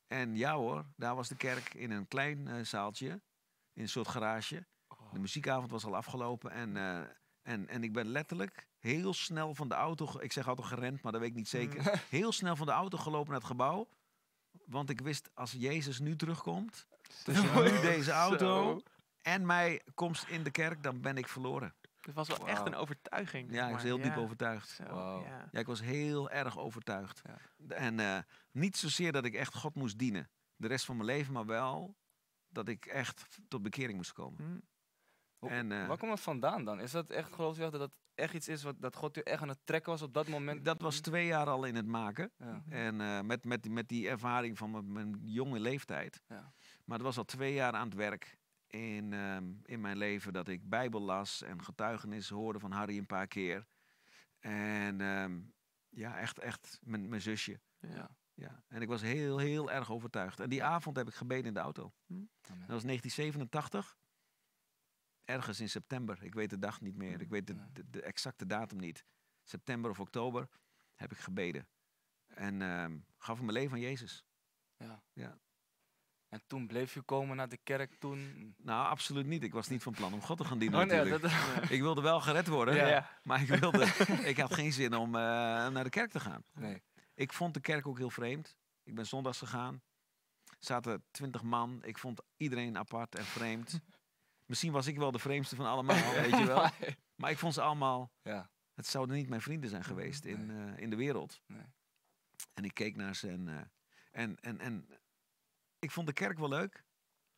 en 0.07 0.35
ja 0.35 0.55
hoor, 0.55 0.85
daar 0.95 1.15
was 1.15 1.27
de 1.27 1.35
kerk 1.35 1.73
in 1.73 1.91
een 1.91 2.07
klein 2.07 2.47
eh, 2.47 2.63
zaaltje, 2.63 3.09
in 3.73 3.81
een 3.81 3.89
soort 3.89 4.07
garage. 4.07 4.65
Oh. 4.87 5.13
De 5.13 5.19
muziekavond 5.19 5.71
was 5.71 5.85
al 5.85 5.95
afgelopen 5.95 6.51
en, 6.51 6.77
eh, 6.77 6.99
en, 7.41 7.67
en 7.67 7.83
ik 7.83 7.93
ben 7.93 8.07
letterlijk 8.07 8.67
heel 8.79 9.13
snel 9.13 9.55
van 9.55 9.67
de 9.67 9.75
auto, 9.75 10.19
ik 10.19 10.31
zeg 10.31 10.47
altijd 10.47 10.67
gerend, 10.67 11.01
maar 11.01 11.11
dat 11.11 11.21
weet 11.21 11.29
ik 11.29 11.35
niet 11.35 11.47
zeker, 11.47 12.03
heel 12.09 12.31
snel 12.31 12.55
van 12.55 12.65
de 12.65 12.71
auto 12.71 12.97
gelopen 12.97 13.31
naar 13.31 13.39
het 13.39 13.49
gebouw. 13.49 13.87
Want 14.65 14.89
ik 14.89 15.01
wist, 15.01 15.29
als 15.33 15.51
Jezus 15.51 15.99
nu 15.99 16.15
terugkomt, 16.15 16.87
tussen 17.23 17.63
nu 17.63 17.81
deze 17.81 18.11
auto. 18.11 18.81
En 19.25 19.45
mij 19.45 19.81
komst 19.93 20.27
in 20.27 20.43
de 20.43 20.51
kerk, 20.51 20.83
dan 20.83 21.01
ben 21.01 21.17
ik 21.17 21.27
verloren. 21.27 21.75
Het 22.01 22.13
was 22.13 22.27
wel 22.27 22.47
echt 22.47 22.65
een 22.65 22.75
overtuiging. 22.75 23.51
Ja, 23.53 23.65
ik 23.67 23.73
was 23.73 23.83
heel 23.83 23.97
diep 24.01 24.15
ja. 24.15 24.19
overtuigd. 24.21 24.69
Zo, 24.69 24.83
Wauw. 24.83 25.23
ja. 25.23 25.49
Ja, 25.51 25.59
ik 25.59 25.65
was 25.65 25.81
heel 25.81 26.29
erg 26.29 26.57
overtuigd. 26.57 27.21
Ja. 27.25 27.75
En 27.75 27.99
eh, 27.99 28.17
niet 28.51 28.77
zozeer 28.77 29.11
dat 29.11 29.25
ik 29.25 29.33
echt 29.33 29.55
God 29.55 29.75
moest 29.75 29.97
dienen, 29.97 30.29
de 30.55 30.67
rest 30.67 30.85
van 30.85 30.95
mijn 30.95 31.07
leven, 31.07 31.33
maar 31.33 31.45
wel 31.45 31.95
dat 32.47 32.67
ik 32.67 32.85
echt 32.85 33.27
tot 33.47 33.61
bekering 33.61 33.95
moest 33.97 34.13
komen. 34.13 34.43
Hm. 34.45 34.59
Hoe- 35.37 35.49
En, 35.49 35.71
eh, 35.71 35.87
Waar 35.87 35.97
komt 35.97 36.11
dat 36.11 36.19
vandaan 36.21 36.65
dan? 36.65 36.79
Is 36.79 36.91
dat 36.91 37.09
echt, 37.09 37.33
geloof 37.33 37.55
je 37.55 37.61
dat 37.61 37.71
dat 37.79 37.97
echt 38.15 38.33
iets 38.33 38.47
is 38.47 38.63
wat 38.63 38.75
dat 38.81 38.95
God 38.95 39.17
u 39.17 39.21
echt 39.21 39.41
aan 39.41 39.49
het 39.49 39.59
trekken 39.63 39.91
was 39.91 40.01
op 40.01 40.13
dat 40.13 40.27
moment? 40.27 40.65
Dat 40.65 40.81
was 40.81 40.99
twee 40.99 41.25
jaar 41.25 41.47
al 41.47 41.63
in 41.63 41.75
het 41.75 41.85
maken. 41.87 42.31
Ja. 42.37 42.63
En 42.69 43.01
eh, 43.01 43.21
met, 43.21 43.45
met, 43.45 43.69
met 43.69 43.87
die 43.87 44.09
ervaring 44.09 44.57
van 44.57 44.71
mijn, 44.71 44.91
mijn 44.91 45.19
jonge 45.23 45.59
leeftijd. 45.59 46.21
Ja. 46.27 46.53
Maar 46.85 46.97
het 46.97 47.05
was 47.05 47.17
al 47.17 47.25
twee 47.25 47.53
jaar 47.53 47.73
aan 47.73 47.85
het 47.87 47.95
werk 47.97 48.37
in, 48.75 49.13
ehm, 49.13 49.53
in 49.63 49.81
mijn 49.81 49.97
leven 49.97 50.33
dat 50.33 50.47
ik 50.47 50.69
Bijbel 50.69 51.01
las 51.01 51.41
en 51.41 51.63
getuigenis 51.63 52.29
hoorde 52.29 52.59
van 52.59 52.71
Harry 52.71 52.97
een 52.97 53.05
paar 53.05 53.27
keer. 53.27 53.67
En 54.39 55.01
ehm, 55.01 55.41
ja, 55.89 56.19
echt, 56.19 56.39
echt 56.39 56.79
mijn, 56.83 57.09
mijn 57.09 57.21
zusje. 57.21 57.59
Ja. 57.79 58.15
Ja. 58.33 58.63
En 58.67 58.81
ik 58.81 58.87
was 58.87 59.01
heel, 59.01 59.37
heel 59.37 59.71
erg 59.71 59.91
overtuigd. 59.91 60.39
En 60.39 60.49
die 60.49 60.63
avond 60.63 60.97
heb 60.97 61.07
ik 61.07 61.13
gebeden 61.13 61.45
in 61.45 61.53
de 61.53 61.59
auto. 61.59 61.93
Amen. 62.09 62.29
Dat 62.41 62.67
was 62.67 62.83
1987. 62.83 63.97
Ergens 65.23 65.59
in 65.59 65.69
september. 65.69 66.23
Ik 66.23 66.33
weet 66.33 66.49
de 66.49 66.59
dag 66.59 66.81
niet 66.81 66.95
meer. 66.95 67.21
Ik 67.21 67.29
weet 67.29 67.47
de, 67.47 67.89
de 67.89 68.01
exacte 68.01 68.45
datum 68.45 68.79
niet. 68.79 69.05
September 69.43 69.91
of 69.91 69.99
oktober 69.99 70.49
heb 70.95 71.11
ik 71.11 71.17
gebeden. 71.17 71.67
En 72.27 72.61
ehm, 72.61 72.99
gaf 73.17 73.37
ik 73.37 73.43
mijn 73.43 73.57
leven 73.57 73.73
aan 73.73 73.83
Jezus. 73.83 74.25
Ja. 74.77 75.03
Ja. 75.13 75.39
En 76.35 76.41
toen 76.47 76.67
bleef 76.67 76.95
u 76.95 77.01
komen 77.01 77.35
naar 77.35 77.49
de 77.49 77.57
kerk 77.63 77.95
toen? 77.99 78.53
Nou, 78.57 78.87
absoluut 78.87 79.25
niet. 79.25 79.43
Ik 79.43 79.53
was 79.53 79.67
niet 79.67 79.83
van 79.83 79.93
plan 79.93 80.13
om 80.13 80.21
God 80.21 80.37
te 80.37 80.43
gaan 80.43 80.59
dienen 80.59 80.79
Oh 80.79 80.85
nee, 80.85 80.97
natuurlijk. 80.97 81.21
dat, 81.21 81.69
Ik 81.69 81.81
wilde 81.81 82.01
wel 82.01 82.21
gered 82.21 82.47
worden. 82.47 82.75
Ja. 82.75 82.87
Ja. 82.87 83.19
Maar 83.23 83.41
ik, 83.41 83.47
wilde, 83.47 83.85
ik 84.31 84.37
had 84.37 84.53
geen 84.53 84.73
zin 84.73 84.95
om 84.95 85.15
eh, 85.15 85.21
naar 85.67 85.83
de 85.83 85.89
kerk 85.89 86.11
te 86.11 86.19
gaan. 86.19 86.43
nee. 86.53 86.83
Ik 87.13 87.33
vond 87.33 87.53
de 87.53 87.59
kerk 87.59 87.87
ook 87.87 87.97
heel 87.97 88.09
vreemd. 88.09 88.57
Ik 88.83 88.95
ben 88.95 89.05
zondags 89.05 89.37
gegaan. 89.37 89.81
Er 90.43 90.55
zaten 90.59 91.03
twintig 91.11 91.43
man. 91.43 91.83
Ik 91.83 91.97
vond 91.97 92.21
iedereen 92.37 92.77
apart 92.77 93.15
en 93.15 93.25
vreemd. 93.25 93.79
Misschien 94.45 94.71
was 94.71 94.87
ik 94.87 94.97
wel 94.97 95.11
de 95.11 95.19
vreemdste 95.19 95.55
van 95.55 95.65
allemaal, 95.65 96.13
weet 96.21 96.37
je 96.37 96.45
wel. 96.45 96.69
Maar 97.15 97.31
ik 97.31 97.37
vond 97.37 97.53
ze 97.53 97.61
allemaal... 97.61 98.11
Ja. 98.21 98.49
Het 98.73 98.87
zouden 98.87 99.15
niet 99.15 99.29
mijn 99.29 99.41
vrienden 99.41 99.69
zijn 99.69 99.83
geweest 99.83 100.25
in, 100.25 100.51
eh, 100.51 100.81
in 100.81 100.89
de 100.89 100.95
wereld. 100.95 101.41
Nee. 101.47 101.65
En 102.53 102.63
ik 102.63 102.73
keek 102.73 102.95
naar 102.95 103.15
ze 103.15 103.29
en, 103.29 103.47
eh, 103.47 103.61
en, 104.11 104.39
en, 104.39 104.59
en 104.59 104.87
ik 105.85 105.91
vond 105.91 106.07
de 106.07 106.13
kerk 106.13 106.37
wel 106.37 106.49
leuk. 106.49 106.83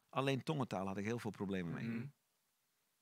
Alleen 0.10 0.44
tongentaal 0.44 0.88
had 0.88 0.98
ik 0.98 1.06
heel 1.06 1.20
veel 1.20 1.32
problemen 1.32 1.74
mee. 1.74 1.88
Mhm. 1.88 2.06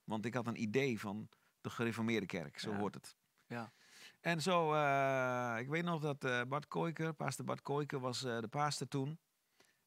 Want 0.03 0.25
ik 0.25 0.33
had 0.33 0.47
een 0.47 0.61
idee 0.61 0.99
van 0.99 1.29
de 1.61 1.69
gereformeerde 1.69 2.25
kerk, 2.25 2.59
zo 2.59 2.71
Ja. 2.71 2.77
hoort 2.77 2.93
het. 2.93 3.15
Ja. 3.47 3.73
En 4.21 4.41
zo, 4.41 4.73
eh, 4.73 5.55
ik 5.59 5.67
weet 5.67 5.83
nog 5.83 6.01
dat 6.01 6.23
eh, 6.23 6.41
Bart 6.47 6.67
Kooiker, 6.67 7.13
pastor 7.13 7.45
Bart 7.45 7.61
Kooiker 7.61 7.99
was 7.99 8.23
eh, 8.23 8.39
de 8.39 8.47
pastor 8.47 8.87
toen. 8.87 9.19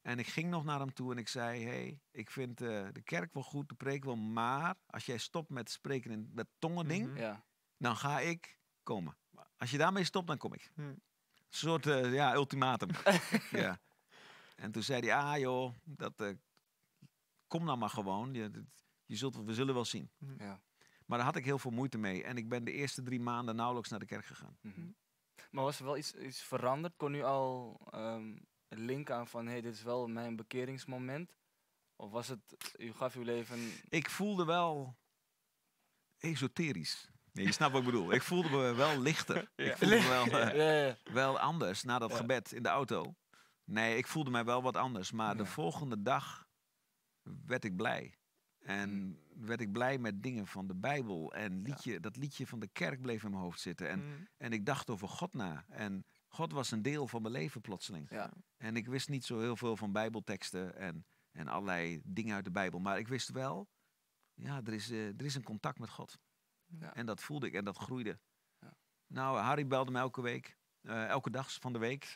En 0.01 0.19
ik 0.19 0.27
ging 0.27 0.49
nog 0.49 0.63
naar 0.63 0.79
hem 0.79 0.93
toe 0.93 1.11
en 1.11 1.17
ik 1.17 1.27
zei, 1.27 1.63
hey, 1.63 1.99
ik 2.11 2.29
vind 2.31 2.57
de 2.57 3.01
kerk 3.03 3.33
wel 3.33 3.43
goed, 3.43 3.69
de 3.69 3.75
preek 3.75 4.03
wel, 4.03 4.15
maar 4.15 4.75
als 4.85 5.05
jij 5.05 5.17
stopt 5.17 5.49
met 5.49 5.69
spreken 5.69 6.11
in 6.11 6.29
dat 6.33 6.47
tongen 6.59 6.87
ding, 6.87 7.07
Mhm. 7.07 7.17
Ja. 7.17 7.43
dan 7.77 7.95
ga 7.95 8.19
ik 8.19 8.59
komen. 8.83 9.17
Als 9.57 9.71
je 9.71 9.77
daarmee 9.77 10.03
stopt, 10.03 10.27
dan 10.27 10.37
kom 10.37 10.53
ik. 10.53 10.71
Hm. 10.75 10.81
Een 10.81 11.01
soort 11.49 11.83
ja, 11.85 12.33
ultimatum. 12.33 12.89
ja. 13.51 13.79
En 14.59 14.71
toen 14.71 14.83
zei 14.83 15.01
hij, 15.01 15.15
ah 15.15 15.37
joh, 15.39 15.73
dat, 15.83 16.21
eh, 16.21 16.33
kom 17.47 17.65
dan 17.65 17.79
maar 17.79 17.89
gewoon. 17.89 18.33
Je, 18.33 18.49
dat- 18.51 18.63
je 19.05 19.15
zult, 19.15 19.35
we 19.35 19.53
zullen 19.53 19.73
wel 19.73 19.85
zien. 19.85 20.09
ja. 20.37 20.61
Maar 21.05 21.17
daar 21.17 21.27
had 21.27 21.35
ik 21.35 21.45
heel 21.45 21.59
veel 21.59 21.71
moeite 21.71 21.97
mee. 21.97 22.23
En 22.23 22.37
ik 22.37 22.49
ben 22.49 22.63
de 22.63 22.71
eerste 22.71 23.01
drie 23.03 23.19
maanden 23.19 23.55
nauwelijks 23.55 23.89
naar 23.89 23.99
de 23.99 24.05
kerk 24.05 24.25
gegaan. 24.25 24.57
Mhm. 24.61 24.87
Maar 25.51 25.63
was 25.63 25.79
er 25.79 25.85
wel 25.85 25.97
iets, 25.97 26.13
iets 26.13 26.41
veranderd? 26.41 26.93
Kon 26.97 27.13
u 27.13 27.23
al 27.23 27.79
ehm 27.91 28.35
linken 28.67 29.15
aan 29.15 29.27
van, 29.27 29.45
hé, 29.45 29.51
hey, 29.51 29.61
dit 29.61 29.73
is 29.73 29.83
wel 29.83 30.07
mijn 30.07 30.35
bekeringsmoment? 30.35 31.31
Of 31.95 32.11
was 32.11 32.27
het, 32.27 32.75
u 32.77 32.93
gaf 32.93 33.15
uw 33.15 33.21
leven... 33.23 33.71
Ik 33.89 34.09
voelde 34.09 34.45
wel 34.45 34.97
esoterisch. 36.17 37.09
Nee, 37.31 37.45
je 37.45 37.51
snapt 37.51 37.71
wat 37.71 37.81
ik 37.81 37.87
bedoel. 37.87 38.11
Ik 38.13 38.21
voelde 38.21 38.49
me 38.49 38.73
wel 38.73 38.99
lichter. 38.99 39.51
Ja. 39.55 39.65
Ik 39.71 39.77
voelde 39.77 39.95
me 39.95 40.07
wel, 40.07 40.25
eh, 40.25 40.31
Ja, 40.55 40.71
ja, 40.71 40.85
ja. 40.85 40.95
wel 41.13 41.39
anders 41.39 41.83
na 41.83 41.99
dat 41.99 42.09
Ja. 42.11 42.15
gebed 42.17 42.51
in 42.51 42.63
de 42.63 42.69
auto. 42.69 43.15
Nee, 43.69 43.97
ik 43.97 44.07
voelde 44.07 44.29
mij 44.29 44.45
wel 44.45 44.61
wat 44.61 44.75
anders. 44.75 45.11
Maar 45.11 45.37
de 45.37 45.45
volgende 45.45 46.01
dag 46.01 46.47
werd 47.45 47.63
ik 47.63 47.75
blij. 47.75 48.13
En 48.59 49.19
werd 49.35 49.61
ik 49.61 49.71
blij 49.71 49.97
met 49.97 50.23
dingen 50.23 50.47
van 50.47 50.67
de 50.67 50.75
Bijbel. 50.75 51.33
En 51.33 51.61
liedje, 51.61 51.99
dat 51.99 52.15
liedje 52.15 52.47
van 52.47 52.59
de 52.59 52.67
kerk 52.67 53.01
bleef 53.01 53.23
in 53.23 53.29
mijn 53.31 53.41
hoofd 53.43 53.59
zitten. 53.59 53.89
En, 53.89 53.99
Mhm. 53.99 54.23
en 54.37 54.51
ik 54.51 54.65
dacht 54.65 54.89
over 54.89 55.07
God 55.07 55.33
na. 55.33 55.65
En 55.67 56.05
God 56.27 56.51
was 56.51 56.71
een 56.71 56.81
deel 56.81 57.07
van 57.07 57.21
mijn 57.21 57.33
leven 57.33 57.61
plotseling. 57.61 58.09
Ja. 58.09 58.31
En 58.57 58.75
ik 58.75 58.87
wist 58.87 59.09
niet 59.09 59.25
zo 59.25 59.39
heel 59.39 59.55
veel 59.55 59.77
van 59.77 59.91
Bijbelteksten 59.91 60.75
en, 60.75 61.05
en 61.31 61.47
allerlei 61.47 62.01
dingen 62.03 62.35
uit 62.35 62.43
de 62.45 62.51
Bijbel. 62.51 62.79
Maar 62.79 62.97
ik 62.99 63.07
wist 63.07 63.29
wel, 63.29 63.67
ja, 64.33 64.61
er 64.63 64.73
is, 64.73 64.89
eh, 64.89 65.07
er 65.07 65.25
is 65.25 65.35
een 65.35 65.43
contact 65.43 65.79
met 65.79 65.89
God. 65.89 66.17
Ja. 66.65 66.93
En 66.95 67.05
dat 67.05 67.21
voelde 67.21 67.47
ik 67.47 67.53
en 67.53 67.65
dat 67.65 67.77
groeide. 67.77 68.19
Ja. 68.59 68.73
Nou, 69.07 69.37
Harry 69.37 69.67
belde 69.67 69.91
me 69.91 69.99
elke 69.99 70.21
week, 70.21 70.57
eh, 70.81 71.05
elke 71.07 71.29
dag 71.29 71.53
van 71.53 71.73
de 71.73 71.79
week. 71.79 72.13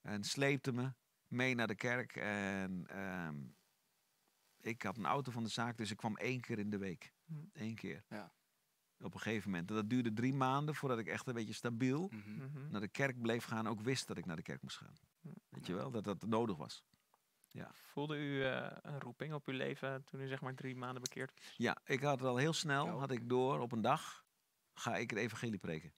En 0.00 0.24
sleepte 0.24 0.72
me 0.72 0.92
mee 1.26 1.54
naar 1.54 1.66
de 1.66 1.74
kerk. 1.74 2.16
En 2.16 2.86
ehm, 2.86 3.36
ik 4.60 4.82
had 4.82 4.96
een 4.96 5.06
auto 5.06 5.30
van 5.32 5.42
de 5.42 5.48
zaak, 5.50 5.76
dus 5.76 5.90
ik 5.90 5.96
kwam 5.96 6.16
één 6.16 6.40
keer 6.40 6.58
in 6.58 6.70
de 6.70 6.78
week. 6.78 7.12
Mhm. 7.24 7.44
Eén 7.52 7.74
keer. 7.74 8.04
Ja. 8.08 8.32
Op 9.00 9.14
een 9.14 9.20
gegeven 9.20 9.50
moment. 9.50 9.70
En 9.70 9.76
dat 9.76 9.90
duurde 9.90 10.12
drie 10.12 10.34
maanden 10.34 10.74
voordat 10.74 10.98
ik 10.98 11.06
echt 11.06 11.26
een 11.26 11.34
beetje 11.34 11.52
stabiel 11.52 12.08
Mhm. 12.12 12.30
Mhm. 12.34 12.70
naar 12.70 12.80
de 12.80 12.88
kerk 12.88 13.20
bleef 13.20 13.44
gaan. 13.44 13.66
Ook 13.68 13.80
wist 13.80 14.06
dat 14.06 14.18
ik 14.18 14.26
naar 14.26 14.36
de 14.36 14.42
kerk 14.42 14.62
moest 14.62 14.76
gaan. 14.76 14.94
Ja. 15.20 15.32
Weet 15.48 15.66
je 15.66 15.74
wel, 15.74 15.90
dat 15.90 16.04
dat 16.04 16.26
nodig 16.26 16.56
was. 16.56 16.84
Voelde 17.72 18.16
u 18.18 18.44
eh, 18.44 18.76
een 18.80 19.00
roeping 19.00 19.32
op 19.34 19.46
uw 19.48 19.54
leven 19.54 20.04
toen 20.04 20.20
u 20.20 20.26
zeg 20.28 20.40
maar 20.40 20.54
drie 20.54 20.76
maanden 20.76 21.02
bekeerd 21.02 21.32
was? 21.34 21.54
Ja, 21.56 21.76
ik 21.84 22.00
had 22.00 22.18
het 22.18 22.28
al 22.28 22.36
heel 22.36 22.52
snel, 22.52 22.98
had 22.98 23.10
ik 23.10 23.28
door 23.28 23.60
op 23.60 23.72
een 23.72 23.80
dag, 23.80 24.24
ga 24.74 24.96
ik 24.96 25.10
het 25.10 25.18
evangelie 25.18 25.58
preken. 25.58 25.92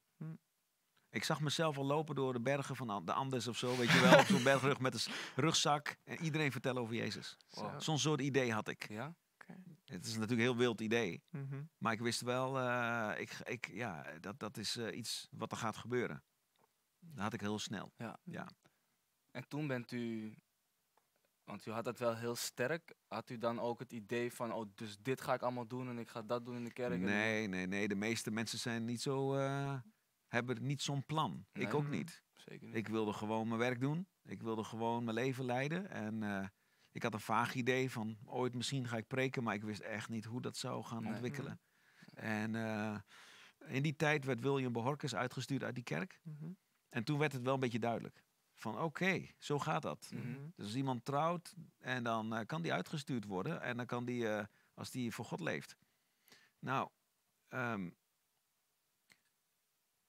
Ik 1.10 1.24
zag 1.24 1.40
mezelf 1.40 1.78
al 1.78 1.84
lopen 1.84 2.14
door 2.14 2.32
de 2.32 2.40
bergen 2.40 2.76
van 2.76 2.90
An- 2.90 3.04
de 3.04 3.12
Andes 3.12 3.46
of 3.48 3.56
zo, 3.56 3.76
weet 3.76 3.90
je 3.90 4.00
wel, 4.00 4.18
op 4.18 4.26
zo'n 4.26 4.42
bergrug 4.52 4.80
met 4.80 4.94
een 5.06 5.12
rugzak 5.36 5.96
en 6.04 6.20
iedereen 6.24 6.52
vertellen 6.52 6.82
over 6.82 6.94
Jezus. 6.94 7.36
Wow. 7.50 7.72
Zo. 7.72 7.78
Zo'n 7.78 7.98
soort 7.98 8.20
idee 8.20 8.52
had 8.52 8.68
ik. 8.68 8.88
Ja? 8.88 9.14
Het 9.84 10.04
is 10.06 10.12
natuurlijk 10.12 10.30
een 10.30 10.38
heel 10.46 10.56
wild 10.56 10.80
idee, 10.80 11.22
Mhm. 11.30 11.62
maar 11.78 11.92
ik 11.92 12.00
wist 12.00 12.20
wel, 12.20 12.58
eh, 12.58 13.12
ik, 13.20 13.32
ik, 13.44 13.70
ja, 13.72 14.06
dat, 14.20 14.38
dat 14.38 14.56
is 14.56 14.76
eh, 14.76 14.96
iets 14.96 15.28
wat 15.30 15.50
er 15.52 15.58
gaat 15.58 15.76
gebeuren. 15.76 16.22
Dat 16.98 17.22
had 17.22 17.32
ik 17.32 17.40
heel 17.40 17.58
snel. 17.58 17.92
En 19.30 19.48
toen 19.48 19.66
bent 19.66 19.92
u, 19.92 20.34
want 21.44 21.66
u 21.66 21.70
had 21.70 21.84
dat 21.84 21.98
wel 21.98 22.16
heel 22.16 22.36
sterk, 22.36 22.94
had 23.08 23.30
u 23.30 23.38
dan 23.38 23.60
ook 23.60 23.78
het 23.78 23.92
idee 23.92 24.32
van, 24.32 24.52
oh, 24.52 24.70
dus 24.74 24.98
dit 24.98 25.20
ga 25.20 25.34
ik 25.34 25.42
allemaal 25.42 25.66
doen 25.66 25.88
en 25.88 25.98
ik 25.98 26.08
ga 26.08 26.22
dat 26.22 26.44
doen 26.44 26.56
in 26.56 26.64
de 26.64 26.72
kerk? 26.72 26.92
en- 26.92 27.00
Nee, 27.00 27.46
nee, 27.48 27.66
nee. 27.66 27.88
De 27.88 27.94
meeste 27.94 28.30
mensen 28.30 28.58
zijn 28.58 28.84
niet 28.84 29.00
zo, 29.02 29.34
eh, 29.34 29.74
hebben 30.30 30.66
niet 30.66 30.82
zo'n 30.82 31.06
plan. 31.06 31.46
Ik 31.52 31.74
ook 31.74 31.88
niet. 31.88 32.22
Zeker 32.34 32.66
niet. 32.66 32.76
Ik 32.76 32.88
wilde 32.88 33.12
gewoon 33.12 33.48
mijn 33.48 33.60
werk 33.60 33.80
doen. 33.80 34.08
Ik 34.22 34.42
wilde 34.42 34.64
gewoon 34.64 35.04
mijn 35.04 35.16
leven 35.16 35.44
leiden. 35.44 35.90
En 35.90 36.22
eh, 36.22 36.46
ik 36.92 37.02
had 37.02 37.14
een 37.14 37.20
vaag 37.20 37.54
idee 37.54 37.90
van 37.90 38.18
ooit 38.24 38.54
misschien 38.54 38.88
ga 38.88 38.96
ik 38.96 39.06
preken, 39.06 39.42
maar 39.42 39.54
ik 39.54 39.62
wist 39.62 39.80
echt 39.80 40.08
niet 40.08 40.24
hoe 40.24 40.40
dat 40.40 40.56
zou 40.56 40.84
gaan 40.84 41.02
Nee. 41.02 41.12
ontwikkelen. 41.12 41.60
En 42.14 42.54
eh, 42.54 42.98
in 43.66 43.82
die 43.82 43.96
tijd 43.96 44.24
werd 44.24 44.40
William 44.40 44.72
Behorkes 44.72 45.14
uitgestuurd 45.14 45.62
uit 45.62 45.74
die 45.74 45.84
kerk. 45.84 46.20
Mhm. 46.22 46.52
En 46.88 47.04
toen 47.04 47.18
werd 47.18 47.32
het 47.32 47.42
wel 47.42 47.54
een 47.54 47.60
beetje 47.60 47.78
duidelijk. 47.78 48.24
Van 48.54 48.78
oké, 48.80 49.26
zo 49.38 49.58
gaat 49.58 49.82
dat. 49.82 50.10
Dus 50.56 50.64
als 50.64 50.74
iemand 50.74 51.04
trouwt 51.04 51.54
en 51.78 52.02
dan 52.02 52.34
eh, 52.34 52.46
kan 52.46 52.62
die 52.62 52.72
uitgestuurd 52.72 53.24
worden. 53.24 53.62
En 53.62 53.76
dan 53.76 53.86
kan 53.86 54.04
die, 54.04 54.28
als 54.74 54.90
die 54.90 55.12
voor 55.12 55.24
God 55.24 55.40
leeft. 55.40 55.76
Nou, 56.58 56.88
ehm, 57.48 57.90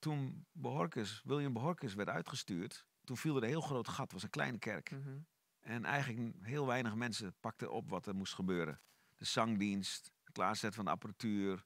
toen 0.02 0.46
Behorkes, 0.52 1.22
William 1.24 1.54
Behorkes 1.54 1.94
werd 1.94 2.10
uitgestuurd, 2.10 2.86
toen 3.04 3.18
viel 3.18 3.36
er 3.36 3.44
een 3.44 3.50
heel 3.50 3.62
groot 3.62 3.88
gat. 3.88 4.04
Het 4.04 4.12
was 4.12 4.24
een 4.24 4.30
kleine 4.30 4.58
kerk. 4.58 4.92
Mhm. 4.92 5.20
En 5.60 5.86
eigenlijk 5.86 6.36
heel 6.46 6.66
weinig 6.66 6.96
mensen 6.96 7.36
pakten 7.40 7.72
op 7.72 7.90
wat 7.90 8.06
er 8.08 8.16
moest 8.16 8.34
gebeuren. 8.34 8.82
De 9.16 9.26
zangdienst, 9.26 10.12
het 10.24 10.32
klaarzetten 10.34 10.74
van 10.74 10.86
de 10.86 10.92
apparatuur. 10.92 11.66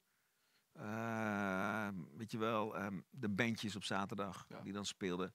eh, 0.71 1.89
weet 2.17 2.31
je 2.31 2.37
wel, 2.37 2.77
ehm, 2.77 3.01
de 3.09 3.29
bandjes 3.29 3.75
op 3.75 3.83
zaterdag 3.83 4.45
Ja. 4.49 4.61
die 4.61 4.73
dan 4.73 4.85
speelden. 4.85 5.33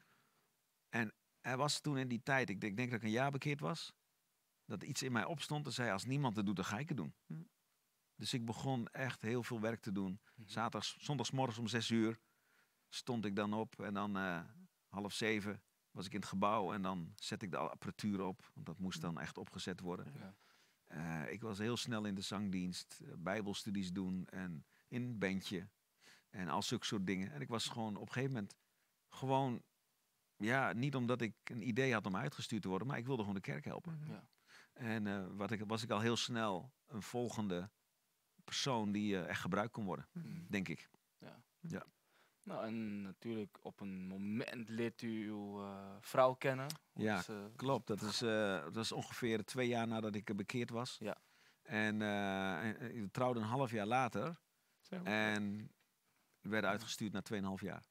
En 0.88 1.14
er 1.40 1.56
was 1.56 1.80
toen 1.80 1.98
in 1.98 2.08
die 2.08 2.22
tijd, 2.22 2.50
ik 2.50 2.60
denk, 2.60 2.72
ik 2.72 2.76
denk 2.78 2.90
dat 2.90 2.98
ik 3.00 3.04
een 3.04 3.12
jaar 3.12 3.30
bekeerd 3.30 3.60
was, 3.60 3.92
dat 4.64 4.82
iets 4.82 5.02
in 5.02 5.12
mij 5.12 5.24
opstond 5.24 5.66
en 5.66 5.72
zei: 5.72 5.90
Als 5.90 6.04
niemand 6.04 6.36
het 6.36 6.46
doet, 6.46 6.56
dan 6.56 6.64
ga 6.64 6.78
ik 6.78 6.88
het 6.88 6.96
doen. 6.96 7.14
Hm. 7.26 7.42
Dus 8.16 8.34
ik 8.34 8.44
begon 8.44 8.86
echt 8.88 9.22
heel 9.22 9.42
veel 9.42 9.60
werk 9.60 9.80
te 9.80 9.92
doen. 9.92 10.20
Mhm. 10.34 10.48
Zaterdags, 10.48 10.96
zondagsmorgens 10.98 11.58
om 11.58 11.66
zes 11.66 11.90
uur 11.90 12.18
stond 12.90 13.24
ik 13.24 13.36
dan 13.36 13.52
op 13.52 13.80
en 13.80 13.94
dan 13.94 14.16
eh, 14.16 14.40
half 14.88 15.12
zeven 15.12 15.62
was 15.90 16.06
ik 16.06 16.12
in 16.12 16.20
het 16.20 16.28
gebouw 16.28 16.72
en 16.72 16.82
dan 16.82 17.12
zet 17.16 17.42
ik 17.42 17.50
de 17.50 17.56
apparatuur 17.56 18.20
op, 18.20 18.50
want 18.54 18.66
dat 18.66 18.78
moest 18.78 19.00
dan 19.00 19.20
echt 19.20 19.38
opgezet 19.38 19.80
worden. 19.80 20.12
Ja. 20.14 20.34
Eh, 20.86 21.32
ik 21.32 21.42
was 21.42 21.58
heel 21.58 21.76
snel 21.76 22.04
in 22.04 22.14
de 22.14 22.20
zangdienst, 22.20 23.00
eh, 23.04 23.12
bijbelstudies 23.18 23.92
doen 23.92 24.26
en 24.26 24.64
in 24.88 25.02
een 25.02 25.18
bandje 25.18 25.68
en 26.30 26.48
al 26.48 26.62
zulke 26.62 26.86
soort 26.86 27.06
dingen. 27.06 27.32
En 27.32 27.40
ik 27.40 27.48
was 27.48 27.66
gewoon 27.68 27.96
op 27.96 28.06
een 28.06 28.12
gegeven 28.12 28.34
moment 28.34 28.54
gewoon, 29.08 29.62
ja, 30.36 30.72
niet 30.72 30.94
omdat 30.94 31.20
ik 31.20 31.34
een 31.44 31.68
idee 31.68 31.92
had 31.92 32.06
om 32.06 32.16
uitgestuurd 32.16 32.62
te 32.62 32.68
worden, 32.68 32.86
maar 32.86 32.98
ik 32.98 33.06
wilde 33.06 33.20
gewoon 33.22 33.34
de 33.36 33.40
kerk 33.40 33.64
helpen. 33.64 33.98
Mhm. 34.00 34.10
Ja. 34.10 34.28
En 34.72 35.06
eh, 35.06 35.26
wat 35.36 35.50
ik, 35.50 35.62
was 35.66 35.82
ik 35.82 35.90
al 35.90 36.00
heel 36.00 36.16
snel 36.16 36.72
een 36.86 37.02
volgende 37.02 37.70
persoon 38.44 38.92
die 38.92 39.22
echt 39.22 39.40
gebruikt 39.40 39.72
kon 39.72 39.84
worden, 39.84 40.08
Mhm. 40.12 40.44
denk 40.48 40.68
ik. 40.68 40.90
Nou, 42.50 42.66
en 42.66 43.02
natuurlijk 43.02 43.58
op 43.62 43.80
een 43.80 44.06
moment 44.06 44.68
leert 44.68 45.02
u 45.02 45.28
uw 45.28 45.62
eh, 45.62 45.96
vrouw 46.00 46.34
kennen. 46.34 46.66
Ja, 46.92 47.22
eh, 47.26 47.44
Klopt, 47.56 47.86
dat 47.86 48.02
is, 48.02 48.22
eh, 48.22 48.62
dat 48.62 48.76
is 48.76 48.92
ongeveer 48.92 49.44
twee 49.44 49.68
jaar 49.68 49.86
nadat 49.86 50.14
ik 50.14 50.36
bekeerd 50.36 50.70
was. 50.70 50.96
Ja. 50.98 51.16
En 51.62 52.02
en, 52.02 52.94
ik 52.96 53.12
trouwde 53.12 53.40
een 53.40 53.46
half 53.46 53.70
jaar 53.70 53.86
later 53.86 54.40
Zo. 54.80 55.02
en 55.02 55.70
we 56.40 56.48
werden 56.48 56.70
uitgestuurd 56.70 57.12
na 57.12 57.22
2,5 57.22 57.60
jaar. 57.60 57.84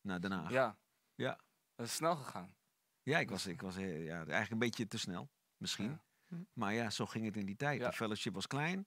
Naar 0.00 0.20
Den 0.20 0.32
Haag. 0.32 0.50
Ja. 0.50 0.78
Ja. 1.14 1.38
Dat 1.74 1.86
is 1.86 1.94
snel 1.94 2.16
gegaan. 2.16 2.54
Ja, 3.02 3.18
ik 3.18 3.30
was, 3.30 3.46
ik 3.46 3.60
was 3.60 3.76
ja, 3.76 4.16
eigenlijk 4.16 4.50
een 4.50 4.58
beetje 4.58 4.86
te 4.86 4.98
snel, 4.98 5.30
misschien. 5.56 5.90
Ja. 5.90 6.02
Hm. 6.26 6.42
Maar 6.52 6.74
ja, 6.74 6.90
zo 6.90 7.06
ging 7.06 7.24
het 7.24 7.36
in 7.36 7.46
die 7.46 7.56
tijd. 7.56 7.80
Ja. 7.80 7.88
De 7.88 7.96
fellowship 7.96 8.34
was 8.34 8.46
klein. 8.46 8.86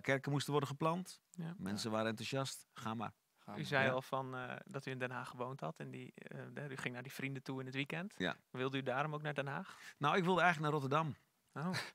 kerken 0.00 0.30
moesten 0.30 0.50
worden 0.50 0.68
geplant. 0.68 1.20
Ja. 1.30 1.54
Mensen 1.58 1.90
waren 1.90 2.08
enthousiast. 2.08 2.66
Ga 2.72 2.94
maar. 2.94 3.14
Gaan 3.48 3.58
U 3.58 3.64
zei 3.64 3.84
Ja. 3.84 3.90
al 3.92 4.02
van, 4.02 4.34
eh, 4.36 4.56
dat 4.64 4.86
u 4.86 4.90
in 4.90 4.98
Den 4.98 5.10
Haag 5.10 5.28
gewoond 5.28 5.60
had 5.60 5.78
en 5.78 5.90
die, 5.90 6.12
eh, 6.14 6.70
u 6.70 6.76
ging 6.76 6.94
naar 6.94 7.02
die 7.02 7.12
vrienden 7.12 7.42
toe 7.42 7.60
in 7.60 7.66
het 7.66 7.74
weekend. 7.74 8.14
Ja. 8.16 8.36
Wilde 8.50 8.78
u 8.78 8.82
daarom 8.82 9.14
ook 9.14 9.22
naar 9.22 9.34
Den 9.34 9.46
Haag? 9.46 9.76
Nou, 9.98 10.16
ik 10.16 10.24
wilde 10.24 10.40
eigenlijk 10.40 10.72
naar 10.72 10.80
Rotterdam. 10.80 11.16
Oh, 11.52 11.74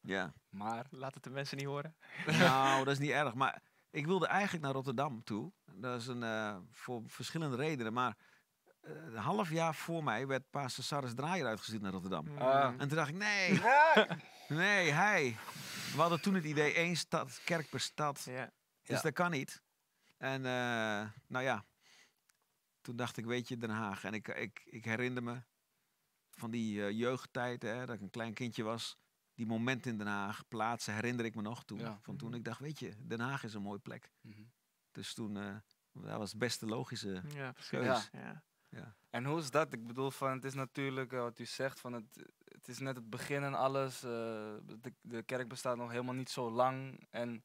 Ja. 0.00 0.32
Maar, 0.48 0.86
laat 0.90 1.14
het 1.14 1.22
de 1.22 1.30
mensen 1.30 1.56
niet 1.56 1.66
horen. 1.66 1.96
nou, 2.26 2.84
dat 2.84 2.92
is 2.92 2.98
niet 2.98 3.10
erg. 3.10 3.34
Maar 3.34 3.62
ik 3.90 4.06
wilde 4.06 4.26
eigenlijk 4.26 4.64
naar 4.64 4.72
Rotterdam 4.74 5.22
toe. 5.24 5.52
Dat 5.72 6.00
is 6.00 6.06
een, 6.06 6.22
eh, 6.22 6.56
voor 6.70 7.02
verschillende 7.06 7.56
redenen. 7.56 7.92
Maar 7.92 8.16
eh, 8.80 8.92
een 8.94 9.16
half 9.16 9.50
jaar 9.50 9.74
voor 9.74 10.04
mij 10.04 10.26
werd 10.26 10.50
Pastor 10.50 10.84
Sarres 10.84 11.14
Draaier 11.14 11.46
uitgestuurd 11.46 11.82
naar 11.82 11.92
Rotterdam. 11.92 12.38
Ah. 12.38 12.70
Mm. 12.72 12.80
En 12.80 12.88
toen 12.88 12.96
dacht 12.96 13.08
ik, 13.08 13.14
nee, 13.26 13.60
nee, 14.48 14.90
hij. 14.92 15.36
We 15.94 16.00
hadden 16.00 16.20
toen 16.20 16.34
het 16.34 16.44
idee 16.44 16.74
één 16.74 16.96
stad, 16.96 17.40
kerk 17.44 17.68
per 17.68 17.80
stad. 17.80 18.22
Ja. 18.24 18.50
Dus 18.82 18.96
Ja. 18.96 19.02
dat 19.02 19.12
kan 19.12 19.30
niet. 19.30 19.62
En 20.18 20.44
eh, 20.46 21.10
nou 21.26 21.44
ja, 21.44 21.64
toen 22.80 22.96
dacht 22.96 23.16
ik, 23.16 23.24
weet 23.24 23.48
je, 23.48 23.56
Den 23.56 23.70
Haag. 23.70 24.04
En 24.04 24.14
ik, 24.14 24.28
ik, 24.28 24.62
ik 24.64 24.84
herinner 24.84 25.22
me 25.22 25.42
van 26.30 26.50
die 26.50 26.84
eh, 26.84 26.90
jeugdtijd, 26.90 27.62
hè, 27.62 27.86
dat 27.86 27.94
ik 27.94 28.00
een 28.02 28.10
klein 28.10 28.34
kindje 28.34 28.62
was. 28.62 28.96
Die 29.34 29.46
momenten 29.46 29.90
in 29.90 29.98
Den 29.98 30.06
Haag, 30.06 30.48
plaatsen, 30.48 30.94
herinner 30.94 31.24
ik 31.24 31.34
me 31.34 31.42
nog 31.42 31.64
toen. 31.64 31.78
Ja. 31.78 31.98
Van 32.02 32.16
toen 32.16 32.28
Mhm. 32.28 32.38
ik 32.38 32.44
dacht, 32.44 32.60
weet 32.60 32.78
je, 32.78 33.06
Den 33.06 33.20
Haag 33.20 33.44
is 33.44 33.54
een 33.54 33.62
mooie 33.62 33.78
plek. 33.78 34.10
Mhm. 34.20 34.42
Dus 34.92 35.14
toen, 35.14 35.36
eh, 35.36 35.56
dat 35.92 36.18
was 36.18 36.30
het 36.30 36.38
beste 36.38 36.66
logische. 36.66 37.22
Ja. 37.34 37.52
Keus. 37.68 38.08
Ja. 38.12 38.42
Ja. 38.70 38.96
En 39.10 39.24
hoe 39.24 39.38
is 39.38 39.50
dat? 39.50 39.72
Ik 39.72 39.86
bedoel, 39.86 40.10
van, 40.10 40.30
het 40.30 40.44
is 40.44 40.54
natuurlijk 40.54 41.10
wat 41.10 41.38
u 41.38 41.44
zegt, 41.44 41.80
van 41.80 41.92
het, 41.92 42.30
het 42.44 42.68
is 42.68 42.78
net 42.78 42.96
het 42.96 43.10
begin 43.10 43.42
en 43.42 43.54
alles. 43.54 44.02
eh, 44.02 44.10
de, 44.62 44.94
de 45.00 45.22
kerk 45.22 45.48
bestaat 45.48 45.76
nog 45.76 45.90
helemaal 45.90 46.14
niet 46.14 46.30
zo 46.30 46.50
lang. 46.50 47.06
En 47.10 47.44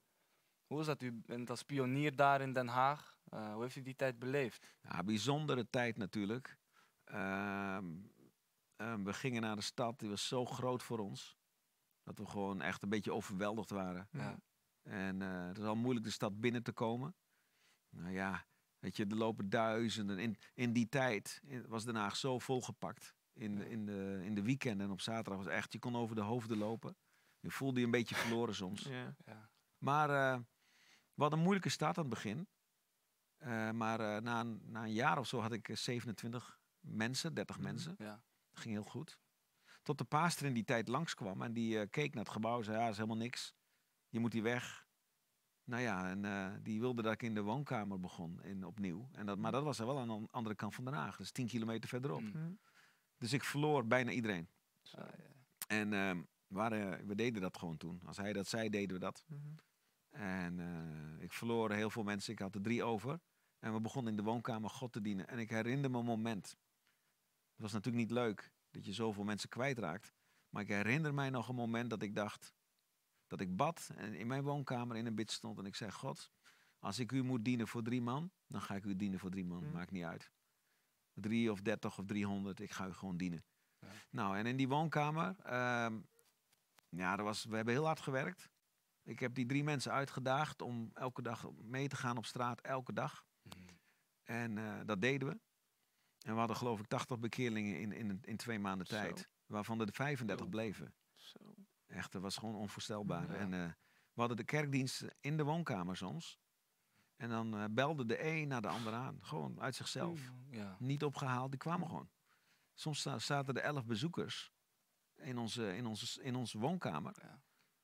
hoe 0.74 0.82
is 0.82 0.88
dat? 0.88 1.02
U 1.02 1.12
bent 1.12 1.50
als 1.50 1.64
pionier 1.64 2.16
daar 2.16 2.42
in 2.42 2.54
Den 2.54 2.68
Haag. 2.68 3.18
Eh, 3.30 3.54
hoe 3.54 3.62
heeft 3.62 3.76
u 3.76 3.82
die 3.82 3.96
tijd 3.96 4.20
beleefd? 4.20 4.76
Ja, 4.82 5.04
bijzondere 5.04 5.70
tijd 5.70 5.98
natuurlijk. 5.98 6.58
Ehm, 7.04 7.86
ehm, 8.76 9.04
we 9.04 9.14
gingen 9.14 9.42
naar 9.42 9.56
de 9.56 9.62
stad, 9.62 10.00
die 10.00 10.10
was 10.10 10.28
zo 10.28 10.46
groot 10.46 10.84
voor 10.84 11.00
ons. 11.00 11.38
Dat 12.04 12.18
we 12.18 12.26
gewoon 12.26 12.62
echt 12.62 12.84
een 12.84 12.90
beetje 12.90 13.14
overweldigd 13.14 13.70
waren. 13.70 14.08
Ja. 14.12 14.40
En 14.82 15.22
eh, 15.22 15.48
het 15.48 15.58
is 15.58 15.64
al 15.64 15.76
moeilijk 15.76 16.06
de 16.06 16.12
stad 16.12 16.40
binnen 16.40 16.64
te 16.64 16.72
komen. 16.74 17.16
Nou 17.90 18.12
ja, 18.14 18.46
weet 18.80 18.98
je, 18.98 19.06
er 19.06 19.16
lopen 19.16 19.50
duizenden. 19.50 20.20
In, 20.20 20.38
in 20.54 20.74
die 20.74 20.90
tijd 20.90 21.42
was 21.68 21.86
Den 21.86 21.96
Haag 21.96 22.16
zo 22.16 22.40
volgepakt. 22.40 23.16
In, 23.34 23.56
de- 23.56 23.70
in, 23.70 23.86
de, 23.86 24.22
in 24.24 24.36
de 24.36 24.42
weekenden 24.42 24.86
en 24.88 24.92
op 24.92 25.02
zaterdag 25.02 25.44
was 25.44 25.54
echt, 25.54 25.74
je 25.74 25.80
kon 25.80 25.96
over 25.96 26.16
de 26.16 26.22
hoofden 26.22 26.58
lopen. 26.58 26.98
Je 27.40 27.52
voelde 27.52 27.80
je 27.80 27.86
een 27.86 27.92
beetje 27.92 28.16
verloren 28.16 28.56
soms. 28.56 28.82
Ja. 28.82 29.16
Ja. 29.26 29.50
Maar 29.78 30.10
eh, 30.10 30.40
hadden 31.22 31.38
een 31.38 31.44
moeilijke 31.46 31.70
start 31.70 31.98
aan 31.98 32.04
het 32.06 32.14
begin. 32.14 32.48
Eh, 33.38 33.72
maar 33.72 34.00
eh, 34.00 34.22
na, 34.22 34.40
een, 34.40 34.62
na 34.66 34.84
een 34.84 34.94
jaar 34.94 35.18
of 35.18 35.28
zo 35.28 35.40
had 35.40 35.52
ik 35.52 35.70
eh, 35.70 35.76
27 35.76 36.60
mensen, 36.80 37.34
30 37.34 37.56
Mhm. 37.56 37.66
mensen. 37.66 37.96
Ja. 37.98 38.24
Dat 38.50 38.60
ging 38.62 38.74
heel 38.74 38.84
goed. 38.84 39.20
Tot 39.82 39.98
de 39.98 40.04
paaster 40.04 40.46
in 40.46 40.54
die 40.54 40.64
tijd 40.64 40.88
langskwam 40.88 41.42
en 41.42 41.54
die 41.54 41.80
eh, 41.80 41.90
keek 41.90 42.14
naar 42.14 42.24
het 42.24 42.34
gebouw 42.34 42.58
en 42.58 42.64
zei, 42.64 42.76
ja, 42.78 42.82
dat 42.84 42.92
is 42.92 42.98
helemaal 42.98 43.18
niks. 43.18 43.54
je 44.10 44.20
moet 44.20 44.32
die 44.32 44.42
weg. 44.44 44.88
Nou 45.64 45.82
ja, 45.82 46.10
en 46.10 46.26
eh, 46.26 46.54
die 46.62 46.80
wilde 46.80 47.02
dat 47.02 47.14
ik 47.14 47.24
in 47.24 47.34
de 47.34 47.42
woonkamer 47.42 48.00
begon, 48.00 48.44
in, 48.44 48.64
opnieuw. 48.66 49.10
En 49.12 49.26
dat, 49.26 49.38
maar 49.38 49.52
dat 49.52 49.64
was 49.64 49.80
er 49.80 49.86
wel 49.86 50.00
aan 50.00 50.08
de 50.08 50.28
andere 50.32 50.56
kant 50.56 50.76
van 50.76 50.86
Den 50.86 50.94
Haag, 50.94 51.18
dus 51.18 51.32
10 51.32 51.48
kilometer 51.48 51.90
verderop. 51.90 52.22
Mm. 52.22 52.28
Mhm. 52.30 52.52
Dus 53.18 53.34
ik 53.34 53.44
verloor 53.44 53.88
bijna 53.88 54.12
iedereen. 54.12 54.50
Ah, 54.92 55.08
ja. 55.18 55.34
En 55.68 55.94
ehm, 55.94 56.18
we, 56.18 56.26
waren- 56.56 57.08
we 57.08 57.16
deden 57.16 57.42
dat 57.42 57.58
gewoon 57.58 57.78
toen. 57.78 58.02
Als 58.06 58.18
hij 58.18 58.34
dat 58.34 58.48
zei, 58.48 58.70
deden 58.70 58.94
we 58.96 59.00
dat. 59.02 59.24
Mhm. 59.28 59.40
En 60.14 60.60
eh, 60.60 61.24
ik 61.24 61.34
verloor 61.34 61.72
heel 61.72 61.90
veel 61.90 62.04
mensen. 62.04 62.34
Ik 62.34 62.40
had 62.40 62.56
er 62.56 62.62
drie 62.62 62.84
over. 62.84 63.20
En 63.60 63.74
we 63.74 63.82
begonnen 63.82 64.12
in 64.12 64.18
de 64.18 64.24
woonkamer 64.24 64.70
God 64.70 64.92
te 64.92 65.02
dienen. 65.02 65.28
En 65.28 65.40
ik 65.40 65.50
herinner 65.50 65.92
me 65.92 65.98
een 65.98 66.06
moment. 66.06 66.46
Het 67.52 67.62
was 67.62 67.72
natuurlijk 67.72 68.04
niet 68.04 68.12
leuk 68.12 68.52
dat 68.72 68.86
je 68.86 68.94
zoveel 68.94 69.24
mensen 69.24 69.50
kwijtraakt. 69.50 70.14
Maar 70.50 70.62
ik 70.62 70.68
herinner 70.68 71.14
mij 71.14 71.30
nog 71.30 71.50
een 71.50 71.56
moment 71.56 71.90
dat 71.90 72.02
ik 72.02 72.16
dacht... 72.16 72.54
Dat 73.28 73.42
ik 73.42 73.56
bad 73.56 73.90
en 73.96 74.14
in 74.14 74.28
mijn 74.28 74.44
woonkamer 74.44 74.98
in 74.98 75.06
een 75.06 75.16
bid 75.16 75.32
stond. 75.32 75.60
En 75.60 75.66
ik 75.66 75.76
zei, 75.76 75.92
God, 75.92 76.32
als 76.80 77.00
ik 77.00 77.12
u 77.12 77.24
moet 77.24 77.46
dienen 77.46 77.68
voor 77.68 77.84
drie 77.84 78.02
man... 78.02 78.32
dan 78.48 78.62
ga 78.62 78.76
ik 78.76 78.86
u 78.86 78.96
dienen 78.96 79.20
voor 79.20 79.30
drie 79.30 79.46
man. 79.46 79.64
Mm. 79.64 79.72
Maakt 79.72 79.92
niet 79.92 80.04
uit. 80.04 80.32
Drie 81.14 81.52
of 81.52 81.62
dertig 81.62 81.98
of 81.98 82.06
driehonderd, 82.06 82.60
ik 82.60 82.72
ga 82.72 82.88
u 82.88 82.94
gewoon 82.94 83.18
dienen. 83.18 83.46
Ja. 83.80 83.88
Nou, 84.10 84.38
en 84.38 84.46
in 84.46 84.58
die 84.58 84.68
woonkamer... 84.68 85.36
ehm, 85.40 86.02
ja, 86.90 87.16
dat 87.16 87.26
was, 87.26 87.46
we 87.46 87.56
hebben 87.56 87.74
heel 87.74 87.86
hard 87.86 88.00
gewerkt. 88.00 88.50
Ik 89.04 89.20
heb 89.20 89.34
die 89.34 89.46
drie 89.46 89.64
mensen 89.64 89.92
uitgedaagd 89.92 90.62
om 90.62 90.90
elke 90.94 91.22
dag 91.22 91.52
mee 91.52 91.88
te 91.88 91.96
gaan 91.96 92.18
op 92.18 92.26
straat, 92.26 92.62
elke 92.62 92.94
dag. 92.94 93.26
Mm. 93.42 93.80
En 94.24 94.58
eh, 94.58 94.80
dat 94.86 95.02
deden 95.02 95.28
we. 95.28 95.40
En 96.20 96.34
we 96.34 96.40
hadden 96.40 96.58
geloof 96.58 96.80
ik 96.80 96.88
80 96.88 97.20
bekeerlingen 97.20 97.80
in, 97.80 97.92
in, 97.92 98.20
in 98.22 98.38
twee 98.38 98.60
maanden 98.60 98.88
Zo. 98.88 98.96
tijd. 98.96 99.30
Waarvan 99.46 99.82
er 99.82 99.94
35 99.94 100.46
Zo. 100.46 100.52
bleven. 100.52 100.96
Zo. 101.14 101.56
Echt, 101.88 102.12
dat 102.12 102.22
was 102.22 102.38
gewoon 102.38 102.56
onvoorstelbaar. 102.56 103.32
Ja. 103.32 103.38
En 103.38 103.54
eh, 103.54 103.72
we 104.14 104.20
hadden 104.20 104.38
de 104.38 104.44
kerkdienst 104.44 105.06
in 105.20 105.38
de 105.38 105.44
woonkamer 105.44 105.98
soms. 105.98 106.40
En 107.16 107.30
dan 107.30 107.58
eh, 107.58 107.66
belde 107.72 108.06
de 108.06 108.24
een 108.24 108.48
naar 108.48 108.62
de 108.62 108.68
ander 108.68 108.94
aan. 108.94 109.18
Gewoon 109.22 109.62
uit 109.62 109.76
zichzelf. 109.76 110.32
Ja. 110.50 110.76
Niet 110.80 111.04
opgehaald, 111.04 111.50
die 111.50 111.60
kwamen 111.60 111.88
gewoon. 111.88 112.10
Soms 112.74 113.02
zaten 113.02 113.56
er 113.56 113.64
elf 113.64 113.86
bezoekers 113.86 114.52
in 115.16 115.38
onze, 115.38 115.76
in 115.76 115.86
onze, 115.86 116.24
in 116.24 116.36
onze 116.36 116.58
woonkamer. 116.58 117.16
Ja. 117.22 117.44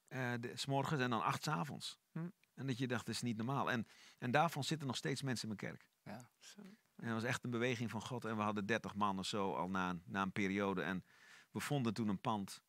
Eh, 0.10 0.34
de- 0.40 0.56
's 0.56 0.66
morgens 0.66 1.02
en 1.02 1.10
dan 1.10 1.22
acht 1.24 1.44
's 1.44 1.48
avonds. 1.48 2.00
Hm. 2.12 2.30
En 2.54 2.68
dat 2.68 2.78
je 2.78 2.88
dacht, 2.88 3.06
dat 3.06 3.16
is 3.16 3.22
niet 3.22 3.38
normaal. 3.38 3.72
En, 3.72 3.88
en 4.18 4.32
daarvan 4.32 4.64
zitten 4.64 4.88
nog 4.88 4.96
steeds 4.96 5.22
mensen 5.22 5.50
in 5.50 5.56
mijn 5.60 5.74
kerk. 5.74 5.90
Ja. 6.04 6.30
Zo. 6.40 6.62
En 6.96 7.06
dat 7.06 7.14
was 7.14 7.24
echt 7.24 7.44
een 7.44 7.50
beweging 7.52 7.90
van 7.92 8.02
God. 8.02 8.26
En 8.26 8.36
we 8.36 8.42
hadden 8.42 8.66
30 8.66 8.96
man 8.96 9.20
of 9.20 9.26
zo 9.26 9.54
al 9.56 9.70
na 9.70 9.90
een, 9.90 10.04
na 10.06 10.22
een 10.22 10.32
periode. 10.32 10.82
En 10.82 11.04
we 11.52 11.60
vonden 11.60 11.94
toen 11.94 12.08
een 12.08 12.22
pand 12.22 12.64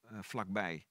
eh, 0.00 0.18
vlakbij. 0.22 0.86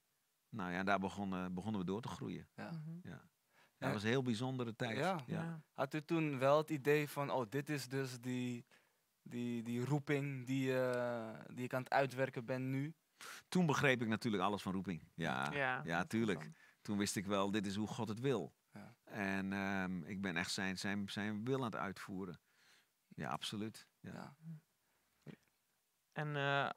Nou 0.50 0.72
ja, 0.72 0.84
daar 0.84 1.00
begonnen, 1.00 1.54
begonnen 1.54 1.82
we 1.82 1.88
door 1.88 2.02
te 2.02 2.08
groeien. 2.08 2.48
Ja. 2.56 2.72
Mhm. 2.72 3.00
Dat 3.02 3.90
Ja. 3.90 3.94
was 3.94 4.04
een 4.04 4.10
heel 4.10 4.22
bijzondere 4.22 4.76
tijd. 4.76 4.98
Ja. 4.98 5.24
Ja. 5.28 5.62
Had 5.74 5.94
u 5.94 6.02
toen 6.02 6.40
wel 6.40 6.58
het 6.58 6.70
idee 6.70 7.10
van, 7.10 7.30
oh, 7.32 7.50
dit 7.50 7.70
is 7.70 7.88
dus 7.88 8.20
die, 8.20 8.66
die, 9.22 9.64
die 9.64 9.86
roeping 9.86 10.46
die, 10.46 10.80
eh, 10.82 11.40
die 11.54 11.64
ik 11.66 11.74
aan 11.74 11.84
het 11.84 11.92
uitwerken 11.92 12.46
ben 12.46 12.70
nu? 12.70 12.96
Toen 13.48 13.66
begreep 13.66 14.02
ik 14.02 14.08
natuurlijk 14.08 14.44
alles 14.44 14.62
van 14.62 14.74
roeping. 14.74 15.08
Ja, 15.14 15.52
Ja, 15.84 16.04
tuurlijk. 16.06 16.50
Toen 16.82 16.98
wist 16.98 17.16
ik 17.16 17.26
wel, 17.26 17.52
dit 17.52 17.66
is 17.66 17.76
hoe 17.76 17.88
God 17.88 18.08
het 18.08 18.20
wil. 18.20 18.54
Ja. 18.72 18.96
En 19.04 19.54
ehm, 19.54 20.04
ik 20.04 20.22
ben 20.22 20.38
echt 20.38 20.52
zijn, 20.52 20.78
zijn, 20.78 21.10
zijn 21.10 21.46
wil 21.46 21.58
aan 21.58 21.64
het 21.64 21.76
uitvoeren. 21.76 22.40
Ja, 23.08 23.30
absoluut. 23.30 23.88
Ja. 24.00 24.36
Ja. 25.24 25.34
En 26.12 26.36
eh, 26.36 26.70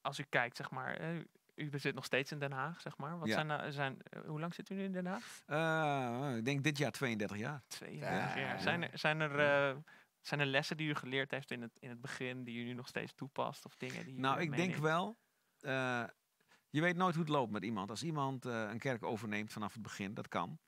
als 0.00 0.18
u 0.18 0.22
kijkt, 0.28 0.56
zeg 0.56 0.70
maar, 0.70 1.18
u- 1.54 1.70
zit 1.72 1.94
nog 1.94 2.04
steeds 2.04 2.32
in 2.32 2.38
Den 2.38 2.52
Haag, 2.52 2.80
zeg 2.80 2.96
maar. 2.96 3.18
Wat 3.18 3.28
Ja. 3.28 3.34
zijn, 3.34 3.46
nou- 3.46 3.72
zijn, 3.72 4.02
eh, 4.02 4.20
hoe 4.26 4.40
lang 4.40 4.54
zit 4.54 4.70
u 4.70 4.74
nu 4.74 4.82
in 4.84 4.92
Den 4.92 5.06
Haag? 5.06 5.42
Eh, 5.46 6.36
ik 6.36 6.44
denk 6.44 6.64
dit 6.64 6.78
jaar 6.78 6.90
32 6.90 7.36
jaar. 7.38 7.62
32 7.66 8.34
Ja. 8.34 8.40
jaar. 8.40 8.60
Zijn 8.60 8.82
er, 8.82 8.98
zijn, 8.98 9.20
er, 9.20 9.38
eh, 9.70 9.76
zijn 10.20 10.40
er 10.40 10.46
lessen 10.46 10.76
die 10.76 10.88
u 10.88 10.94
geleerd 10.94 11.30
heeft 11.30 11.50
in 11.50 11.62
het, 11.62 11.78
in 11.78 11.88
het 11.88 12.00
begin, 12.00 12.44
die 12.44 12.58
u 12.60 12.64
nu 12.64 12.72
nog 12.72 12.88
steeds 12.88 13.12
toepast? 13.14 13.64
Of 13.64 13.76
dingen 13.76 14.04
die 14.04 14.14
u 14.14 14.18
Nou, 14.18 14.40
ik 14.40 14.56
denk 14.56 14.74
wel. 14.76 15.18
Eh, 15.60 16.04
je 16.70 16.80
weet 16.80 16.96
nooit 16.96 17.14
hoe 17.14 17.24
het 17.24 17.32
loopt 17.32 17.52
met 17.52 17.62
iemand. 17.64 17.90
Als 17.90 18.02
iemand 18.02 18.44
eh, 18.46 18.68
een 18.70 18.78
kerk 18.78 19.02
overneemt 19.02 19.52
vanaf 19.52 19.72
het 19.72 19.82
begin, 19.82 20.14
dat 20.14 20.28
kan. 20.28 20.58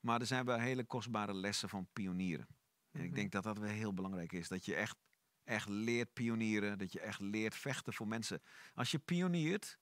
Maar 0.00 0.20
er 0.20 0.26
zijn 0.26 0.44
wel 0.44 0.58
hele 0.58 0.84
kostbare 0.84 1.34
lessen 1.34 1.68
van 1.68 1.88
pionieren. 1.92 2.46
En 2.90 3.00
ik 3.00 3.06
Mhm. 3.06 3.14
denk 3.14 3.32
dat 3.32 3.42
dat 3.42 3.58
wel 3.58 3.68
heel 3.68 3.94
belangrijk 3.94 4.32
is. 4.32 4.48
Dat 4.48 4.64
je 4.64 4.74
echt, 4.74 4.96
echt 5.44 5.68
leert 5.68 6.12
pionieren. 6.12 6.78
Dat 6.78 6.92
je 6.92 7.00
echt 7.00 7.20
leert 7.20 7.54
vechten 7.54 7.92
voor 7.92 8.08
mensen. 8.08 8.42
Als 8.74 8.90
je 8.90 8.98
pioniert, 8.98 9.78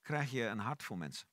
krijg 0.00 0.30
je 0.30 0.44
een 0.44 0.58
hart 0.58 0.82
voor 0.82 0.98
mensen. 0.98 1.28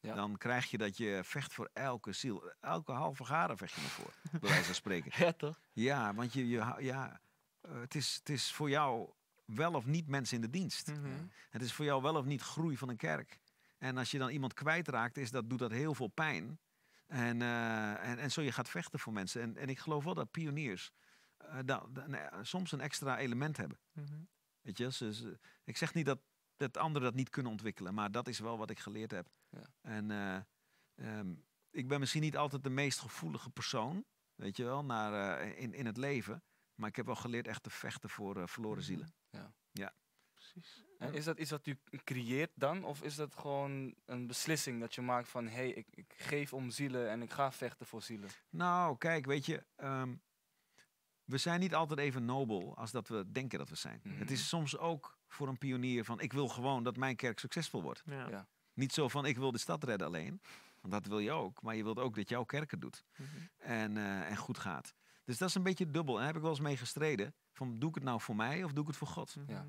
Ja. 0.00 0.14
Dan 0.14 0.36
krijg 0.36 0.70
je 0.70 0.78
dat 0.78 0.96
je 0.96 1.20
vecht 1.24 1.52
voor 1.52 1.70
elke 1.72 2.12
ziel. 2.12 2.52
Elke 2.60 2.92
halve 2.92 3.24
garen 3.24 3.56
vecht 3.56 3.74
je 3.74 3.80
ervoor, 3.80 4.14
bij 4.30 4.40
wijze 4.50 4.64
van 4.64 4.74
spreken. 4.74 5.10
Ja, 5.26 5.32
toch? 5.32 5.60
Ja, 5.72 6.14
want 6.14 6.32
je, 6.32 6.48
je, 6.48 6.74
ja, 6.78 7.20
eh, 7.60 7.80
het, 7.80 7.94
is, 7.94 8.14
het 8.14 8.28
is 8.28 8.52
voor 8.52 8.68
jou 8.70 9.12
wel 9.46 9.72
of 9.72 9.86
niet 9.86 10.06
mensen 10.06 10.36
in 10.36 10.42
de 10.42 10.50
dienst. 10.50 10.86
Mhm. 10.86 11.24
Het 11.50 11.62
is 11.62 11.72
voor 11.72 11.84
jou 11.84 12.02
wel 12.02 12.16
of 12.16 12.24
niet 12.24 12.42
groei 12.42 12.76
van 12.76 12.88
een 12.88 12.96
kerk. 12.96 13.40
En 13.78 13.96
als 13.96 14.10
je 14.10 14.18
dan 14.18 14.30
iemand 14.30 14.54
kwijtraakt, 14.54 15.16
is 15.16 15.30
dat, 15.30 15.50
doet 15.50 15.58
dat 15.58 15.70
heel 15.70 15.94
veel 15.94 16.08
pijn. 16.08 16.58
En, 17.06 17.42
eh, 17.42 18.08
en, 18.08 18.18
en 18.18 18.30
zo 18.30 18.42
je 18.42 18.52
gaat 18.52 18.68
vechten 18.68 18.98
voor 18.98 19.12
mensen. 19.12 19.42
En, 19.42 19.56
en 19.56 19.68
ik 19.68 19.78
geloof 19.78 20.04
wel 20.04 20.14
dat 20.14 20.30
pioniers 20.30 20.92
eh, 21.36 21.58
da- 21.64 21.86
da- 21.90 22.06
nee, 22.06 22.22
soms 22.42 22.72
een 22.72 22.80
extra 22.80 23.18
element 23.18 23.56
hebben. 23.56 23.78
Mhm. 23.92 24.18
Weet 24.60 24.78
je? 24.78 25.38
Ik 25.64 25.76
zeg 25.76 25.94
niet 25.94 26.06
dat, 26.06 26.18
dat 26.56 26.76
anderen 26.76 27.02
dat 27.02 27.14
niet 27.14 27.30
kunnen 27.30 27.52
ontwikkelen, 27.52 27.94
maar 27.94 28.10
dat 28.10 28.28
is 28.28 28.38
wel 28.38 28.58
wat 28.58 28.70
ik 28.70 28.78
geleerd 28.78 29.10
heb. 29.10 29.28
Ja. 29.48 29.62
En 29.80 30.10
eh, 30.10 30.38
ehm, 30.94 31.34
ik 31.70 31.88
ben 31.88 32.00
misschien 32.00 32.22
niet 32.22 32.36
altijd 32.36 32.64
de 32.64 32.70
meest 32.70 32.98
gevoelige 32.98 33.50
persoon, 33.50 34.04
weet 34.34 34.56
je 34.56 34.64
wel, 34.64 34.84
naar, 34.84 35.38
eh, 35.38 35.60
in, 35.62 35.74
in 35.74 35.86
het 35.86 35.96
leven. 35.96 36.42
Maar 36.76 36.88
ik 36.88 36.96
heb 36.96 37.06
wel 37.06 37.14
geleerd 37.16 37.46
echt 37.48 37.62
te 37.62 37.70
vechten 37.70 38.10
voor 38.10 38.36
eh, 38.36 38.46
verloren 38.46 38.78
Mhm. 38.78 38.86
zielen. 38.86 39.14
Precies. 40.34 40.84
En 40.98 41.14
is 41.14 41.24
dat 41.24 41.38
iets 41.38 41.50
wat 41.50 41.66
u 41.66 41.78
creëert 42.04 42.50
dan? 42.54 42.84
Of 42.84 43.02
is 43.02 43.14
dat 43.14 43.34
gewoon 43.34 43.94
een 44.04 44.26
beslissing 44.26 44.80
dat 44.80 44.94
je 44.94 45.00
maakt 45.02 45.28
van... 45.28 45.46
hé, 45.46 45.52
hey, 45.54 45.68
ik, 45.70 45.86
ik 45.90 46.14
geef 46.16 46.52
om 46.52 46.70
zielen 46.70 47.10
en 47.10 47.22
ik 47.22 47.30
ga 47.32 47.52
vechten 47.52 47.86
voor 47.86 48.02
zielen? 48.02 48.28
Nou, 48.50 48.98
kijk, 48.98 49.26
weet 49.26 49.46
je, 49.46 49.64
ehm, 49.76 50.14
we 51.24 51.38
zijn 51.38 51.60
niet 51.60 51.74
altijd 51.74 52.00
even 52.00 52.24
nobel 52.24 52.76
als 52.76 52.90
dat 52.90 53.08
we 53.08 53.30
denken 53.32 53.58
dat 53.58 53.68
we 53.68 53.74
zijn. 53.76 54.00
Mhm. 54.02 54.18
Het 54.18 54.30
is 54.30 54.48
soms 54.48 54.76
ook 54.78 55.18
voor 55.28 55.48
een 55.48 55.58
pionier 55.58 56.04
van, 56.04 56.20
ik 56.20 56.32
wil 56.32 56.48
gewoon 56.48 56.82
dat 56.82 56.96
mijn 56.96 57.16
kerk 57.16 57.38
succesvol 57.38 57.82
wordt. 57.82 58.02
Ja. 58.06 58.28
Ja. 58.28 58.48
Niet 58.72 58.92
zo 58.92 59.08
van, 59.08 59.26
ik 59.26 59.36
wil 59.36 59.52
de 59.52 59.58
stad 59.58 59.84
redden 59.84 60.06
alleen, 60.06 60.40
want 60.80 60.92
dat 60.92 61.06
wil 61.06 61.18
je 61.18 61.30
ook. 61.32 61.62
Maar 61.62 61.76
je 61.76 61.82
wilt 61.84 61.98
ook 61.98 62.14
dat 62.16 62.28
jouw 62.28 62.44
kerk 62.44 62.70
het 62.70 62.80
doet 62.80 63.04
Mhm. 63.16 63.28
en, 63.56 63.96
eh, 63.96 64.30
en 64.30 64.36
goed 64.36 64.58
gaat. 64.58 64.94
Dus 65.26 65.38
dat 65.38 65.48
is 65.48 65.54
een 65.54 65.62
beetje 65.62 65.90
dubbel. 65.90 66.14
En 66.14 66.18
daar 66.18 66.26
heb 66.26 66.36
ik 66.36 66.42
wel 66.42 66.50
eens 66.50 66.60
mee 66.60 66.76
gestreden. 66.76 67.34
Van, 67.52 67.78
doe 67.78 67.88
ik 67.88 67.94
het 67.94 68.04
nou 68.04 68.20
voor 68.20 68.36
mij 68.36 68.64
of 68.64 68.72
doe 68.72 68.82
ik 68.82 68.88
het 68.88 68.96
voor 68.96 69.06
God? 69.08 69.36
Mhm. 69.36 69.50
Ja. 69.50 69.66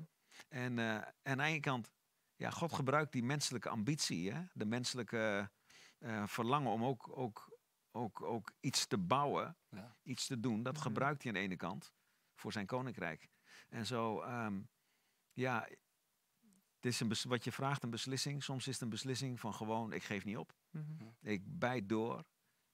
En, 0.48 0.78
eh, 0.78 0.94
en 0.94 1.12
aan 1.22 1.36
de 1.38 1.42
ene 1.44 1.60
kant, 1.60 1.92
ja, 2.36 2.50
God 2.50 2.72
gebruikt 2.72 3.12
die 3.12 3.22
menselijke 3.22 3.68
ambitie, 3.68 4.32
hè? 4.32 4.42
de 4.52 4.64
menselijke 4.64 5.50
eh, 5.98 6.26
verlangen 6.26 6.70
om 6.72 6.84
ook, 6.84 7.18
ook, 7.18 7.58
ook, 7.90 8.22
ook 8.22 8.52
iets 8.60 8.86
te 8.86 8.98
bouwen, 8.98 9.56
Ja. 9.68 9.96
iets 10.02 10.26
te 10.26 10.40
doen. 10.40 10.62
Dat 10.62 10.72
Mhm. 10.74 10.82
gebruikt 10.82 11.22
hij 11.22 11.32
aan 11.32 11.38
de 11.38 11.44
ene 11.44 11.56
kant 11.56 11.92
voor 12.34 12.52
zijn 12.52 12.66
koninkrijk. 12.66 13.28
En 13.68 13.86
zo, 13.86 14.20
ehm, 14.20 14.60
ja, 15.32 15.68
het 16.74 16.84
is 16.86 17.00
een 17.00 17.12
wat 17.28 17.44
je 17.44 17.52
vraagt, 17.52 17.82
een 17.82 17.90
beslissing. 17.90 18.42
Soms 18.42 18.66
is 18.66 18.72
het 18.72 18.82
een 18.82 18.88
beslissing 18.88 19.40
van 19.40 19.54
gewoon, 19.54 19.92
ik 19.92 20.02
geef 20.02 20.24
niet 20.24 20.36
op. 20.36 20.52
Mhm. 20.70 21.04
Ik 21.20 21.58
bijt 21.58 21.88
door. 21.88 22.24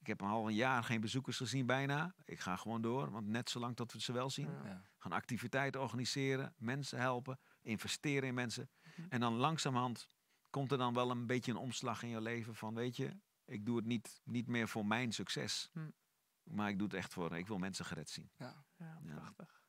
Ik 0.04 0.10
heb 0.10 0.22
al 0.22 0.46
een 0.48 0.54
jaar 0.54 0.84
geen 0.84 1.00
bezoekers 1.00 1.36
gezien 1.36 1.66
bijna. 1.66 2.14
Ik 2.24 2.40
ga 2.40 2.56
gewoon 2.56 2.82
door, 2.82 3.10
want 3.10 3.26
net 3.26 3.50
zolang 3.50 3.76
tot 3.76 3.92
we 3.92 4.00
ze 4.00 4.12
wel 4.12 4.30
zien. 4.30 4.50
Ja. 4.64 4.82
Gaan 4.98 5.12
activiteiten 5.12 5.80
organiseren, 5.80 6.54
mensen 6.58 6.98
helpen, 6.98 7.38
investeren 7.62 8.28
in 8.28 8.34
mensen. 8.34 8.70
Mhm. 8.96 9.06
En 9.08 9.20
dan 9.20 9.34
langzamerhand 9.34 10.08
komt 10.50 10.72
er 10.72 10.78
dan 10.78 10.94
wel 10.94 11.10
een 11.10 11.26
beetje 11.26 11.50
een 11.50 11.58
omslag 11.58 12.02
in 12.02 12.08
je 12.08 12.20
leven 12.20 12.54
van, 12.54 12.74
weet 12.74 12.96
je, 12.96 13.16
ik 13.44 13.66
doe 13.66 13.76
het 13.76 13.84
niet, 13.86 14.20
niet 14.24 14.46
meer 14.46 14.68
voor 14.68 14.86
mijn 14.86 15.12
succes. 15.12 15.68
Hm. 15.72 15.90
Maar 16.42 16.68
ik 16.68 16.78
doe 16.78 16.86
het 16.86 16.96
echt 16.96 17.12
voor, 17.12 17.36
ik 17.36 17.46
wil 17.46 17.58
mensen 17.58 17.84
gered 17.84 18.10
zien. 18.10 18.30
Ja. 18.36 18.64
Ja, 18.76 19.00
Ja. 19.04 19.14
prachtig. 19.14 19.62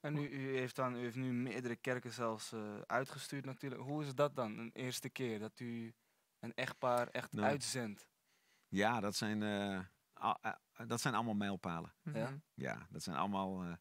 En 0.00 0.16
u, 0.16 0.28
u, 0.28 0.56
heeft 0.56 0.76
dan, 0.76 0.94
u 0.96 0.98
heeft 0.98 1.16
nu 1.16 1.32
meerdere 1.32 1.76
kerken 1.76 2.12
zelfs 2.12 2.52
eh, 2.52 2.78
uitgestuurd 2.86 3.44
natuurlijk. 3.44 3.80
Hoe 3.82 4.02
is 4.04 4.14
dat 4.14 4.36
dan, 4.36 4.58
een 4.58 4.70
eerste 4.72 5.08
keer 5.08 5.38
dat 5.38 5.60
u 5.60 5.94
een 6.38 6.54
echtpaar 6.54 7.08
echt 7.08 7.32
Nou. 7.32 7.46
uitzendt? 7.46 8.07
Ja, 8.68 9.00
dat 9.00 9.16
zijn, 9.16 9.42
eh, 9.42 9.78
a- 10.22 10.38
a- 10.46 10.60
dat 10.86 11.00
zijn 11.00 11.14
allemaal 11.14 11.34
mijlpalen. 11.34 11.92
Ja. 12.02 12.10
Mhm. 12.30 12.38
Ja, 12.54 12.86
dat 12.90 13.02
zijn 13.02 13.16
allemaal, 13.16 13.62
eh, 13.62 13.72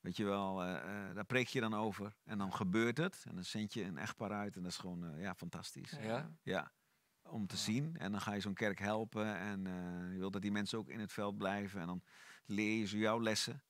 weet 0.00 0.16
je 0.16 0.24
wel, 0.24 0.62
eh, 0.62 1.08
eh, 1.08 1.14
daar 1.14 1.24
preek 1.24 1.46
je 1.48 1.60
dan 1.60 1.74
over. 1.74 2.16
En 2.24 2.38
dan 2.38 2.52
gebeurt 2.54 2.96
het. 2.98 3.24
En 3.28 3.34
dan 3.34 3.44
zend 3.44 3.72
je 3.74 3.82
een 3.84 3.98
echtpaar 3.98 4.30
uit. 4.32 4.56
En 4.56 4.62
dat 4.62 4.70
is 4.72 4.78
gewoon, 4.78 5.04
eh, 5.04 5.20
ja, 5.20 5.34
fantastisch. 5.34 5.90
Ja? 5.90 6.30
Ja, 6.42 6.72
om 7.22 7.46
te 7.46 7.54
Ja. 7.56 7.60
zien. 7.60 7.96
En 7.96 8.12
dan 8.12 8.20
ga 8.20 8.32
je 8.32 8.40
zo'n 8.40 8.54
kerk 8.54 8.78
helpen. 8.78 9.36
En 9.36 9.66
eh, 9.66 10.12
je 10.12 10.18
wilt 10.18 10.32
dat 10.32 10.42
die 10.42 10.52
mensen 10.52 10.78
ook 10.78 10.88
in 10.88 11.00
het 11.00 11.12
veld 11.12 11.36
blijven. 11.38 11.80
En 11.80 11.86
dan 11.86 12.02
leer 12.44 12.78
je 12.78 12.86
ze 12.86 12.98
jouw 12.98 13.20
lessen. 13.20 13.62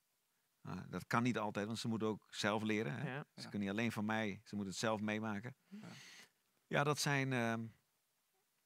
Uh, 0.66 0.80
dat 0.88 1.06
kan 1.06 1.22
niet 1.22 1.38
altijd, 1.38 1.66
want 1.66 1.78
ze 1.78 1.88
moeten 1.88 2.08
ook 2.08 2.26
zelf 2.30 2.62
leren. 2.62 2.92
Hè? 2.94 3.14
Ja. 3.14 3.24
Ze 3.34 3.42
Ja. 3.42 3.48
kunnen 3.48 3.60
niet 3.68 3.78
alleen 3.78 3.92
van 3.92 4.04
mij, 4.04 4.40
ze 4.44 4.54
moeten 4.54 4.72
het 4.72 4.82
zelf 4.82 5.00
meemaken. 5.00 5.54
Ja. 5.68 5.88
Ja, 6.66 6.84
dat 6.84 6.98
zijn. 6.98 7.32
ehm, 7.32 7.66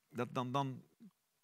dat, 0.08 0.34
dan, 0.34 0.52
dan 0.52 0.82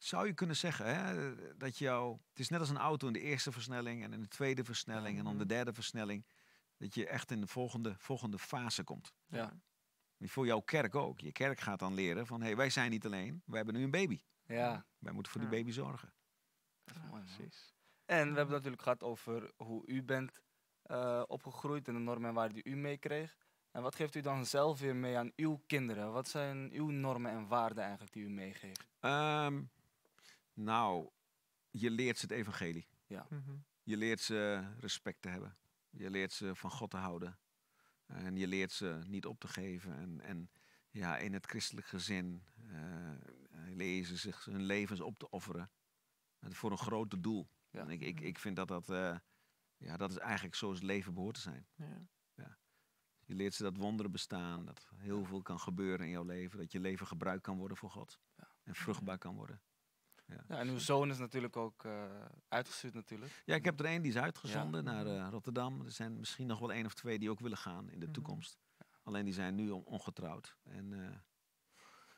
zou 0.05 0.26
je 0.26 0.32
kunnen 0.34 0.57
zeggen 0.57 0.86
hè, 0.96 1.34
dat 1.57 1.78
jou... 1.78 2.18
Het 2.28 2.38
is 2.38 2.48
net 2.48 2.61
als 2.61 2.68
een 2.68 2.78
auto 2.78 3.07
in 3.07 3.12
de 3.12 3.20
eerste 3.20 3.53
versnelling 3.53 4.03
en 4.03 4.12
in 4.12 4.20
de 4.20 4.28
tweede 4.28 4.64
versnelling 4.64 5.18
en 5.18 5.24
dan 5.24 5.32
de 5.32 5.44
Mhm. 5.44 5.48
derde 5.48 5.72
versnelling. 5.72 6.26
Dat 6.76 6.94
je 6.94 7.07
echt 7.07 7.30
in 7.30 7.40
de 7.40 7.46
volgende, 7.46 7.94
volgende 7.98 8.38
fase 8.38 8.84
komt. 8.84 9.12
Ja. 9.26 9.61
Voor 10.18 10.46
jouw 10.46 10.61
kerk 10.61 10.94
ook. 10.94 11.20
Je 11.20 11.32
kerk 11.32 11.61
gaat 11.61 11.78
dan 11.78 11.94
leren 11.94 12.26
van, 12.26 12.40
hé, 12.40 12.46
hey, 12.46 12.57
wij 12.57 12.70
zijn 12.70 12.90
niet 12.90 13.05
alleen, 13.07 13.42
wij 13.46 13.57
hebben 13.57 13.74
nu 13.74 13.82
een 13.82 13.90
baby. 13.90 14.20
Ja, 14.46 14.86
Wij 14.98 15.12
moeten 15.12 15.32
voor 15.32 15.40
die 15.40 15.50
baby 15.50 15.70
zorgen. 15.70 16.12
dat 16.84 16.96
is 16.96 17.03
Ja, 17.03 17.09
mooi, 17.09 17.22
man. 17.22 17.34
precies. 17.36 17.74
En 18.05 18.16
we 18.18 18.24
hebben 18.24 18.38
het 18.38 18.48
natuurlijk 18.48 18.82
gehad 18.82 19.03
over 19.03 19.53
hoe 19.57 19.86
u 19.86 20.03
bent 20.03 20.40
eh, 20.82 21.22
opgegroeid 21.26 21.88
en 21.88 21.94
de 21.94 22.00
normen 22.00 22.28
en 22.28 22.34
waarden 22.34 22.62
die 22.62 22.72
u 22.72 22.76
meekreeg. 22.76 23.36
En 23.70 23.82
wat 23.82 23.94
geeft 23.94 24.14
u 24.14 24.20
dan 24.20 24.46
zelf 24.46 24.80
weer 24.80 24.96
mee 24.96 25.16
aan 25.18 25.32
uw 25.36 25.62
kinderen? 25.66 26.12
Wat 26.12 26.28
zijn 26.28 26.70
uw 26.72 26.88
normen 26.90 27.30
en 27.30 27.46
waarden 27.46 27.82
eigenlijk 27.82 28.12
die 28.12 28.24
u 28.24 28.30
meegeeft? 28.30 28.86
Ehm, 29.00 29.62
nou, 30.55 31.11
je 31.70 31.90
leert 31.90 32.18
ze 32.18 32.26
het 32.26 32.34
evangelie. 32.34 32.88
Mhm. 33.07 33.57
Je 33.82 33.96
leert 33.96 34.20
ze 34.20 34.70
respect 34.78 35.22
te 35.22 35.28
hebben. 35.28 35.57
Je 35.90 36.11
leert 36.11 36.32
ze 36.32 36.55
van 36.55 36.70
God 36.70 36.90
te 36.90 36.96
houden. 36.96 37.38
En 38.07 38.36
je 38.36 38.46
leert 38.46 38.72
ze 38.72 39.00
niet 39.07 39.26
op 39.26 39.40
te 39.40 39.48
geven. 39.48 39.96
En, 39.96 40.20
en 40.20 40.50
ja, 40.90 41.18
in 41.18 41.32
het 41.32 41.46
christelijk 41.46 41.86
gezin 41.86 42.44
eh 42.68 43.14
leer 43.74 44.05
ze 44.05 44.16
zich 44.16 44.44
hun 44.44 44.62
levens 44.62 45.00
op 45.00 45.18
te 45.18 45.30
offeren. 45.30 45.70
En 46.38 46.55
voor 46.55 46.70
een 46.70 46.78
groter 46.78 47.22
doel. 47.22 47.48
Ja. 47.70 47.80
En 47.80 47.90
ik, 47.90 48.00
ik, 48.00 48.14
Mhm. 48.14 48.24
ik 48.24 48.38
vind 48.38 48.57
dat 48.57 48.68
dat, 48.68 48.88
eh, 48.88 49.18
ja, 49.76 49.96
dat 49.96 50.11
is 50.11 50.18
eigenlijk 50.18 50.55
zoals 50.55 50.74
het 50.76 50.84
leven 50.84 51.14
behoort 51.14 51.34
te 51.34 51.40
zijn. 51.40 51.66
Ja. 52.34 52.59
Je 53.24 53.34
leert 53.34 53.55
ze 53.55 53.62
dat 53.62 53.76
wonderen 53.76 54.12
bestaan. 54.12 54.64
Dat 54.64 54.88
heel 54.96 55.24
veel 55.24 55.42
kan 55.42 55.61
gebeuren 55.61 56.07
in 56.07 56.12
jouw 56.12 56.24
leven. 56.24 56.59
Dat 56.59 56.72
je 56.72 56.80
leven 56.80 57.07
gebruikt 57.07 57.42
kan 57.42 57.59
worden 57.59 57.76
voor 57.76 57.90
God. 57.90 58.20
Ja. 58.36 58.50
En 58.62 58.74
vruchtbaar 58.74 59.18
kan 59.18 59.34
worden. 59.34 59.62
Ja, 60.49 60.59
en 60.59 60.68
uw 60.68 60.78
zoon 60.78 61.11
is 61.11 61.18
natuurlijk 61.18 61.57
ook 61.57 61.85
eh, 61.85 62.05
uitgestuurd 62.49 62.95
natuurlijk. 62.95 63.43
Ja, 63.45 63.55
ik 63.55 63.64
heb 63.64 63.80
er 63.80 63.87
één 63.87 64.03
die 64.03 64.11
is 64.12 64.18
uitgezonden 64.18 64.85
Ja. 64.85 64.91
naar 64.93 65.07
eh, 65.07 65.26
Rotterdam. 65.30 65.80
Er 65.85 65.91
zijn 65.91 66.18
misschien 66.18 66.47
nog 66.47 66.59
wel 66.59 66.72
één 66.72 66.87
of 66.87 66.95
twee 66.95 67.18
die 67.18 67.30
ook 67.30 67.41
willen 67.41 67.59
gaan 67.59 67.91
in 67.91 67.99
de 67.99 68.05
Mhm. 68.05 68.14
toekomst. 68.14 68.59
Alleen 69.03 69.24
die 69.24 69.35
zijn 69.35 69.55
nu 69.55 69.70
on- 69.70 69.85
ongetrouwd. 69.85 70.57
En 70.62 70.93
eh, 70.93 71.16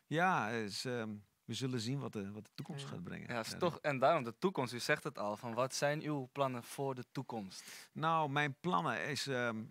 ja, 0.06 0.48
is, 0.48 0.84
ehm, 0.84 1.14
we 1.44 1.54
zullen 1.54 1.80
zien 1.80 1.98
wat 1.98 2.12
de, 2.12 2.30
wat 2.32 2.44
de 2.44 2.50
toekomst 2.54 2.82
Ja. 2.82 2.88
gaat 2.88 3.02
brengen. 3.04 3.32
Ja, 3.34 3.40
is 3.40 3.54
toch, 3.58 3.78
en 3.80 3.98
daarom 3.98 4.24
de 4.24 4.38
toekomst. 4.38 4.72
U 4.72 4.78
zegt 4.78 5.04
het 5.04 5.18
al, 5.18 5.36
van 5.36 5.54
wat 5.54 5.74
zijn 5.74 6.02
uw 6.02 6.28
plannen 6.32 6.62
voor 6.62 6.94
de 6.94 7.04
toekomst? 7.12 7.88
Nou, 7.92 8.30
mijn 8.30 8.54
plannen 8.60 9.06
is 9.08 9.26
ehm, 9.26 9.64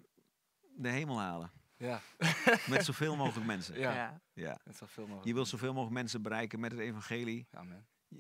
de 0.76 0.89
hemel 0.89 1.20
halen. 1.20 1.52
Ja, 1.78 2.02
Met 2.68 2.86
zoveel 2.89 3.16
mogelijk 3.16 3.46
mensen. 3.48 3.80
Ja. 3.80 3.94
Ja. 3.94 4.22
Ja. 4.34 4.60
het 4.64 4.76
zal 4.76 4.88
veel 4.88 5.04
mogelijk. 5.04 5.28
Je 5.28 5.34
wilt 5.34 5.48
zoveel 5.48 5.74
mogelijk 5.74 5.94
mensen 5.94 6.22
bereiken 6.22 6.60
met 6.60 6.72
het 6.72 6.80
evangelie. 6.82 7.48
Ja, 7.52 7.64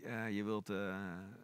Ja, 0.01 0.25
je 0.25 0.43
wilt, 0.43 0.69
eh, 0.69 0.75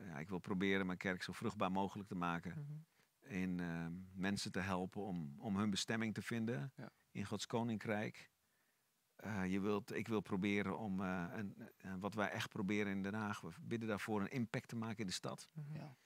ja, 0.08 0.18
ik 0.20 0.30
wil 0.30 0.39
proberen 0.39 0.86
mijn 0.86 0.97
kerk 0.97 1.24
zo 1.24 1.32
vruchtbaar 1.32 1.72
mogelijk 1.72 2.08
te 2.10 2.16
maken. 2.16 2.52
Mhm. 2.52 2.78
in 3.22 3.60
ehm, 3.60 3.93
mensen 4.14 4.52
te 4.52 4.60
helpen 4.60 5.02
om, 5.02 5.36
om 5.39 5.58
hun 5.58 5.70
bestemming 5.70 6.14
te 6.14 6.22
vinden 6.22 6.72
Ja. 6.76 6.91
in 7.12 7.26
Gods 7.26 7.45
koninkrijk. 7.45 8.32
Eh, 9.16 9.45
je 9.52 9.60
wilt, 9.60 9.93
ik 9.95 10.08
wil 10.08 10.22
proberen 10.22 10.78
om, 10.78 11.02
eh, 11.02 11.26
een, 11.32 11.56
eh, 11.78 11.93
wat 12.00 12.14
wij 12.14 12.30
echt 12.30 12.50
proberen 12.50 12.91
in 12.91 13.04
Den 13.04 13.14
Haag, 13.14 13.41
we 13.41 13.50
bidden 13.62 13.88
daarvoor 13.89 14.22
een 14.22 14.32
impact 14.32 14.68
te 14.68 14.76
maken 14.76 14.97
in 15.00 15.06
de 15.06 15.12
stad. 15.14 15.50
Mhm. 15.54 15.74
Ja. 15.76 15.97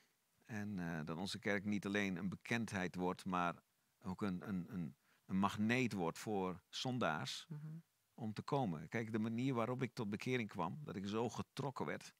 En 0.45 0.79
eh, 0.79 0.99
dat 1.05 1.17
onze 1.17 1.39
kerk 1.39 1.65
niet 1.65 1.85
alleen 1.85 2.15
een 2.17 2.29
bekendheid 2.29 2.95
wordt, 2.95 3.25
maar 3.25 3.55
ook 4.01 4.21
een, 4.21 4.47
een, 4.49 4.65
een, 4.73 4.95
een 5.25 5.37
magneet 5.37 5.93
wordt 5.93 6.17
voor 6.17 6.61
zondaars 6.69 7.45
Mhm. 7.49 7.77
om 8.13 8.33
te 8.33 8.41
komen. 8.41 8.87
Kijk, 8.89 9.11
de 9.11 9.19
manier 9.19 9.53
waarop 9.53 9.81
ik 9.81 9.93
tot 9.93 10.09
bekering 10.09 10.49
kwam, 10.49 10.79
dat 10.83 10.95
ik 10.95 11.05
zo 11.07 11.29
getrokken 11.29 11.85
werd, 11.85 12.13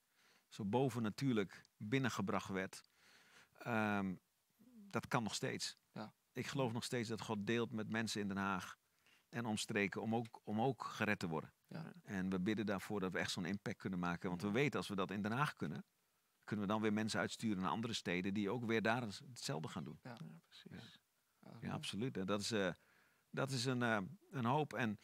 zo 0.54 0.66
bovennatuurlijk 0.66 1.62
binnengebracht 1.78 2.49
werd, 2.49 2.84
ehm, 3.60 4.16
dat 4.89 5.08
kan 5.08 5.24
nog 5.24 5.36
steeds. 5.36 5.78
Ja. 5.91 6.14
Ik 6.32 6.47
geloof 6.47 6.74
nog 6.74 6.84
steeds 6.84 7.10
dat 7.10 7.22
God 7.22 7.47
deelt 7.47 7.72
met 7.72 7.89
mensen 7.89 8.22
in 8.22 8.28
Den 8.28 8.38
Haag 8.38 8.78
en 9.30 9.45
omstreken 9.45 10.01
om 10.01 10.16
ook, 10.16 10.41
om 10.43 10.62
ook 10.62 10.84
gered 10.84 11.20
te 11.20 11.28
worden. 11.28 11.54
Ja. 11.68 11.93
En 12.04 12.30
we 12.30 12.39
bidden 12.39 12.66
daarvoor 12.66 12.99
dat 12.99 13.12
we 13.12 13.20
echt 13.20 13.32
zo'n 13.32 13.45
impact 13.45 13.78
kunnen 13.78 13.99
maken. 13.99 14.30
Want 14.30 14.41
we 14.41 14.51
weten 14.51 14.80
als 14.80 14.88
we 14.88 14.95
dat 14.95 15.12
in 15.12 15.22
Den 15.22 15.32
Haag 15.32 15.56
kunnen, 15.56 15.86
kunnen 16.43 16.66
we 16.66 16.72
dan 16.72 16.82
weer 16.82 16.93
mensen 16.93 17.20
uitsturen 17.20 17.62
naar 17.62 17.72
andere 17.72 17.93
steden 17.93 18.34
die 18.34 18.49
ook 18.49 18.66
weer 18.66 18.82
daar 18.82 19.01
hetzelfde 19.01 19.68
gaan 19.68 19.84
doen. 19.84 19.99
Ja, 20.01 20.18
precies. 20.45 21.01
Ja, 21.62 21.72
absoluut. 21.72 22.18
En 22.18 22.26
dat 22.26 22.39
is, 22.39 22.51
eh, 22.51 22.74
dat 23.30 23.51
is 23.51 23.66
een, 23.66 23.82
eh, 23.82 24.01
een 24.32 24.45
hoop. 24.45 24.74
En 24.74 24.99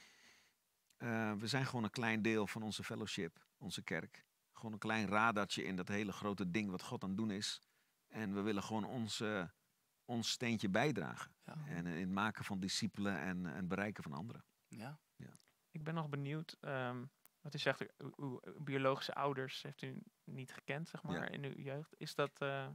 eh, 0.97 1.34
we 1.34 1.47
zijn 1.47 1.66
gewoon 1.66 1.84
een 1.84 1.89
klein 1.89 2.22
deel 2.22 2.47
van 2.47 2.64
onze 2.64 2.84
fellowship, 2.84 3.47
onze 3.58 3.84
kerk. 3.84 4.28
Gewoon 4.60 4.74
een 4.74 4.80
klein 4.80 5.07
radartje 5.07 5.64
in 5.64 5.76
dat 5.76 5.88
hele 5.88 6.12
grote 6.12 6.49
ding 6.51 6.70
wat 6.70 6.82
God 6.84 7.03
aan 7.03 7.10
het 7.10 7.18
doen 7.18 7.32
is. 7.32 7.62
En 8.07 8.34
we 8.34 8.41
willen 8.41 8.64
gewoon 8.64 8.84
ons, 8.86 9.20
eh, 9.20 9.43
ons 10.05 10.30
steentje 10.32 10.70
bijdragen. 10.70 11.36
Ja. 11.43 11.55
En 11.68 11.86
in 11.86 11.99
het 11.99 12.10
maken 12.10 12.43
van 12.45 12.60
discipelen 12.60 13.20
en, 13.20 13.45
en 13.45 13.55
het 13.55 13.68
bereiken 13.68 14.03
van 14.03 14.14
anderen. 14.14 14.45
Ja. 14.68 14.99
Ik 15.72 15.84
ben 15.84 15.93
nog 15.93 16.10
benieuwd, 16.10 16.57
ehm, 16.60 17.05
wat 17.41 17.53
u 17.55 17.57
zegt, 17.57 17.82
u- 17.82 17.89
uw, 17.97 18.39
uw 18.43 18.60
biologische 18.64 19.14
ouders 19.14 19.62
heeft 19.62 19.82
u 19.82 20.01
niet 20.24 20.51
gekend, 20.53 20.89
zeg 20.89 21.01
Ja. 21.01 21.10
maar, 21.10 21.32
in 21.32 21.43
uw 21.43 21.53
jeugd. 21.64 21.95
Is, 21.97 22.16
dat, 22.16 22.32
eh, 22.41 22.70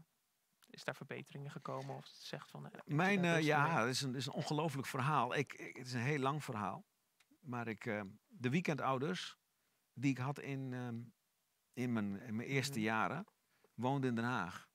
is 0.71 0.85
daar 0.85 0.95
verbeteringen 0.97 1.51
gekomen? 1.51 1.97
Of 1.97 2.07
zegt 2.07 2.51
van... 2.51 2.71
eh, 2.71 2.81
Mijn, 2.85 3.25
eh, 3.25 3.33
best 3.35 3.47
ja, 3.47 3.81
het 3.81 3.89
is 3.89 4.01
een, 4.03 4.15
is 4.15 4.27
een 4.27 4.33
ongelooflijk 4.33 4.87
verhaal. 4.87 5.35
Ik, 5.35 5.53
ik- 5.53 5.77
het 5.77 5.87
is 5.87 5.93
een 5.93 6.01
heel 6.01 6.19
lang 6.19 6.45
verhaal. 6.45 6.85
Maar 7.41 7.69
ik, 7.69 7.87
eh, 7.87 8.03
de 8.27 8.51
weekendouders 8.51 9.37
die 9.93 10.11
ik 10.11 10.19
had 10.19 10.39
in, 10.39 10.73
ehm, 10.73 11.03
in, 11.75 11.93
mijn, 11.93 12.21
in 12.21 12.37
mijn 12.37 12.49
eerste 12.49 12.79
Mhm. 12.79 12.83
jaren, 12.87 13.27
woonden 13.75 14.09
in 14.11 14.17
Den 14.17 14.25
Haag. 14.25 14.69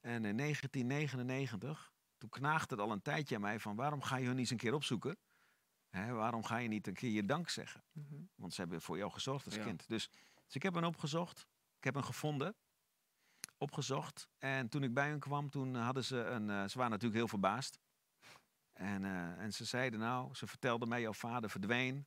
En 0.00 0.24
in 0.24 0.36
1999, 0.36 1.92
toen 2.18 2.28
knaagde 2.30 2.74
het 2.74 2.84
al 2.84 2.92
een 2.92 3.02
tijdje 3.02 3.34
aan 3.34 3.40
mij 3.40 3.60
van 3.60 3.76
waarom 3.76 4.02
ga 4.02 4.16
je 4.16 4.22
hun 4.22 4.30
niet 4.30 4.40
eens 4.40 4.50
een 4.50 4.56
keer 4.56 4.74
opzoeken? 4.74 5.16
Hè, 5.88 6.12
waarom 6.12 6.44
ga 6.44 6.56
je 6.56 6.68
niet 6.68 6.86
een 6.86 6.94
keer 6.94 7.10
je 7.10 7.24
dank 7.24 7.48
zeggen? 7.48 7.84
Mhm. 7.92 8.14
Want 8.34 8.54
ze 8.54 8.60
hebben 8.60 8.82
voor 8.82 8.96
jou 8.96 9.10
gezorgd 9.12 9.44
als 9.46 9.54
Ja. 9.54 9.64
kind. 9.64 9.88
Dus, 9.88 10.10
dus 10.44 10.54
ik 10.54 10.62
heb 10.62 10.74
hen 10.74 10.84
opgezocht. 10.84 11.46
Ik 11.76 11.84
heb 11.84 11.94
hen 11.94 12.04
gevonden. 12.04 12.54
Opgezocht. 13.58 14.28
En 14.38 14.68
toen 14.68 14.82
ik 14.82 14.94
bij 14.94 15.08
hen 15.08 15.18
kwam, 15.20 15.50
toen 15.50 15.74
hadden 15.74 16.04
ze 16.04 16.16
een... 16.24 16.50
eh, 16.50 16.56
ze 16.68 16.76
waren 16.76 16.90
natuurlijk 16.90 17.18
heel 17.18 17.28
verbaasd. 17.28 17.78
En, 18.72 19.04
eh, 19.04 19.38
en 19.42 19.52
ze 19.52 19.64
zeiden 19.64 20.00
nou, 20.00 20.34
ze 20.34 20.46
vertelden 20.46 20.88
mij, 20.88 21.00
jouw 21.00 21.12
vader 21.12 21.50
verdween. 21.50 22.06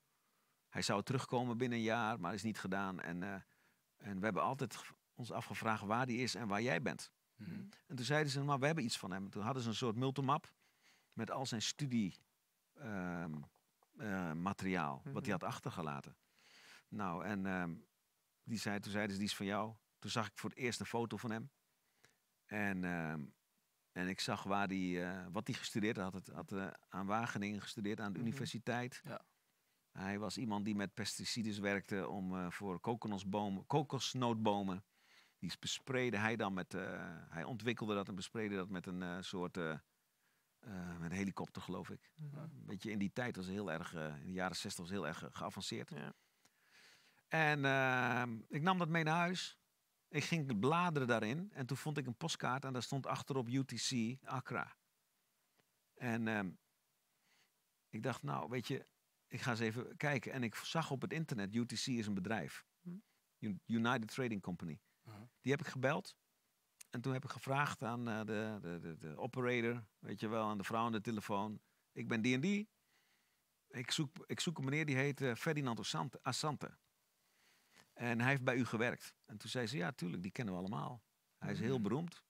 Hij 0.69 0.81
zou 0.81 1.03
terugkomen 1.03 1.57
binnen 1.57 1.77
een 1.77 1.83
jaar, 1.83 2.19
maar 2.19 2.33
is 2.33 2.43
niet 2.43 2.59
gedaan. 2.59 2.99
En, 2.99 3.23
eh, 3.23 3.41
en 4.03 4.17
we 4.19 4.23
hebben 4.25 4.43
altijd 4.43 4.81
ons 5.15 5.31
afgevraagd 5.31 5.83
waar 5.83 6.05
die 6.05 6.17
is 6.17 6.35
en 6.35 6.47
waar 6.47 6.61
jij 6.61 6.81
bent. 6.81 7.11
Mhm. 7.35 7.51
En 7.87 7.95
toen 7.95 8.05
zeiden 8.05 8.31
ze, 8.31 8.43
maar 8.43 8.59
we 8.59 8.65
hebben 8.65 8.83
iets 8.83 8.97
van 8.97 9.11
hem. 9.11 9.29
Toen 9.29 9.43
hadden 9.43 9.63
ze 9.63 9.69
een 9.69 9.75
soort 9.75 9.95
multimap 9.95 10.53
met 11.13 11.31
al 11.31 11.45
zijn 11.45 11.61
studie 11.61 12.17
ehm, 12.73 13.33
eh, 13.97 14.31
wat 14.43 14.61
Mhm. 14.63 15.17
hij 15.23 15.31
had 15.31 15.43
achtergelaten. 15.43 16.15
Nou, 16.87 17.25
en 17.25 17.45
ehm, 17.45 17.75
die 18.43 18.57
zei, 18.57 18.79
toen 18.79 18.91
zeiden 18.91 19.11
ze, 19.13 19.19
die 19.19 19.29
is 19.29 19.35
van 19.35 19.45
jou. 19.45 19.73
Toen 19.99 20.11
zag 20.11 20.27
ik 20.27 20.37
voor 20.37 20.49
het 20.49 20.59
eerst 20.59 20.79
een 20.79 20.85
foto 20.85 21.17
van 21.17 21.31
hem. 21.31 21.51
En, 22.45 22.83
ehm, 22.83 23.25
en 23.91 24.07
ik 24.07 24.19
zag 24.19 24.43
waar 24.43 24.67
die, 24.67 25.03
eh, 25.03 25.25
wat 25.31 25.47
hij 25.47 25.55
gestudeerd 25.55 25.97
had. 25.97 26.13
Had, 26.13 26.27
had 26.27 26.51
eh, 26.51 26.67
aan 26.89 27.05
Wageningen 27.05 27.61
gestudeerd, 27.61 27.99
aan 27.99 28.13
de 28.13 28.19
Mhm. 28.19 28.27
universiteit. 28.27 29.01
Ja. 29.03 29.21
Hij 29.93 30.19
was 30.19 30.37
iemand 30.37 30.65
die 30.65 30.75
met 30.75 30.93
pesticides 30.93 31.59
werkte 31.59 32.07
om, 32.07 32.35
eh, 32.35 32.51
voor 32.51 32.79
kokosnootbomen, 32.79 33.65
kokosnootbomen. 33.65 34.83
Die 35.39 35.51
bespreidde 35.59 36.17
hij 36.17 36.35
dan 36.35 36.53
met. 36.53 36.73
eh, 36.73 36.81
hij 37.29 37.43
ontwikkelde 37.43 37.95
dat 37.95 38.07
en 38.07 38.15
bespreidde 38.15 38.55
dat 38.55 38.69
met 38.69 38.85
een 38.85 39.01
eh, 39.01 39.17
soort. 39.21 39.55
met 40.99 41.11
een 41.11 41.17
helikopter, 41.17 41.61
geloof 41.61 41.89
ik. 41.89 42.11
Mhm. 42.15 42.47
Beetje 42.51 42.91
in 42.91 42.99
die 42.99 43.11
tijd 43.13 43.35
was 43.35 43.47
heel 43.47 43.71
erg. 43.71 43.93
in 43.93 44.25
de 44.25 44.31
jaren 44.31 44.55
60 44.55 44.83
was 44.83 44.93
heel 44.93 45.07
erg 45.07 45.23
geavanceerd. 45.31 45.89
Ja. 45.89 46.13
En 47.27 47.65
ehm, 47.65 48.39
ik 48.47 48.61
nam 48.61 48.77
dat 48.77 48.89
mee 48.89 49.03
naar 49.03 49.17
huis. 49.17 49.57
Ik 50.09 50.23
ging 50.23 50.59
bladeren 50.59 51.07
daarin. 51.07 51.51
En 51.53 51.65
toen 51.65 51.77
vond 51.77 51.97
ik 51.97 52.07
een 52.07 52.17
postkaart 52.17 52.65
en 52.65 52.73
daar 52.73 52.83
stond 52.83 53.05
achterop 53.05 53.47
UTC 53.47 54.17
Accra. 54.23 54.75
En 55.93 56.27
ehm, 56.27 56.51
ik 57.89 58.03
dacht, 58.03 58.23
nou, 58.23 58.49
weet 58.49 58.67
je, 58.67 58.85
ik 59.33 59.41
ga 59.41 59.51
eens 59.51 59.59
even 59.59 59.97
kijken. 59.97 60.31
En 60.31 60.43
ik 60.43 60.55
zag 60.55 60.91
op 60.91 61.01
het 61.01 61.13
internet, 61.13 61.55
UTC 61.55 61.71
is 61.87 62.07
een 62.07 62.13
bedrijf. 62.13 62.65
Hm. 62.81 63.55
United 63.65 64.07
Trading 64.07 64.41
Company. 64.41 64.79
Mhm. 65.03 65.23
Die 65.41 65.51
heb 65.51 65.61
ik 65.61 65.67
gebeld. 65.67 66.15
En 66.89 67.01
toen 67.01 67.13
heb 67.13 67.23
ik 67.23 67.29
gevraagd 67.29 67.81
aan 67.83 68.07
eh, 68.09 68.17
de, 68.19 68.57
de, 68.61 68.79
de, 68.79 68.97
de 68.97 69.17
operator, 69.17 69.85
weet 69.99 70.19
je 70.19 70.27
wel, 70.27 70.43
aan 70.47 70.57
de 70.57 70.63
vrouw 70.63 70.85
aan 70.85 70.91
de 70.91 71.01
telefoon. 71.01 71.61
Ik 71.91 72.07
ben 72.07 72.21
die 72.21 72.33
en 72.35 72.41
die. 72.41 72.69
Ik 73.67 73.91
zoek, 73.91 74.23
ik 74.25 74.39
zoek 74.39 74.57
een 74.57 74.63
meneer 74.63 74.85
die 74.85 74.95
heet 74.95 75.21
eh, 75.21 75.35
Ferdinand 75.35 75.79
Assante- 75.79 76.19
Assante. 76.21 76.77
En 77.93 78.19
hij 78.19 78.29
heeft 78.29 78.43
bij 78.43 78.55
u 78.55 78.65
gewerkt. 78.65 79.15
En 79.25 79.37
toen 79.37 79.49
zei 79.49 79.67
ze, 79.67 79.77
ja, 79.77 79.91
tuurlijk, 79.91 80.21
die 80.21 80.31
kennen 80.31 80.53
we 80.53 80.59
allemaal. 80.59 81.03
Hij 81.37 81.51
is 81.51 81.59
heel 81.59 81.73
Mhm. 81.79 81.83
beroemd. 81.83 82.23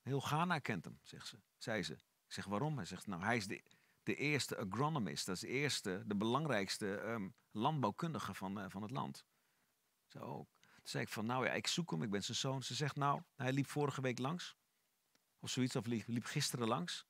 Heel 0.00 0.20
Ghana 0.20 0.58
kent 0.58 0.84
hem, 0.84 0.98
zegt 1.02 1.26
ze. 1.26 1.42
Zei 1.56 1.82
ze. 1.82 1.92
Ik 2.26 2.32
zeg, 2.32 2.44
waarom? 2.44 2.76
Hij 2.76 2.84
zegt, 2.86 3.06
nou, 3.06 3.22
hij 3.22 3.36
is 3.36 3.46
de, 3.46 3.62
de 4.08 4.14
eerste 4.14 4.56
agronomist. 4.56 5.26
Dat 5.26 5.34
is 5.34 5.40
de 5.40 5.48
eerste, 5.48 6.02
de 6.06 6.16
belangrijkste 6.16 6.94
ehm, 6.94 7.28
landbouwkundige 7.50 8.34
van, 8.34 8.60
eh, 8.60 8.64
van 8.68 8.82
het 8.82 8.90
land. 8.90 9.24
Zo. 10.06 10.46
Toen 10.60 10.82
zei 10.82 11.02
ik 11.02 11.08
van, 11.08 11.26
nou 11.26 11.44
ja, 11.44 11.52
ik 11.52 11.66
zoek 11.66 11.90
hem, 11.90 12.02
ik 12.02 12.10
ben 12.10 12.24
zijn 12.24 12.36
zoon. 12.36 12.62
Ze 12.62 12.74
zegt, 12.74 12.96
nou, 12.96 13.22
hij 13.36 13.52
liep 13.52 13.66
vorige 13.66 14.00
week 14.00 14.18
langs. 14.18 14.56
Of 15.38 15.50
zoiets, 15.50 15.76
of 15.76 15.86
liep, 15.86 16.06
liep 16.06 16.24
gisteren 16.24 16.68
langs. 16.68 17.06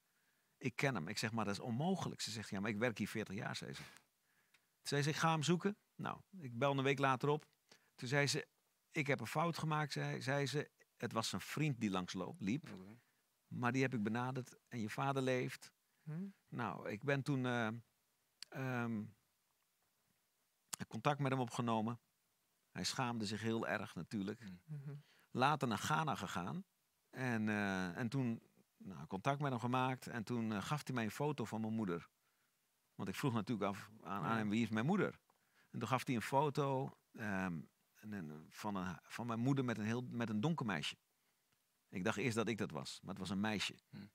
Ik 0.57 0.77
ken 0.77 0.95
hem. 0.95 1.09
Ik 1.09 1.19
zeg, 1.19 1.33
maar 1.33 1.45
dat 1.45 1.55
is 1.55 1.61
onmogelijk. 1.61 2.21
Ze 2.21 2.31
zegt, 2.31 2.51
ja, 2.51 2.61
maar 2.61 2.71
ik 2.71 2.79
werk 2.79 2.99
hier 2.99 3.09
40 3.09 3.35
jaar, 3.35 3.57
zei 3.57 3.73
ze. 3.73 3.83
Toen 3.83 4.99
zei 4.99 5.03
ze, 5.03 5.09
ik 5.09 5.17
ga 5.17 5.31
hem 5.31 5.43
zoeken. 5.43 5.77
Nou, 5.95 6.21
ik 6.41 6.59
bel 6.59 6.79
een 6.79 6.85
week 6.85 6.99
later 6.99 7.29
op. 7.29 7.47
Toen 7.95 8.09
zei 8.09 8.27
ze, 8.27 8.49
ik 8.91 9.07
heb 9.07 9.21
een 9.21 9.27
fout 9.27 9.59
gemaakt, 9.59 9.93
zei, 9.93 10.23
zei 10.23 10.47
ze. 10.47 10.71
Het 10.97 11.13
was 11.13 11.33
een 11.33 11.41
vriend 11.41 11.81
die 11.81 11.91
langs 11.91 12.15
liep. 12.39 12.69
Maar 13.47 13.73
die 13.73 13.83
heb 13.83 13.95
ik 13.95 14.03
benaderd 14.03 14.59
en 14.69 14.81
je 14.81 14.89
vader 14.89 15.23
leeft. 15.23 15.73
Hm? 16.09 16.29
Nou, 16.49 16.89
ik 16.89 17.05
ben 17.05 17.23
toen 17.23 17.47
eh, 17.47 17.69
ehm, 18.49 19.05
contact 20.89 21.19
met 21.21 21.31
hem 21.31 21.41
opgenomen. 21.41 22.01
Hij 22.71 22.85
schaamde 22.85 23.27
zich 23.27 23.41
heel 23.41 23.69
erg 23.69 23.95
natuurlijk. 23.95 24.41
Mhm. 24.65 24.95
Later 25.31 25.69
naar 25.69 25.79
Ghana 25.79 26.15
gegaan. 26.15 26.65
En, 27.11 27.49
eh, 27.49 27.97
en 27.97 28.09
toen 28.09 28.43
nou, 28.77 29.07
contact 29.07 29.41
met 29.41 29.51
hem 29.51 29.61
gemaakt. 29.61 30.07
En 30.07 30.25
toen 30.25 30.53
eh, 30.53 30.63
gaf 30.63 30.87
hij 30.87 30.95
mij 30.95 31.05
een 31.05 31.11
foto 31.11 31.45
van 31.45 31.61
mijn 31.61 31.75
moeder. 31.75 32.09
Want 32.95 33.09
ik 33.09 33.15
vroeg 33.15 33.33
natuurlijk 33.33 33.71
af 33.71 33.91
aan, 34.03 34.23
aan 34.23 34.37
hem 34.37 34.49
wie 34.49 34.63
is 34.63 34.71
mijn 34.71 34.87
moeder. 34.87 35.19
En 35.71 35.79
toen 35.79 35.89
gaf 35.89 36.07
hij 36.07 36.15
een 36.15 36.23
foto 36.23 36.97
ehm, 37.13 37.61
van, 38.49 38.75
een, 38.75 38.99
van 39.03 39.27
mijn 39.27 39.41
moeder 39.41 39.65
met 39.65 39.79
een, 39.79 39.85
heel, 39.85 40.03
met 40.03 40.29
een 40.29 40.41
donker 40.41 40.67
meisje. 40.67 40.97
Ik 41.89 42.05
dacht 42.05 42.17
eerst 42.17 42.37
dat 42.37 42.49
ik 42.49 42.59
dat 42.59 42.71
was, 42.71 43.01
maar 43.01 43.11
het 43.11 43.19
was 43.19 43.31
een 43.31 43.41
meisje. 43.41 43.79
Hm. 43.91 44.07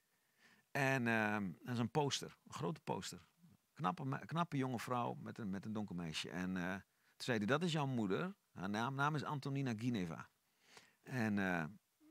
En 0.76 1.06
ehm 1.06 1.52
dat 1.62 1.74
is 1.74 1.78
een 1.78 1.90
poster, 1.90 2.36
een 2.44 2.52
grote 2.52 2.80
poster. 2.80 3.26
Knappe, 3.72 4.22
knappe 4.26 4.56
jonge 4.56 4.78
vrouw 4.78 5.14
met 5.14 5.38
een, 5.38 5.50
met 5.50 5.64
een 5.64 5.72
donker 5.72 5.94
meisje. 5.94 6.30
En 6.30 6.56
eh, 6.56 6.72
toen 6.72 7.24
zei 7.24 7.38
hij, 7.38 7.46
dat 7.46 7.62
is 7.62 7.72
jouw 7.72 7.86
moeder. 7.86 8.34
Haar 8.52 8.70
naam, 8.70 8.94
naam 8.94 9.14
is 9.14 9.24
Antonina 9.24 9.72
Gineva. 9.76 10.28
En 11.02 11.38
eh, 11.38 11.64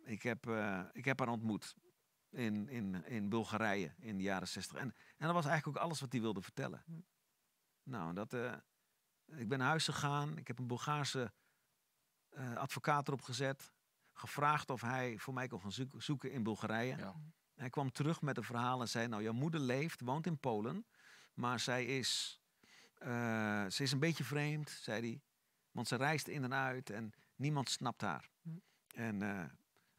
ik, 0.04 0.24
heb, 0.24 0.48
eh, 0.48 0.84
ik 0.92 1.06
heb 1.06 1.20
haar 1.20 1.28
ontmoet 1.28 1.76
in, 2.30 2.70
in, 2.70 3.06
in 3.06 3.30
Bulgarije 3.30 3.94
in 3.98 4.18
de 4.18 4.24
jaren 4.24 4.48
zestig. 4.48 4.78
En, 4.78 4.94
en 5.18 5.26
dat 5.26 5.34
was 5.34 5.46
eigenlijk 5.46 5.78
ook 5.78 5.84
alles 5.84 6.00
wat 6.00 6.12
hij 6.12 6.22
wilde 6.22 6.42
vertellen. 6.42 6.84
Hm. 6.86 7.00
Nou, 7.84 8.14
dat, 8.14 8.34
ik 9.26 9.48
ben 9.48 9.58
naar 9.58 9.68
huis 9.68 9.86
gegaan. 9.86 10.38
Ik 10.38 10.48
heb 10.48 10.60
een 10.60 10.68
Bulgaarse 10.68 11.34
advocaat 12.56 13.08
erop 13.08 13.22
gezet. 13.22 13.74
Gevraagd 14.14 14.70
of 14.70 14.82
hij 14.82 15.18
voor 15.18 15.34
mij 15.34 15.48
kon 15.48 15.62
gaan 15.62 15.72
zoek- 15.72 16.02
zoeken 16.02 16.32
in 16.32 16.44
Bulgarije. 16.44 16.98
Ja. 16.98 17.16
Hij 17.56 17.70
kwam 17.70 17.92
terug 17.92 18.22
met 18.22 18.38
een 18.38 18.44
verhaal 18.44 18.82
en 18.82 18.90
zei: 18.90 19.08
Nou, 19.08 19.24
jouw 19.24 19.34
moeder 19.34 19.60
leeft, 19.60 20.02
woont 20.02 20.26
in 20.26 20.40
Polen. 20.40 20.86
Maar 21.34 21.60
zij 21.60 21.86
is, 21.86 22.42
eh, 22.94 23.66
ze 23.66 23.84
is 23.84 23.92
een 23.92 24.00
beetje 24.00 24.24
vreemd, 24.24 24.70
zei 24.70 25.02
hij. 25.02 25.22
Want 25.72 25.88
ze 25.88 25.96
reist 25.96 26.28
in 26.28 26.44
en 26.44 26.54
uit 26.54 26.90
en 26.90 27.14
niemand 27.36 27.70
snapt 27.70 28.02
haar. 28.02 28.30
Hm. 28.42 28.50
En 28.88 29.22
eh, 29.22 29.46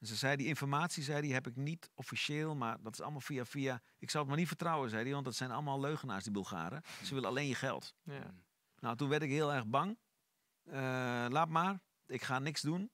ze 0.01 0.17
zei: 0.17 0.37
Die 0.37 0.47
informatie 0.47 1.03
zei 1.03 1.21
die 1.21 1.33
heb 1.33 1.47
ik 1.47 1.57
niet 1.57 1.91
officieel, 1.95 2.55
maar 2.57 2.83
dat 2.83 2.93
is 2.93 3.01
allemaal 3.01 3.21
via 3.21 3.45
via. 3.45 3.83
Ik 3.99 4.11
zou 4.11 4.23
het 4.23 4.29
maar 4.33 4.41
niet 4.41 4.49
vertrouwen, 4.49 4.91
zei 4.91 5.03
hij, 5.03 5.13
want 5.13 5.25
dat 5.25 5.35
zijn 5.35 5.51
allemaal 5.51 5.81
leugenaars, 5.81 6.25
die 6.25 6.33
Bulgaren. 6.33 6.83
Ze 7.03 7.15
willen 7.15 7.29
alleen 7.29 7.49
je 7.49 7.55
geld. 7.55 7.95
Ja. 8.03 8.21
Hm. 8.21 8.33
Nou, 8.79 8.97
toen 8.97 9.09
werd 9.09 9.23
ik 9.23 9.31
heel 9.31 9.53
erg 9.53 9.67
bang. 9.67 9.99
Eh, 10.65 11.27
laat 11.29 11.49
maar, 11.49 11.81
ik 12.07 12.23
ga 12.23 12.39
niks 12.39 12.61
doen. 12.61 12.91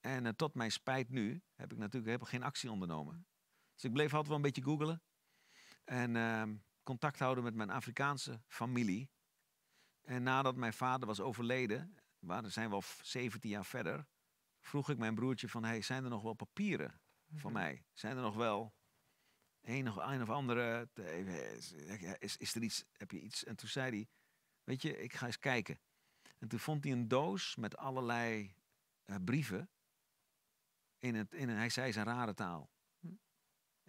En 0.00 0.36
tot 0.36 0.54
mijn 0.54 0.72
spijt 0.72 1.10
nu 1.10 1.42
heb 1.54 1.72
ik 1.72 1.78
natuurlijk 1.78 2.12
heb 2.12 2.20
ik 2.20 2.28
geen 2.28 2.42
actie 2.42 2.70
ondernomen. 2.70 3.26
Dus 3.80 3.88
ik 3.88 3.94
bleef 3.96 4.10
altijd 4.10 4.26
wel 4.26 4.36
een 4.36 4.42
beetje 4.42 4.62
googelen. 4.62 5.02
En 5.84 6.16
ehm, 6.16 6.56
contact 6.82 7.18
houden 7.18 7.44
met 7.44 7.54
mijn 7.54 7.70
Afrikaanse 7.70 8.42
familie. 8.46 9.10
En 10.00 10.22
nadat 10.22 10.56
mijn 10.56 10.72
vader 10.72 11.06
was 11.06 11.20
overleden, 11.20 11.94
waar 12.18 12.50
zijn 12.50 12.68
we 12.68 12.74
al 12.74 12.80
f- 12.82 13.00
17 13.02 13.50
jaar 13.50 13.64
verder, 13.64 14.06
vroeg 14.60 14.90
ik 14.90 14.98
mijn 14.98 15.14
broertje 15.14 15.48
van, 15.48 15.64
hey, 15.64 15.82
zijn 15.82 16.04
er 16.04 16.10
nog 16.10 16.22
wel 16.22 16.34
papieren 16.34 17.00
van 17.34 17.52
Mhm. 17.52 17.60
mij? 17.60 17.84
Zijn 17.92 18.16
er 18.16 18.22
nog 18.22 18.34
wel 18.34 18.74
een 19.60 19.88
of, 19.88 19.96
een 19.96 20.22
of 20.22 20.30
andere, 20.30 20.88
is, 22.18 22.36
is 22.36 22.54
er 22.54 22.62
iets, 22.62 22.84
heb 22.92 23.10
je 23.10 23.20
iets? 23.20 23.44
En 23.44 23.56
toen 23.56 23.68
zei 23.68 23.90
hij, 23.90 24.08
weet 24.64 24.82
je, 24.82 24.98
ik 24.98 25.12
ga 25.12 25.26
eens 25.26 25.38
kijken. 25.38 25.80
En 26.38 26.48
toen 26.48 26.58
vond 26.58 26.84
hij 26.84 26.92
een 26.92 27.08
doos 27.08 27.56
met 27.56 27.76
allerlei 27.76 28.54
eh, 29.04 29.16
brieven. 29.24 29.70
In 30.98 31.14
het, 31.14 31.34
in 31.34 31.48
een, 31.48 31.56
hij 31.56 31.68
zei 31.70 31.92
zijn 31.92 32.06
rare 32.06 32.34
taal. 32.34 32.70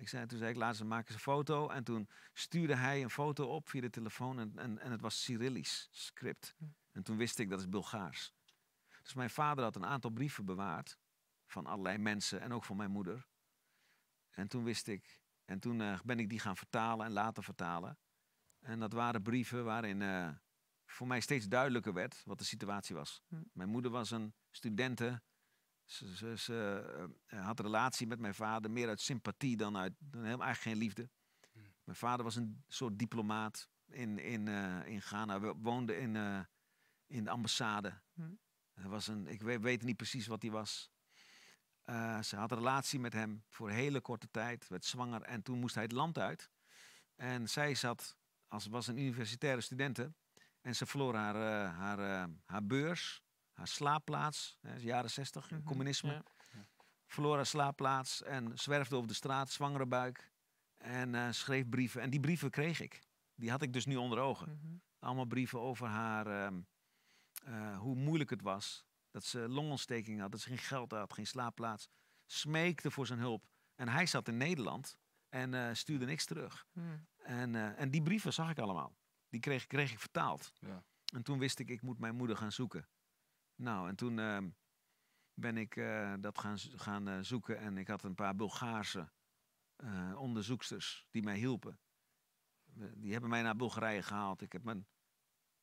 Ik 0.02 0.08
zei, 0.08 0.26
toen 0.26 0.38
zei 0.38 0.52
ik, 0.52 0.58
laat 0.58 0.76
ze 0.76 0.86
maken 0.86 1.08
ze 1.08 1.14
een 1.14 1.20
foto. 1.20 1.70
En 1.70 1.84
toen 1.84 2.10
stuurde 2.34 2.76
hij 2.76 3.04
een 3.04 3.10
foto 3.10 3.46
op 3.48 3.70
via 3.70 3.82
de 3.82 3.90
telefoon. 3.90 4.40
En, 4.40 4.58
en, 4.58 4.80
en 4.80 4.92
het 4.92 5.02
was 5.02 5.24
Cyrillisch 5.24 5.88
script. 5.92 6.56
Hm. 6.58 6.66
En 6.92 7.04
toen 7.04 7.18
wist 7.18 7.40
ik, 7.40 7.50
dat 7.50 7.60
is 7.60 7.70
Bulgaars. 7.70 8.34
Dus 9.02 9.14
mijn 9.14 9.30
vader 9.30 9.64
had 9.64 9.76
een 9.76 9.86
aantal 9.86 10.10
brieven 10.10 10.46
bewaard. 10.46 10.98
Van 11.46 11.66
allerlei 11.66 11.98
mensen 11.98 12.42
en 12.42 12.52
ook 12.52 12.64
van 12.64 12.78
mijn 12.78 12.92
moeder. 12.92 13.28
En 14.30 14.48
toen 14.48 14.64
wist 14.64 14.88
ik, 14.88 15.22
en 15.46 15.60
toen 15.60 15.82
eh, 15.82 16.00
ben 16.04 16.20
ik 16.20 16.30
die 16.30 16.40
gaan 16.40 16.58
vertalen 16.58 17.06
en 17.06 17.12
laten 17.12 17.44
vertalen. 17.44 17.98
En 18.60 18.80
dat 18.80 18.94
waren 18.94 19.22
brieven 19.22 19.64
waarin 19.64 20.02
eh, 20.02 20.30
voor 20.86 21.08
mij 21.08 21.20
steeds 21.20 21.48
duidelijker 21.48 21.94
werd 21.94 22.22
wat 22.26 22.38
de 22.38 22.46
situatie 22.46 22.96
was. 22.96 23.22
Hm. 23.28 23.42
Mijn 23.54 23.70
moeder 23.70 23.92
was 23.92 24.12
een 24.12 24.34
studente. 24.52 25.22
Ze, 25.92 26.16
ze, 26.16 26.38
ze 26.38 26.86
eh, 27.26 27.46
had 27.46 27.60
een 27.60 27.66
relatie 27.66 28.08
met 28.08 28.20
mijn 28.20 28.36
vader 28.36 28.72
meer 28.72 28.88
uit 28.88 29.02
sympathie 29.02 29.58
dan 29.58 29.78
uit 29.78 29.94
dan 30.00 30.24
helemaal 30.24 30.46
eigenlijk 30.46 30.78
geen 30.78 30.88
liefde. 30.88 31.10
Hm. 31.52 31.60
Mijn 31.84 31.98
vader 31.98 32.24
was 32.24 32.36
een 32.36 32.64
soort 32.68 33.00
diplomaat 33.00 33.70
in, 33.90 34.20
in, 34.20 34.48
eh, 34.48 34.86
in 34.86 35.02
Ghana. 35.02 35.40
We 35.40 35.54
woonden 35.58 36.00
in, 36.00 36.16
eh, 36.16 36.40
in 37.08 37.24
de 37.24 37.30
ambassade. 37.30 38.02
Hm. 38.14 38.34
Hij 38.74 38.90
was 38.90 39.08
een, 39.08 39.28
ik 39.28 39.42
weet, 39.42 39.62
weet 39.62 39.84
niet 39.84 39.98
precies 39.98 40.28
wat 40.28 40.42
hij 40.42 40.52
was. 40.52 40.92
Eh, 41.82 42.22
ze 42.22 42.36
had 42.36 42.52
een 42.52 42.58
relatie 42.58 43.00
met 43.00 43.14
hem 43.14 43.44
voor 43.50 43.70
een 43.70 43.76
hele 43.76 44.02
korte 44.02 44.28
tijd, 44.32 44.68
werd 44.68 44.86
zwanger 44.86 45.22
en 45.22 45.42
toen 45.42 45.60
moest 45.60 45.76
hij 45.76 45.84
het 45.84 45.92
land 45.92 46.18
uit. 46.18 46.52
En 47.16 47.50
zij 47.50 47.76
zat, 47.76 48.18
als 48.48 48.68
was 48.68 48.88
een 48.88 48.98
universitaire 48.98 49.62
studente, 49.62 50.14
en 50.62 50.76
ze 50.76 50.86
verloor 50.86 51.16
haar, 51.16 51.36
eh, 51.36 51.78
haar, 51.78 52.00
eh, 52.00 52.34
haar 52.46 52.66
beurs, 52.66 53.24
haar 53.62 53.70
slaapplaats, 53.70 54.58
hè, 54.62 54.76
jaren 54.76 55.10
60, 55.10 55.50
Mhm, 55.52 55.64
communisme. 55.64 56.12
ja. 56.14 56.24
Verloor 57.08 57.36
haar 57.36 57.46
slaapplaats 57.46 58.24
en 58.24 58.60
zwerfde 58.60 58.96
over 58.96 59.08
de 59.08 59.14
straat, 59.14 59.50
zwangere 59.52 59.86
buik. 59.86 60.32
En 60.78 61.16
eh, 61.16 61.32
schreef 61.32 61.70
brieven. 61.70 62.02
En 62.02 62.10
die 62.10 62.20
brieven 62.20 62.50
kreeg 62.50 62.80
ik. 62.80 63.02
Die 63.36 63.50
had 63.50 63.62
ik 63.62 63.74
dus 63.74 63.86
nu 63.86 63.96
onder 63.96 64.20
ogen 64.20 64.52
Mhm. 64.52 64.76
allemaal 65.00 65.26
brieven 65.26 65.60
over 65.60 65.88
haar, 65.88 66.28
ehm, 66.46 66.62
eh, 67.44 67.78
hoe 67.78 67.96
moeilijk 67.96 68.30
het 68.30 68.42
was. 68.42 68.86
Dat 69.12 69.24
ze 69.24 69.40
longontsteking 69.50 70.20
had, 70.20 70.32
dat 70.32 70.40
ze 70.40 70.48
geen 70.48 70.58
geld 70.58 70.92
had, 70.92 71.14
geen 71.14 71.28
slaapplaats. 71.28 71.90
Smeekte 72.26 72.92
voor 72.92 73.06
zijn 73.08 73.20
hulp. 73.20 73.46
En 73.76 73.88
hij 73.88 74.06
zat 74.06 74.28
in 74.28 74.38
Nederland 74.38 74.98
en 75.30 75.54
eh, 75.54 75.74
stuurde 75.74 76.06
niks 76.06 76.26
terug. 76.26 76.66
Hm. 76.74 76.82
En, 77.18 77.56
eh, 77.56 77.80
en 77.80 77.92
die 77.92 78.02
brieven 78.02 78.34
zag 78.34 78.50
ik 78.50 78.60
allemaal. 78.60 78.96
Die 79.30 79.40
kreeg, 79.40 79.68
kreeg 79.68 79.92
ik 79.92 80.00
vertaald. 80.00 80.54
Ja. 80.60 80.84
En 81.14 81.24
toen 81.24 81.40
wist 81.40 81.60
ik, 81.60 81.70
ik 81.70 81.82
moet 81.82 82.00
mijn 82.00 82.16
moeder 82.16 82.38
gaan 82.38 82.52
zoeken. 82.52 82.88
Nou, 83.62 83.88
en 83.88 83.96
toen 83.96 84.20
ehm, 84.20 84.50
ben 85.34 85.58
ik 85.58 85.76
eh, 85.76 86.14
dat 86.20 86.40
gaan, 86.40 86.58
gaan 86.60 87.08
eh, 87.08 87.20
zoeken. 87.20 87.58
En 87.58 87.78
ik 87.78 87.88
had 87.88 88.04
een 88.04 88.16
paar 88.16 88.36
Bulgaarse 88.36 89.12
eh, 89.76 90.16
onderzoeksters 90.18 91.08
die 91.12 91.24
mij 91.24 91.38
hielpen. 91.38 91.80
Die 92.96 93.12
hebben 93.12 93.30
mij 93.30 93.42
naar 93.42 93.56
Bulgarije 93.56 94.02
gehaald. 94.02 94.42
Ik 94.42 94.52
heb 94.52 94.64
mijn, 94.64 94.88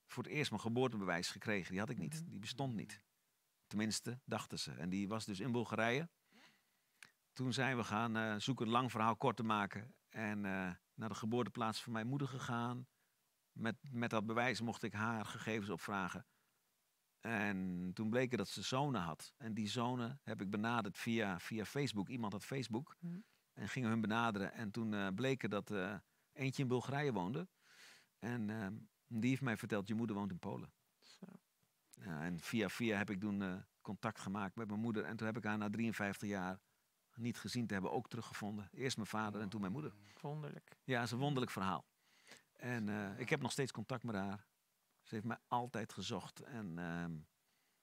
voor 0.07 0.23
het 0.23 0.33
eerst 0.33 0.51
mijn 0.51 0.63
geboortebewijs 0.63 1.31
gekregen. 1.31 1.71
Die 1.71 1.81
had 1.81 1.91
ik 1.91 1.99
niet. 1.99 2.21
Mhm. 2.21 2.31
Die 2.31 2.39
bestond 2.39 2.75
niet. 2.75 3.03
Tenminste, 3.67 4.21
dachten 4.25 4.59
ze. 4.59 4.73
En 4.73 4.89
die 4.89 5.09
was 5.09 5.25
dus 5.25 5.41
in 5.41 5.53
Bulgarije. 5.53 6.09
Toen 7.33 7.53
zijn 7.53 7.77
we 7.77 7.85
gaan 7.85 8.41
zoeken, 8.41 8.67
een 8.67 8.73
lang 8.73 8.91
verhaal 8.91 9.17
kort 9.17 9.37
te 9.37 9.43
maken. 9.43 9.95
En 10.09 10.41
naar 10.41 11.09
de 11.09 11.15
geboorteplaats 11.15 11.83
van 11.83 11.93
mijn 11.93 12.07
moeder 12.07 12.29
gegaan. 12.29 12.87
Met, 13.53 13.77
met 13.91 14.11
dat 14.11 14.27
bewijs 14.27 14.61
mocht 14.61 14.83
ik 14.83 14.93
haar 14.93 15.25
gegevens 15.25 15.71
opvragen. 15.71 16.27
En 17.21 17.91
toen 17.95 18.11
bleek 18.11 18.37
dat 18.37 18.49
ze 18.49 18.63
zonen 18.63 19.01
had. 19.01 19.35
En 19.37 19.55
die 19.55 19.69
zonen 19.69 20.21
heb 20.23 20.41
ik 20.41 20.51
benaderd 20.51 20.99
via, 20.99 21.39
via 21.41 21.65
Facebook. 21.65 22.09
Iemand 22.09 22.33
had 22.33 22.45
Facebook. 22.45 22.97
Mhm. 23.01 23.19
En 23.53 23.69
gingen 23.69 23.89
hun 23.89 24.01
benaderen. 24.01 24.53
En 24.53 24.71
toen 24.71 24.95
eh 24.95 25.09
bleek 25.15 25.43
er 25.43 25.49
dat 25.49 25.71
eh, 25.71 25.95
eentje 26.33 26.63
in 26.63 26.69
Bulgarije 26.69 27.13
woonde. 27.13 27.49
En 28.19 28.51
eh, 28.51 28.67
die 29.07 29.31
heeft 29.31 29.43
mij 29.43 29.57
verteld, 29.57 29.89
je 29.89 29.95
moeder 29.95 30.17
woont 30.17 30.31
in 30.31 30.39
Polen. 30.39 30.73
Zo. 31.03 31.27
Ja, 31.91 32.23
en 32.23 32.41
via 32.41 32.69
via 32.69 32.97
heb 32.97 33.11
ik 33.11 33.21
toen 33.21 33.43
eh, 33.43 33.55
contact 33.81 34.21
gemaakt 34.21 34.57
met 34.57 34.69
mijn 34.69 34.81
moeder. 34.81 35.05
En 35.05 35.17
toen 35.17 35.27
heb 35.27 35.37
ik 35.37 35.45
haar 35.45 35.59
na 35.59 35.71
53 35.71 36.29
jaar 36.29 36.61
niet 37.15 37.39
gezien 37.39 37.67
te 37.67 37.73
hebben 37.73 37.93
ook 37.93 38.09
teruggevonden. 38.09 38.69
Eerst 38.73 38.97
mijn 38.97 39.09
vader 39.09 39.41
en 39.41 39.49
toen 39.49 39.61
mijn 39.61 39.73
moeder. 39.73 39.95
Wonderlijk. 40.21 40.77
Ja, 40.85 40.97
het 40.97 41.07
is 41.07 41.13
een 41.13 41.19
wonderlijk 41.19 41.53
verhaal. 41.53 41.87
En 42.53 42.89
eh, 42.89 43.19
ik 43.19 43.29
heb 43.29 43.41
nog 43.41 43.53
steeds 43.53 43.73
contact 43.73 44.03
met 44.03 44.15
haar. 44.15 44.47
Ze 45.09 45.15
heeft 45.15 45.27
mij 45.27 45.39
altijd 45.47 45.93
gezocht. 45.93 46.41
En 46.41 46.79
ehm, 46.79 47.17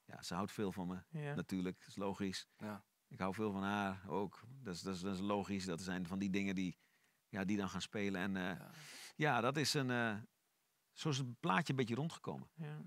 ja, 0.03 0.21
ze 0.21 0.34
houdt 0.34 0.51
veel 0.51 0.71
van 0.71 0.88
me, 0.88 1.03
Ja. 1.09 1.34
natuurlijk. 1.36 1.80
Dat 1.80 1.88
is 1.88 1.95
logisch. 1.95 2.47
Ja. 2.57 2.86
Ik 3.07 3.19
hou 3.19 3.34
veel 3.34 3.51
van 3.51 3.63
haar 3.63 4.09
ook. 4.09 4.41
Dat 4.47 4.76
is, 4.76 4.82
dat 4.82 4.95
is, 4.95 5.01
dat 5.01 5.13
is 5.13 5.19
logisch. 5.21 5.65
Dat 5.65 5.82
zijn 5.82 6.07
van 6.07 6.19
die 6.19 6.30
dingen 6.30 6.55
die, 6.55 6.80
ja, 7.30 7.43
die 7.45 7.57
dan 7.57 7.69
gaan 7.69 7.82
spelen. 7.82 8.21
En 8.21 8.36
eh, 8.36 8.43
Ja. 8.59 8.71
ja, 9.15 9.41
dat 9.41 9.57
is 9.57 9.73
een... 9.73 9.89
eh, 9.91 10.17
zo 10.93 11.09
is 11.09 11.17
het 11.17 11.39
plaatje 11.39 11.69
een 11.69 11.76
beetje 11.80 11.95
rondgekomen. 11.95 12.49
Ja. 12.53 12.82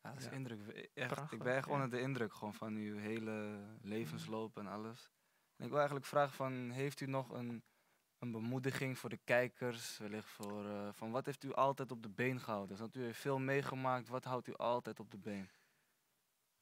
Ja, 0.00 0.10
dat 0.10 0.18
is 0.18 0.24
Ja. 0.24 0.30
indruk. 0.30 0.68
Echt, 0.94 1.32
ik 1.32 1.42
ben 1.42 1.54
echt 1.56 1.66
ja. 1.66 1.72
onder 1.72 1.90
de 1.90 2.00
indruk 2.00 2.32
gewoon 2.34 2.54
van 2.54 2.74
uw 2.74 2.96
hele 2.98 3.64
levensloop 3.82 4.56
en 4.58 4.66
alles. 4.66 5.10
En 5.56 5.62
ik 5.64 5.68
wil 5.68 5.76
eigenlijk 5.78 6.06
vragen 6.06 6.34
van, 6.34 6.70
heeft 6.70 7.00
u 7.00 7.06
nog 7.06 7.30
een, 7.30 7.64
een 8.20 8.30
bemoediging 8.32 8.98
voor 8.98 9.10
de 9.10 9.20
kijkers? 9.24 9.98
Wellicht 9.98 10.28
voor, 10.28 10.66
eh, 10.66 10.88
van 10.92 11.10
wat 11.10 11.26
heeft 11.26 11.44
u 11.44 11.52
altijd 11.52 11.90
op 11.90 12.02
de 12.02 12.08
been 12.08 12.40
gehouden? 12.40 12.76
Want 12.78 12.96
u 12.96 13.02
heeft 13.02 13.20
veel 13.20 13.38
meegemaakt, 13.38 14.08
wat 14.08 14.24
houdt 14.24 14.46
u 14.48 14.54
altijd 14.54 15.00
op 15.00 15.10
de 15.10 15.18
been? 15.18 15.48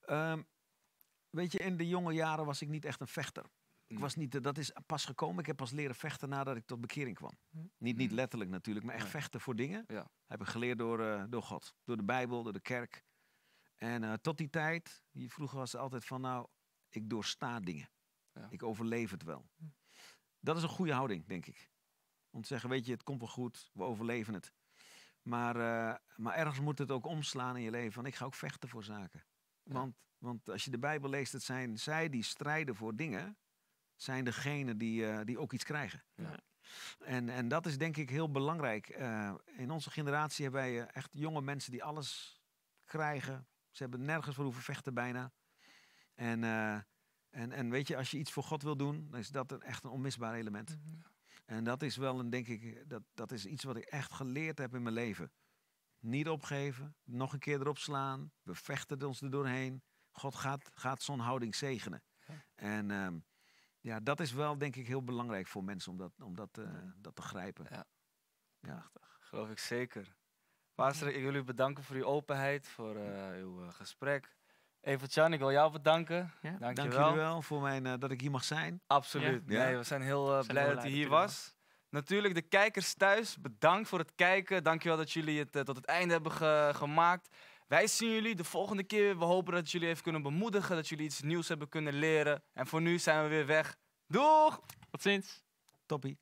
Ehm, 0.01 0.43
weet 1.31 1.53
je, 1.53 1.59
in 1.59 1.77
de 1.77 1.89
jonge 1.89 2.13
jaren 2.13 2.45
was 2.45 2.63
ik 2.63 2.69
niet 2.69 2.85
echt 2.85 3.01
een 3.01 3.09
vechter. 3.09 3.45
Ik 3.87 3.99
was 3.99 4.15
niet, 4.15 4.35
eh, 4.35 4.43
dat 4.43 4.59
is 4.59 4.73
pas 4.87 5.05
gekomen. 5.05 5.39
Ik 5.39 5.47
heb 5.47 5.57
pas 5.57 5.71
leren 5.71 5.95
vechten 5.95 6.29
nadat 6.29 6.57
ik 6.57 6.67
tot 6.67 6.81
bekering 6.81 7.17
kwam. 7.17 7.39
Hm. 7.51 7.59
Niet, 7.79 7.97
niet 7.97 8.13
letterlijk 8.13 8.51
natuurlijk, 8.51 8.87
maar 8.87 8.95
echt 8.95 9.05
Nee. 9.05 9.13
vechten 9.13 9.41
voor 9.41 9.57
dingen. 9.57 9.85
Ja. 9.87 10.11
Heb 10.27 10.41
ik 10.41 10.47
geleerd 10.47 10.79
door, 10.79 11.01
eh, 11.01 11.25
door 11.29 11.43
God, 11.43 11.75
door 11.85 11.97
de 11.97 12.05
Bijbel, 12.05 12.43
door 12.43 12.53
de 12.53 12.61
kerk. 12.61 13.05
En 13.77 14.05
eh, 14.05 14.13
tot 14.13 14.39
die 14.39 14.51
tijd, 14.51 15.05
hier 15.11 15.31
vroeger 15.31 15.59
was 15.59 15.73
het 15.73 15.81
altijd 15.81 16.05
van, 16.05 16.21
nou, 16.21 16.47
ik 16.89 17.11
doorsta 17.11 17.61
dingen. 17.61 17.91
Ja. 18.33 18.47
Ik 18.51 18.63
overleef 18.63 19.11
het 19.11 19.23
wel. 19.23 19.49
Hm. 19.57 19.65
Dat 20.41 20.57
is 20.57 20.63
een 20.63 20.69
goede 20.69 20.93
houding, 20.93 21.27
denk 21.27 21.47
ik. 21.47 21.71
Om 22.31 22.41
te 22.41 22.49
zeggen, 22.49 22.71
weet 22.71 22.87
je, 22.87 22.93
het 22.93 23.03
komt 23.03 23.21
wel 23.21 23.29
goed, 23.29 23.71
we 23.73 23.83
overleven 23.83 24.35
het. 24.35 24.53
Maar, 25.23 25.57
eh, 25.57 25.97
maar 26.17 26.35
ergens 26.35 26.61
moet 26.61 26.79
het 26.79 26.91
ook 26.91 27.07
omslaan 27.07 27.57
in 27.57 27.63
je 27.63 27.71
leven. 27.71 27.93
Van, 27.93 28.07
ik 28.07 28.15
ga 28.15 28.25
ook 28.25 28.35
vechten 28.35 28.69
voor 28.69 28.85
zaken. 28.85 29.25
Ja. 29.63 29.73
Want, 29.73 29.97
want 30.19 30.51
als 30.51 30.65
je 30.65 30.71
de 30.71 30.79
Bijbel 30.79 31.11
leest, 31.11 31.33
het 31.33 31.43
zijn 31.43 31.79
zij 31.79 32.09
die 32.09 32.23
strijden 32.23 32.75
voor 32.75 32.97
dingen, 32.97 33.39
zijn 33.97 34.25
degenen 34.25 34.79
die, 34.79 35.07
eh, 35.07 35.25
die 35.25 35.39
ook 35.39 35.53
iets 35.53 35.65
krijgen. 35.65 36.05
Ja. 36.15 36.41
En, 36.99 37.29
en 37.29 37.49
dat 37.49 37.67
is 37.67 37.79
denk 37.79 37.97
ik 37.97 38.11
heel 38.11 38.31
belangrijk. 38.31 38.89
Eh, 38.89 39.35
in 39.45 39.71
onze 39.71 39.91
generatie 39.91 40.45
hebben 40.45 40.61
wij 40.61 40.87
echt 40.87 41.11
jonge 41.13 41.41
mensen 41.41 41.73
die 41.73 41.85
alles 41.85 42.41
krijgen. 42.85 43.49
Ze 43.71 43.83
hebben 43.83 44.05
nergens 44.05 44.35
voor 44.35 44.45
hoeven 44.45 44.63
vechten 44.63 44.95
bijna. 44.95 45.33
En, 46.15 46.43
en, 47.31 47.53
en 47.53 47.71
weet 47.71 47.89
je, 47.89 47.97
als 47.97 48.11
je 48.11 48.19
iets 48.19 48.33
voor 48.33 48.43
God 48.43 48.63
wil 48.63 48.77
doen, 48.77 49.07
dan 49.11 49.21
is 49.21 49.29
dat 49.29 49.53
een, 49.53 49.63
echt 49.63 49.85
een 49.85 49.91
onmisbaar 49.91 50.35
element. 50.35 50.77
Mhm. 50.77 50.97
En 51.45 51.65
dat 51.65 51.83
is 51.83 51.97
wel 51.97 52.19
een, 52.19 52.31
denk 52.31 52.49
ik, 52.49 52.89
dat, 52.89 53.03
dat 53.15 53.33
is 53.33 53.47
iets 53.47 53.65
wat 53.65 53.77
ik 53.77 53.85
echt 53.85 54.13
geleerd 54.13 54.59
heb 54.59 54.75
in 54.75 54.83
mijn 54.83 54.95
leven. 54.95 55.33
Niet 55.99 56.29
opgeven, 56.29 56.97
nog 57.05 57.33
een 57.33 57.39
keer 57.39 57.61
erop 57.61 57.79
slaan. 57.79 58.33
We 58.43 58.55
vechten 58.55 59.03
ons 59.03 59.21
er 59.21 59.31
doorheen. 59.31 59.83
God 60.11 60.35
gaat, 60.35 60.71
gaat 60.75 61.03
zo'n 61.03 61.19
houding 61.19 61.55
zegenen. 61.55 62.03
Ja. 62.27 62.45
En 62.55 62.91
ehm, 62.91 63.19
ja, 63.81 64.01
dat 64.01 64.21
is 64.21 64.33
wel 64.33 64.59
denk 64.59 64.77
ik 64.77 64.87
heel 64.87 65.05
belangrijk 65.05 65.47
voor 65.47 65.65
mensen 65.65 65.93
om 65.93 65.99
dat, 65.99 66.13
om 66.21 66.35
dat, 66.35 66.59
eh, 66.59 66.83
dat 66.97 67.15
te 67.15 67.23
grijpen. 67.23 67.67
Ja. 67.71 67.87
Ja. 68.61 68.91
Geloof 69.19 69.51
ik 69.51 69.59
zeker. 69.59 70.17
Pastor, 70.75 71.09
ik 71.09 71.23
wil 71.23 71.35
u 71.35 71.43
bedanken 71.43 71.85
voor 71.85 71.97
uw 71.97 72.05
openheid, 72.05 72.69
voor 72.69 72.97
eh, 72.97 73.39
uw 73.39 73.63
eh, 73.63 73.73
gesprek. 73.73 74.38
Evert 74.89 75.15
Jan, 75.15 75.33
ik 75.33 75.39
wil 75.39 75.53
jou 75.53 75.73
bedanken. 75.73 76.33
Ja, 76.43 76.57
Dank, 76.59 76.77
je 76.77 76.83
jullie 76.83 77.13
wel 77.13 77.43
voor 77.43 77.61
mijn, 77.61 77.87
eh, 77.87 77.93
dat 77.99 78.11
ik 78.11 78.21
hier 78.21 78.31
mag 78.31 78.45
zijn. 78.45 78.81
Absoluut. 78.87 79.43
Ja. 79.47 79.65
Nee, 79.65 79.77
we 79.77 79.83
zijn 79.83 80.03
heel 80.03 80.27
eh, 80.29 80.35
zijn 80.35 80.47
blij 80.47 80.63
heel 80.65 80.75
dat 80.75 80.85
u 80.85 80.87
blij 80.87 80.97
hier 80.97 81.05
er 81.05 81.11
was. 81.11 81.55
Natuurlijk 81.91 82.35
de 82.35 82.43
kijkers 82.43 82.95
thuis, 82.95 83.37
bedankt 83.41 83.89
voor 83.89 83.99
het 83.99 84.13
kijken. 84.15 84.65
Dankjewel 84.65 84.97
dat 84.97 85.13
jullie 85.13 85.39
het 85.39 85.57
eh, 85.57 85.63
tot 85.63 85.77
het 85.77 85.85
einde 85.85 86.13
hebben 86.13 86.33
ge- 86.33 86.71
gemaakt. 86.75 87.37
Wij 87.67 87.87
zien 87.87 88.11
jullie 88.11 88.35
de 88.35 88.45
volgende 88.45 88.83
keer. 88.83 89.19
We 89.19 89.25
hopen 89.25 89.53
dat 89.53 89.71
jullie 89.71 89.89
even 89.89 90.03
kunnen 90.03 90.23
bemoedigen, 90.23 90.77
dat 90.77 90.89
jullie 90.89 91.05
iets 91.05 91.21
nieuws 91.21 91.49
hebben 91.49 91.69
kunnen 91.69 91.93
leren. 91.95 92.43
En 92.53 92.67
voor 92.67 92.81
nu 92.81 92.99
zijn 92.99 93.23
we 93.23 93.29
weer 93.29 93.47
weg. 93.47 93.77
Doeg! 94.07 94.61
Tot 94.91 95.03
ziens. 95.03 95.43
Toppie. 95.87 96.19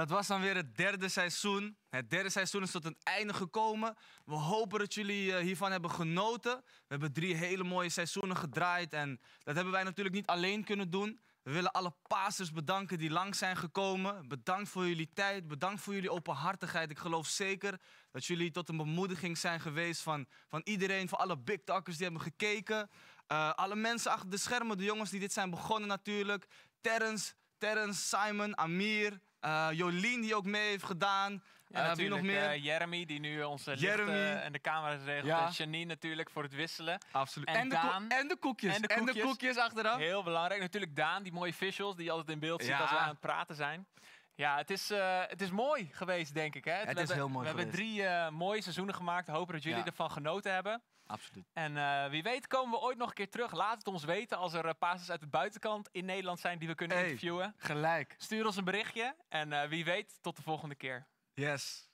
Dat 0.00 0.10
was 0.10 0.26
dan 0.26 0.40
weer 0.40 0.56
het 0.56 0.76
derde 0.76 1.08
seizoen. 1.08 1.76
Het 1.88 2.10
derde 2.10 2.30
seizoen 2.30 2.62
is 2.62 2.70
tot 2.70 2.84
het 2.84 2.96
einde 3.02 3.34
gekomen. 3.34 3.96
We 4.24 4.34
hopen 4.34 4.78
dat 4.78 4.94
jullie 4.94 5.34
eh, 5.34 5.42
hiervan 5.42 5.70
hebben 5.70 5.90
genoten. 5.90 6.56
We 6.64 6.86
hebben 6.86 7.12
drie 7.12 7.34
hele 7.34 7.64
mooie 7.64 7.88
seizoenen 7.88 8.36
gedraaid. 8.36 8.92
En 8.92 9.20
dat 9.42 9.54
hebben 9.54 9.72
wij 9.72 9.82
natuurlijk 9.82 10.14
niet 10.14 10.26
alleen 10.26 10.64
kunnen 10.64 10.90
doen. 10.90 11.20
We 11.42 11.52
willen 11.52 11.70
alle 11.72 11.94
pastors 12.06 12.50
bedanken 12.52 12.98
die 12.98 13.10
lang 13.10 13.34
zijn 13.36 13.56
gekomen. 13.56 14.28
Bedankt 14.28 14.68
voor 14.68 14.86
jullie 14.86 15.10
tijd. 15.14 15.48
Bedankt 15.48 15.80
voor 15.80 15.94
jullie 15.94 16.10
openhartigheid. 16.10 16.90
Ik 16.90 16.98
geloof 16.98 17.26
zeker 17.26 17.80
dat 18.10 18.24
jullie 18.24 18.50
tot 18.50 18.68
een 18.68 18.76
bemoediging 18.76 19.38
zijn 19.38 19.60
geweest 19.60 20.00
van, 20.00 20.26
van 20.48 20.60
iedereen. 20.64 21.08
Van 21.08 21.18
alle 21.18 21.38
big 21.38 21.60
talkers 21.64 21.96
die 21.96 22.06
hebben 22.06 22.22
gekeken. 22.22 22.90
Eh, 23.26 23.52
alle 23.52 23.76
mensen 23.76 24.10
achter 24.10 24.30
de 24.30 24.36
schermen. 24.36 24.78
De 24.78 24.84
jongens 24.84 25.10
die 25.10 25.20
dit 25.20 25.32
zijn 25.32 25.50
begonnen 25.50 25.88
natuurlijk. 25.88 26.46
Terrence, 26.80 27.32
Terrence 27.58 28.16
Simon, 28.16 28.58
Amir. 28.58 29.20
Eh, 29.40 29.68
Jolien 29.72 30.20
die 30.20 30.34
ook 30.34 30.44
mee 30.44 30.68
heeft 30.68 30.84
gedaan. 30.84 31.42
Ja, 31.68 31.90
Eh, 31.90 31.94
wie 31.96 32.08
nog 32.08 32.18
natuurlijk, 32.20 32.22
meer? 32.46 32.50
eh, 32.56 32.64
Jeremy, 32.64 33.04
die 33.04 33.20
nu 33.20 33.42
onze 33.42 33.74
Jeremy. 33.74 34.10
lichten 34.10 34.42
en 34.42 34.52
de 34.52 34.60
camera's 34.60 35.04
regelt. 35.04 35.26
Ja. 35.26 35.46
En 35.46 35.52
Janine 35.52 35.84
natuurlijk 35.84 36.30
voor 36.30 36.42
het 36.42 36.54
wisselen. 36.54 36.98
Absoluut. 37.12 37.48
En 37.48 37.68
de, 37.68 37.74
Daan. 37.74 38.08
en 38.08 38.28
de 38.28 38.36
koekjes. 38.36 38.74
En 38.80 39.04
de 39.06 39.20
koekjes. 39.22 39.56
achteraf. 39.56 39.96
Heel 39.98 40.22
belangrijk. 40.22 40.60
Natuurlijk 40.60 40.96
Daan, 40.96 41.22
die 41.22 41.32
mooie 41.32 41.54
visuals 41.54 41.96
die 41.96 42.04
je 42.04 42.10
altijd 42.10 42.28
in 42.30 42.38
beeld 42.38 42.60
ziet 42.60 42.70
Ja. 42.70 42.78
als 42.78 42.90
we 42.90 42.96
aan 42.96 43.08
het 43.08 43.20
praten 43.20 43.54
zijn. 43.56 43.86
Ja, 44.34 44.56
het 44.56 44.70
is, 44.70 44.90
eh, 44.90 45.20
het 45.26 45.40
is 45.42 45.50
mooi 45.50 45.88
geweest, 45.92 46.34
denk 46.34 46.54
ik. 46.54 46.64
Hè? 46.64 46.72
Het 46.72 46.84
we 46.84 46.90
is 46.90 46.96
hebben, 46.96 47.16
heel 47.16 47.28
mooi 47.28 47.42
We 47.42 47.54
hebben 47.56 47.70
drie 47.74 48.04
eh, 48.06 48.30
mooie 48.30 48.62
seizoenen 48.62 48.94
gemaakt. 48.94 49.28
Hopen 49.28 49.54
dat 49.54 49.62
jullie 49.62 49.78
Ja. 49.78 49.84
ervan 49.84 50.10
genoten 50.10 50.52
hebben. 50.54 50.82
Absoluut. 51.10 51.44
En 51.52 51.76
eh, 51.76 52.10
wie 52.10 52.22
weet 52.22 52.46
komen 52.46 52.70
we 52.78 52.84
ooit 52.84 52.98
nog 52.98 53.08
een 53.08 53.14
keer 53.14 53.30
terug. 53.30 53.52
Laat 53.52 53.78
het 53.78 53.86
ons 53.86 54.04
weten 54.04 54.36
als 54.38 54.52
er 54.52 54.64
uh, 54.64 54.70
pastors 54.78 55.10
uit 55.10 55.20
de 55.20 55.26
buitenkant 55.26 55.88
in 55.92 56.04
Nederland 56.04 56.40
zijn 56.40 56.58
die 56.58 56.68
we 56.68 56.74
kunnen 56.74 56.96
Hey. 56.96 57.06
interviewen. 57.06 57.54
Gelijk. 57.56 58.14
Stuur 58.18 58.46
ons 58.46 58.56
een 58.56 58.64
berichtje 58.64 59.16
en 59.28 59.52
eh, 59.52 59.68
wie 59.68 59.84
weet 59.84 60.18
tot 60.20 60.36
de 60.36 60.42
volgende 60.42 60.74
keer. 60.74 61.06
Yes. 61.32 61.89